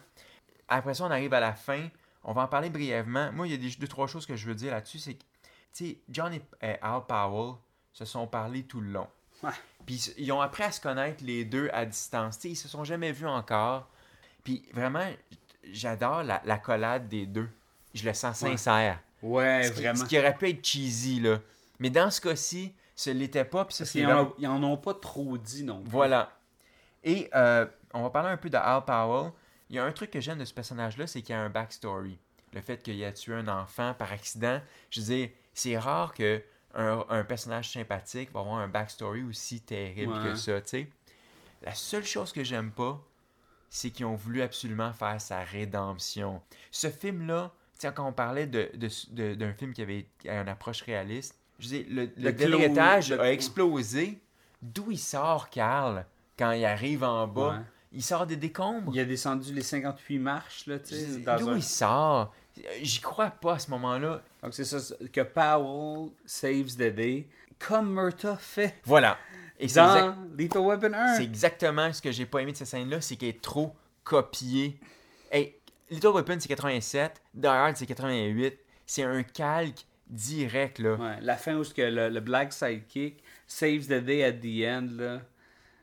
Après 0.69 0.95
ça, 0.95 1.05
on 1.05 1.11
arrive 1.13 1.33
à 1.35 1.39
la 1.41 1.53
fin, 1.53 1.89
on 2.25 2.33
va 2.33 2.43
en 2.43 2.49
parler 2.49 2.71
brièvement. 2.71 3.31
Moi, 3.33 3.47
il 3.47 3.51
y 3.53 3.55
a 3.55 3.57
des, 3.57 3.77
deux, 3.77 3.87
trois 3.87 4.09
choses 4.09 4.27
que 4.27 4.35
je 4.35 4.47
veux 4.47 4.55
dire 4.57 4.73
là-dessus, 4.73 4.99
c'est 4.99 5.15
que, 5.15 5.23
tu 5.73 5.87
sais, 5.91 5.99
John 6.09 6.33
et, 6.35 6.43
Al 6.83 7.07
Powell 7.07 7.55
se 7.93 8.05
sont 8.05 8.27
parlé 8.27 8.65
tout 8.65 8.81
le 8.81 8.91
long. 8.91 9.07
Ouais. 9.45 9.51
Puis 9.87 10.13
ils- 10.19 10.33
ont 10.33 10.41
appris 10.41 10.65
à 10.65 10.73
se 10.73 10.81
connaître 10.81 11.23
les 11.25 11.45
deux 11.45 11.71
à 11.73 11.85
distance. 11.87 12.37
Tu 12.37 12.43
sais, 12.43 12.49
ils 12.51 12.57
se 12.57 12.67
sont 12.69 12.83
jamais 12.83 13.13
vus 13.13 13.27
encore. 13.29 13.89
Puis 14.43 14.65
vraiment, 14.73 15.07
j'adore 15.65 16.23
la, 16.23 16.41
la 16.45 16.59
collade 16.59 17.09
des 17.09 17.27
deux. 17.27 17.49
Je 17.95 18.05
le 18.05 18.15
sens 18.15 18.39
sincère. 18.39 18.99
Ouais, 19.23 19.65
Ce 19.65 19.73
qui, 19.73 19.81
vraiment. 19.83 19.99
ce 19.99 20.05
qui 20.05 20.19
aurait 20.19 20.37
pu 20.37 20.49
être 20.49 20.65
cheesy, 20.65 21.21
là. 21.21 21.39
Mais 21.79 21.91
dans 21.91 22.11
ce 22.11 22.21
cas-ci, 22.21 22.73
ce 22.95 23.11
l'était 23.11 23.45
pas. 23.45 23.65
Puis 23.65 23.75
ça, 23.75 23.85
Parce 23.85 23.95
ils 24.39 24.47
en 24.47 24.63
ont 24.63 24.77
pas 24.77 24.95
trop 24.95 25.37
dit 25.39 25.65
non 25.65 25.81
plus. 25.83 25.91
voilà. 25.91 26.33
Et 27.05 27.29
euh, 27.35 27.67
on 27.95 28.03
va 28.03 28.11
parler 28.11 28.29
un 28.31 28.37
peu 28.37 28.51
de 28.51 28.57
Al 28.57 28.85
Powell. 28.85 29.33
Il 29.71 29.77
y 29.77 29.79
a 29.79 29.85
un 29.85 29.93
truc 29.93 30.11
que 30.11 30.21
j'aime 30.21 30.39
de 30.39 30.45
ce 30.45 30.53
personnage-là, 30.55 31.07
c'est 31.07 31.23
qu'il 31.23 31.35
y 31.35 31.39
a 31.39 31.41
un 31.41 31.49
backstory. 31.49 32.19
Le 32.53 32.61
fait 32.61 32.83
qu'il 32.83 33.01
ait 33.03 33.13
tué 33.15 33.35
un 33.35 33.49
enfant 33.49 33.95
par 33.95 34.13
accident. 34.13 34.61
Je 34.91 35.01
veux 35.01 35.07
dire, 35.07 35.29
c'est 35.55 35.79
rare 35.79 36.13
que 36.13 36.43
un, 36.75 37.05
un 37.09 37.25
personnage 37.25 37.71
sympathique 37.73 38.33
va 38.33 38.41
avoir 38.41 38.57
un 38.57 38.69
backstory 38.69 39.23
aussi 39.23 39.61
terrible 39.61 40.13
Ouais. 40.13 40.25
que 40.25 40.35
ça, 40.35 40.61
tu 40.61 40.69
sais. 40.69 40.89
La 41.63 41.75
seule 41.75 42.05
chose 42.05 42.33
que 42.33 42.43
j'aime 42.45 42.71
pas, 42.71 43.01
c'est 43.71 43.91
qu'ils 43.91 44.05
ont 44.07 44.17
voulu 44.17 44.43
absolument 44.43 44.93
faire 44.93 45.21
sa 45.21 45.41
rédemption. 45.43 46.43
Ce 46.71 46.89
film-là, 46.91 47.53
sais, 47.79 47.91
quand 47.95 48.07
on 48.07 48.13
parlait 48.13 48.47
de, 48.47 48.69
de- 48.75 48.89
de- 49.13 49.35
d'un 49.35 49.53
film 49.55 49.73
qui 49.73 49.81
avait 49.83 50.07
une 50.25 50.49
approche 50.49 50.83
réaliste, 50.83 51.37
je 51.59 51.69
dire, 51.69 51.85
le, 51.89 52.03
le 52.05 52.11
Le 52.17 52.33
dernier 52.33 52.57
close- 52.57 52.71
étage 52.73 53.11
le- 53.11 53.21
a 53.21 53.33
explosé. 53.33 54.19
D'où 54.61 54.91
il 54.91 54.99
sort, 54.99 55.49
Carl, 55.49 56.05
quand 56.39 56.51
il 56.53 56.65
arrive 56.67 57.03
en 57.05 57.27
bas? 57.27 57.51
Ouais. 57.59 57.65
Il 57.93 58.03
sort 58.03 58.27
des 58.27 58.37
décombres. 58.37 58.93
Il 58.95 59.01
a 59.01 59.05
descendu 59.05 59.53
les 59.55 59.63
58 59.63 60.19
marches, 60.19 60.67
là, 60.67 60.79
tu 60.79 60.95
sais. 60.95 61.07
D'où 61.19 61.49
un- 61.51 61.57
il 61.57 61.63
sort? 61.63 62.35
J'y 62.83 63.01
crois 63.01 63.31
pas 63.31 63.55
à 63.55 63.59
ce 63.59 63.71
moment-là. 63.71 64.23
Donc, 64.43 64.53
c'est 64.55 64.65
ça, 64.65 64.79
que 65.13 65.21
Powell 65.23 66.11
saves 66.27 66.75
the 66.77 66.95
day, 66.95 67.27
comme 67.59 67.93
Murta 67.95 68.37
fait 68.37 68.77
Voilà. 68.85 69.17
Et 69.63 69.69
c'est 69.69 69.81
exact- 69.81 70.01
dans 70.01 70.17
Lethal 70.39 70.63
Weapon 70.63 70.93
1. 70.95 71.17
c'est 71.17 71.25
exactement 71.25 71.93
ce 71.93 72.01
que 72.03 72.11
j'ai 72.11 72.27
pas 72.27 72.41
aimé 72.41 72.53
de 72.53 72.57
cette 72.57 72.67
scène-là, 72.69 73.01
c'est 73.01 73.17
qu'elle 73.17 73.29
est 73.31 73.43
trop 73.43 73.75
copiée. 74.05 74.79
Hey, 75.31 75.55
Little 75.91 76.09
Weapon, 76.15 76.37
c'est 76.41 76.49
87. 76.49 77.21
Die 77.35 77.47
Hard, 77.47 77.77
c'est 77.77 77.87
88. 77.87 78.59
C'est 78.87 79.03
un 79.05 79.23
calque 79.23 79.85
direct, 80.09 80.79
là. 80.81 80.95
Ouais, 80.95 81.19
la 81.21 81.37
fin 81.37 81.55
où 81.57 81.63
que 81.63 81.83
le, 81.83 82.09
le 82.09 82.21
Black 82.21 82.53
Sidekick 82.53 83.23
saves 83.47 83.87
the 83.87 84.03
day 84.05 84.25
at 84.25 84.33
the 84.33 84.65
end, 84.67 84.89
là, 84.97 85.21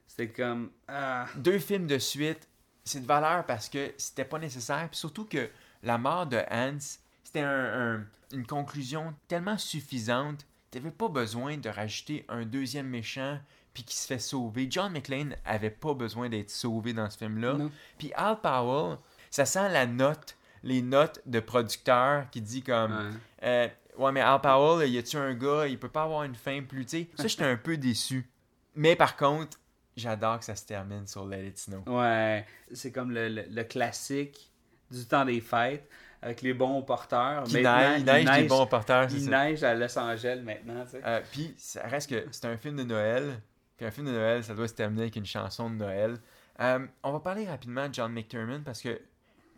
c'était 0.08 0.30
comme... 0.30 0.72
Ah, 0.88 1.28
deux 1.36 1.60
films 1.60 1.88
de 1.88 1.98
suite, 2.00 2.48
c'est 2.84 3.02
de 3.02 3.06
valeur 3.06 3.46
parce 3.46 3.70
que 3.70 3.92
c'était 3.98 4.26
pas 4.26 4.40
nécessaire. 4.40 4.88
Puis 4.90 4.98
surtout 5.00 5.26
que 5.26 5.50
la 5.84 5.98
mort 5.98 6.26
de 6.26 6.40
Hans, 6.52 6.78
c'était 7.24 7.42
un- 7.42 7.96
un- 7.98 8.06
une 8.34 8.46
conclusion 8.46 9.14
tellement 9.28 9.58
suffisante. 9.58 10.46
T'avais 10.72 10.92
pas 10.92 11.08
besoin 11.08 11.58
de 11.58 11.70
rajouter 11.70 12.26
un 12.28 12.44
deuxième 12.44 12.88
méchant 12.88 13.40
puis 13.78 13.84
qui 13.84 13.96
se 13.96 14.08
fait 14.08 14.18
sauver. 14.18 14.66
John 14.72 14.92
McClane 14.92 15.36
avait 15.46 15.70
pas 15.70 15.94
besoin 15.94 16.30
d'être 16.30 16.50
sauvé 16.50 16.94
dans 16.94 17.08
ce 17.12 17.18
film-là. 17.20 17.58
Puis 18.00 18.12
Al 18.16 18.42
Powell, 18.42 18.98
ça 19.30 19.46
sent 19.46 19.70
la 19.70 19.86
note, 19.86 20.36
les 20.64 20.82
notes 20.82 21.22
de 21.28 21.40
producteur 21.40 22.28
qui 22.32 22.42
dit 22.42 22.64
comme 22.64 22.92
ouais. 22.92 23.14
euh, 23.44 23.68
ouais 24.00 24.12
mais 24.12 24.22
Al 24.22 24.42
Powell, 24.42 24.90
y 24.90 24.98
a-tu 24.98 25.16
un 25.18 25.36
gars, 25.36 25.68
il 25.68 25.78
peut 25.78 25.90
pas 25.90 26.02
avoir 26.06 26.24
une 26.24 26.34
fin 26.34 26.64
plus, 26.64 26.86
tu 26.88 27.02
sais. 27.02 27.08
Ça 27.20 27.28
j'étais 27.28 27.44
un 27.46 27.56
peu 27.56 27.78
déçu. 27.78 28.28
Mais 28.74 28.96
par 28.96 29.16
contre, 29.16 29.60
j'adore 29.96 30.40
que 30.40 30.46
ça 30.46 30.56
se 30.56 30.66
termine 30.66 31.06
sur 31.06 31.28
Let 31.28 31.46
It 31.50 31.60
Snow. 31.60 31.84
Ouais, 31.86 32.48
c'est 32.74 32.92
comme 32.92 33.12
le, 33.12 33.30
le- 33.30 33.46
le 33.48 33.64
classique 33.64 34.52
du 34.90 35.06
temps 35.06 35.24
des 35.24 35.40
fêtes, 35.40 35.88
avec 36.20 36.42
les 36.42 36.56
bons 36.56 36.82
porteurs. 36.82 37.44
Qui 37.44 37.62
neige, 37.62 38.00
il 38.00 38.06
neige 38.06 38.26
des 38.26 38.32
neige- 38.32 38.48
bons 38.48 38.66
porteurs, 38.66 39.08
Il 39.12 39.22
ça. 39.24 39.30
neige 39.30 39.64
à 39.64 39.76
Los 39.76 40.00
Angeles 40.00 40.42
maintenant, 40.44 40.84
tu 40.86 40.94
sais. 40.94 41.02
Euh, 41.06 41.22
puis 41.32 41.54
ça 41.60 41.84
reste 41.84 42.10
que 42.10 42.26
c'est 42.32 42.46
un 42.46 42.58
film 42.58 42.76
de 42.78 42.84
Noël. 42.84 43.40
Puis 43.78 43.86
un 43.86 43.92
film 43.92 44.08
de 44.08 44.12
Noël, 44.12 44.44
ça 44.44 44.54
doit 44.56 44.68
se 44.68 44.74
terminer 44.74 45.04
avec 45.04 45.16
une 45.16 45.26
chanson 45.26 45.70
de 45.70 45.76
Noël. 45.76 46.18
Euh, 46.60 46.86
on 47.04 47.12
va 47.12 47.20
parler 47.20 47.46
rapidement 47.48 47.88
de 47.88 47.94
John 47.94 48.12
McTiernan 48.12 48.62
parce 48.64 48.82
que 48.82 49.00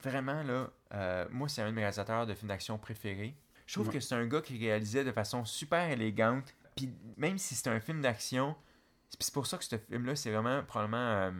vraiment 0.03 0.43
là, 0.43 0.69
euh, 0.93 1.25
moi 1.31 1.47
c'est 1.47 1.61
un 1.61 1.67
de 1.69 1.75
mes 1.75 1.81
réalisateurs 1.81 2.25
de 2.27 2.33
films 2.33 2.49
d'action 2.49 2.77
préférés. 2.77 3.35
Je 3.65 3.73
trouve 3.75 3.87
Ouais. 3.87 3.93
que 3.93 3.99
c'est 3.99 4.15
un 4.15 4.25
gars 4.27 4.41
qui 4.41 4.57
réalisait 4.57 5.03
de 5.03 5.11
façon 5.11 5.45
super 5.45 5.89
élégante. 5.89 6.53
Puis 6.75 6.89
même 7.17 7.37
si 7.37 7.55
c'est 7.55 7.69
un 7.69 7.79
film 7.79 8.01
d'action, 8.01 8.55
c'est 9.19 9.33
pour 9.33 9.47
ça 9.47 9.57
que 9.57 9.63
ce 9.63 9.77
film-là, 9.77 10.15
c'est 10.15 10.31
vraiment 10.31 10.63
probablement. 10.63 10.97
euh, 10.97 11.31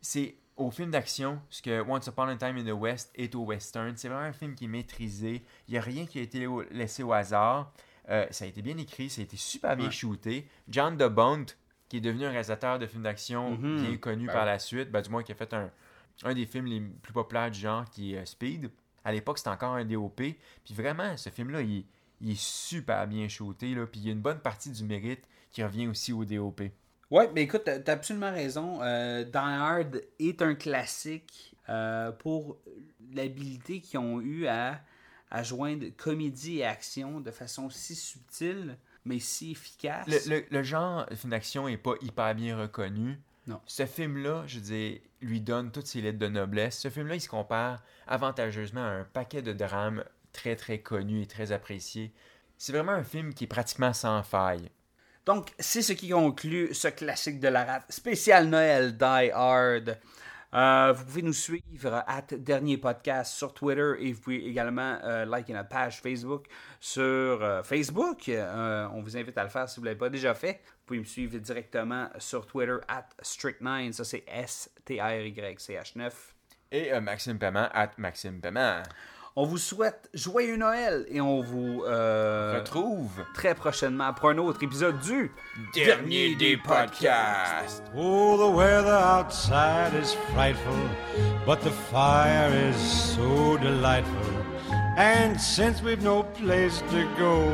c'est 0.00 0.36
au 0.56 0.70
film 0.70 0.90
d'action, 0.90 1.40
ce 1.50 1.60
que 1.62 1.80
Once 1.82 2.06
Upon 2.06 2.28
a 2.28 2.36
Time 2.36 2.56
in 2.58 2.64
the 2.64 2.76
West 2.78 3.10
est 3.16 3.34
au 3.34 3.40
western. 3.44 3.96
C'est 3.96 4.08
vraiment 4.08 4.24
un 4.26 4.32
film 4.32 4.54
qui 4.54 4.64
est 4.66 4.68
maîtrisé. 4.68 5.42
Il 5.66 5.72
n'y 5.72 5.78
a 5.78 5.80
rien 5.80 6.06
qui 6.06 6.18
a 6.20 6.22
été 6.22 6.46
laissé 6.70 7.02
au 7.02 7.12
hasard. 7.12 7.72
Euh, 8.08 8.26
ça 8.30 8.44
a 8.44 8.48
été 8.48 8.62
bien 8.62 8.76
écrit, 8.78 9.10
ça 9.10 9.20
a 9.20 9.24
été 9.24 9.36
super 9.36 9.76
bien 9.76 9.86
Ouais. 9.86 9.92
shooté. 9.92 10.48
John 10.68 10.96
DeBont, 10.96 11.46
qui 11.88 11.98
est 11.98 12.00
devenu 12.00 12.24
un 12.24 12.30
réalisateur 12.30 12.78
de 12.78 12.86
films 12.86 13.02
d'action 13.02 13.52
Mhm. 13.52 13.76
bien 13.76 13.96
connu 13.96 14.26
Ben 14.26 14.32
par 14.32 14.46
la 14.46 14.58
suite, 14.58 14.90
ben, 14.90 15.00
du 15.02 15.10
moins 15.10 15.22
qui 15.22 15.32
a 15.32 15.34
fait 15.34 15.52
un, 15.54 15.70
un 16.24 16.34
des 16.34 16.46
films 16.46 16.66
les 16.66 16.80
plus 16.80 17.12
populaires 17.12 17.50
du 17.50 17.58
genre 17.60 17.84
qui 17.90 18.14
est 18.14 18.18
euh, 18.18 18.24
Speed. 18.24 18.70
À 19.04 19.12
l'époque, 19.12 19.38
c'était 19.38 19.50
encore 19.50 19.74
un 19.74 19.84
DOP. 19.84 20.16
Puis 20.16 20.74
vraiment, 20.74 21.16
ce 21.16 21.28
film-là, 21.30 21.60
il, 21.62 21.84
il 22.20 22.30
est 22.32 22.40
super 22.40 23.06
bien 23.06 23.28
shooté. 23.28 23.74
Là, 23.74 23.86
puis 23.86 24.00
il 24.00 24.06
y 24.06 24.08
a 24.08 24.12
une 24.12 24.22
bonne 24.22 24.40
partie 24.40 24.70
du 24.70 24.82
mérite 24.84 25.24
qui 25.50 25.62
revient 25.62 25.86
aussi 25.88 26.12
au 26.12 26.24
DOP. 26.24 26.62
Ouais, 27.10 27.30
mais 27.34 27.42
écoute, 27.42 27.62
t'as 27.64 27.78
t'as 27.78 27.92
absolument 27.92 28.32
raison. 28.32 28.82
Euh, 28.82 29.24
Die 29.24 29.36
Hard 29.36 30.00
est 30.18 30.40
un 30.42 30.54
classique 30.54 31.54
euh, 31.68 32.10
pour 32.12 32.58
l'habilité 33.12 33.80
qu'ils 33.80 33.98
ont 33.98 34.20
eu 34.20 34.46
à, 34.46 34.80
à 35.30 35.42
joindre 35.42 35.86
comédie 35.96 36.58
et 36.58 36.64
action 36.64 37.20
de 37.20 37.30
façon 37.30 37.68
si 37.70 37.94
subtile, 37.94 38.78
mais 39.04 39.18
si 39.18 39.52
efficace. 39.52 40.06
Le, 40.06 40.36
le- 40.38 40.44
le 40.50 40.62
genre 40.62 41.06
de 41.06 41.14
film 41.14 41.30
d'action 41.30 41.68
n'est 41.68 41.76
pas 41.76 41.94
hyper 42.00 42.34
bien 42.34 42.56
reconnu. 42.58 43.18
Non. 43.46 43.60
Ce 43.66 43.84
film-là, 43.84 44.44
je 44.46 44.56
veux 44.58 44.64
dire, 44.64 44.98
lui 45.20 45.40
donne 45.40 45.70
toutes 45.70 45.86
ses 45.86 46.00
lettres 46.00 46.18
de 46.18 46.28
noblesse. 46.28 46.78
Ce 46.78 46.88
film-là, 46.88 47.16
il 47.16 47.20
se 47.20 47.28
compare 47.28 47.82
avantageusement 48.06 48.82
à 48.84 48.88
un 48.90 49.04
paquet 49.04 49.42
de 49.42 49.52
drames 49.52 50.02
très 50.32 50.56
très 50.56 50.78
connus 50.78 51.22
et 51.22 51.26
très 51.26 51.52
appréciés. 51.52 52.12
C'est 52.56 52.72
vraiment 52.72 52.92
un 52.92 53.04
film 53.04 53.34
qui 53.34 53.44
est 53.44 53.48
pratiquement 53.48 53.92
sans 53.92 54.22
faille. 54.22 54.70
Donc, 55.26 55.52
c'est 55.58 55.82
ce 55.82 55.92
qui 55.92 56.10
conclut 56.10 56.72
ce 56.74 56.88
classique 56.88 57.40
de 57.40 57.48
la 57.48 57.64
rate 57.64 57.84
spécial 57.90 58.46
Noël 58.48 58.96
Die 58.96 59.30
Hard. 59.32 59.98
Euh, 60.54 60.92
vous 60.92 61.04
pouvez 61.04 61.22
nous 61.22 61.32
suivre 61.32 62.04
à 62.06 62.22
Dernier 62.22 62.78
Podcast 62.78 63.34
sur 63.34 63.52
Twitter 63.52 63.94
et 63.98 64.12
vous 64.12 64.20
pouvez 64.20 64.46
également 64.46 64.98
euh, 65.02 65.24
liker 65.24 65.52
notre 65.52 65.68
page 65.68 66.00
Facebook 66.00 66.46
sur 66.78 67.02
euh, 67.02 67.62
Facebook. 67.64 68.30
On 68.30 69.02
vous 69.02 69.16
invite 69.16 69.36
à 69.36 69.42
le 69.42 69.48
faire 69.50 69.68
si 69.68 69.76
vous 69.76 69.82
ne 69.82 69.86
l'avez 69.86 69.98
pas 69.98 70.10
déjà 70.10 70.32
fait. 70.34 70.60
Vous 70.64 70.86
pouvez 70.86 71.00
me 71.00 71.04
suivre 71.04 71.36
directement 71.38 72.08
sur 72.18 72.46
Twitter 72.46 72.76
at 72.86 73.08
Strict9. 73.22 73.92
Ça, 73.92 74.04
c'est 74.04 74.24
S-T-R-Y-C-H-9. 74.28 76.12
Et 76.74 76.92
euh, 76.92 77.00
Maxime 77.00 77.38
Paiement, 77.38 77.68
at 77.72 77.92
Maxime 77.98 78.40
Paiement. 78.40 78.82
On 79.36 79.46
vous 79.46 79.58
souhaite 79.58 80.08
joyeux 80.14 80.56
Noël 80.56 81.06
et 81.08 81.20
on 81.20 81.40
vous 81.40 81.82
euh, 81.88 82.60
Retrouve 82.60 83.10
très 83.34 83.56
prochainement 83.56 84.12
pour 84.12 84.28
un 84.28 84.38
autre 84.38 84.62
épisode 84.62 85.00
du 85.00 85.32
Dernier 85.74 86.36
des 86.36 86.56
podcasts. 86.56 87.82
Oh, 87.96 88.36
the 88.36 88.56
weather 88.56 88.94
outside 88.94 89.92
is 90.00 90.14
frightful, 90.32 90.72
but 91.44 91.60
the 91.62 91.72
fire 91.90 92.48
is 92.70 92.76
so 92.76 93.58
delightful. 93.58 94.22
And 94.96 95.36
since 95.36 95.82
we've 95.82 96.00
no 96.00 96.22
place 96.22 96.80
to 96.92 97.04
go, 97.18 97.50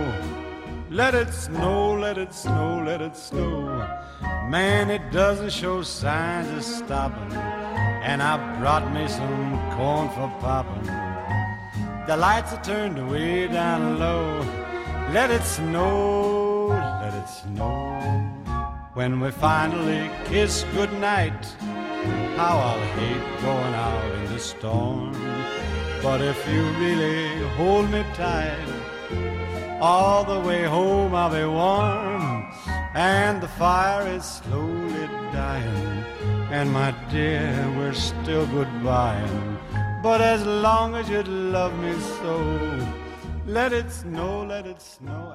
let 0.90 1.14
it 1.14 1.32
snow, 1.32 1.94
let 1.98 2.18
it 2.18 2.34
snow, 2.34 2.82
let 2.84 3.00
it 3.00 3.16
snow. 3.16 3.88
Man, 4.50 4.90
it 4.90 5.10
doesn't 5.10 5.50
show 5.50 5.80
signs 5.80 6.50
of 6.50 6.62
stopping. 6.62 7.32
And 8.02 8.22
I 8.22 8.36
brought 8.60 8.92
me 8.92 9.08
some 9.08 9.58
corn 9.74 10.10
for 10.10 10.28
popping. 10.40 11.09
The 12.07 12.16
lights 12.16 12.53
are 12.53 12.64
turned 12.64 13.11
way 13.11 13.46
down 13.46 13.98
low. 13.98 14.40
Let 15.12 15.30
it 15.30 15.42
snow, 15.42 16.68
let 16.68 17.14
it 17.14 17.28
snow. 17.28 17.90
When 18.94 19.20
we 19.20 19.30
finally 19.30 20.11
kiss 20.24 20.64
goodnight, 20.74 21.44
how 22.36 22.57
I'll 22.59 22.86
hate 22.98 23.42
going 23.42 23.74
out 23.74 24.14
in 24.14 24.32
the 24.32 24.38
storm. 24.38 25.12
But 26.03 26.22
if 26.22 26.38
you 26.48 26.62
really 26.82 27.46
hold 27.57 27.90
me 27.90 28.03
tight, 28.14 28.68
all 29.80 30.24
the 30.24 30.40
way 30.40 30.64
home 30.64 31.14
I'll 31.14 31.30
be 31.30 31.44
warm. 31.44 32.51
and 32.94 33.40
the 33.40 33.48
fire 33.48 34.09
is 34.09 34.24
slowly 34.24 35.07
dying. 35.32 36.05
And 36.51 36.72
my 36.72 36.90
dear, 37.11 37.72
we're 37.76 37.94
still 37.94 38.46
goodbying. 38.46 39.59
But 40.03 40.22
as 40.22 40.46
long 40.46 40.94
as 40.94 41.11
you 41.11 41.22
love 41.22 41.74
me 41.78 41.92
so, 42.01 42.36
let 43.46 43.74
it 43.74 43.90
snow, 43.92 44.44
let 44.44 44.66
it 44.66 44.80
snow, 44.80 45.34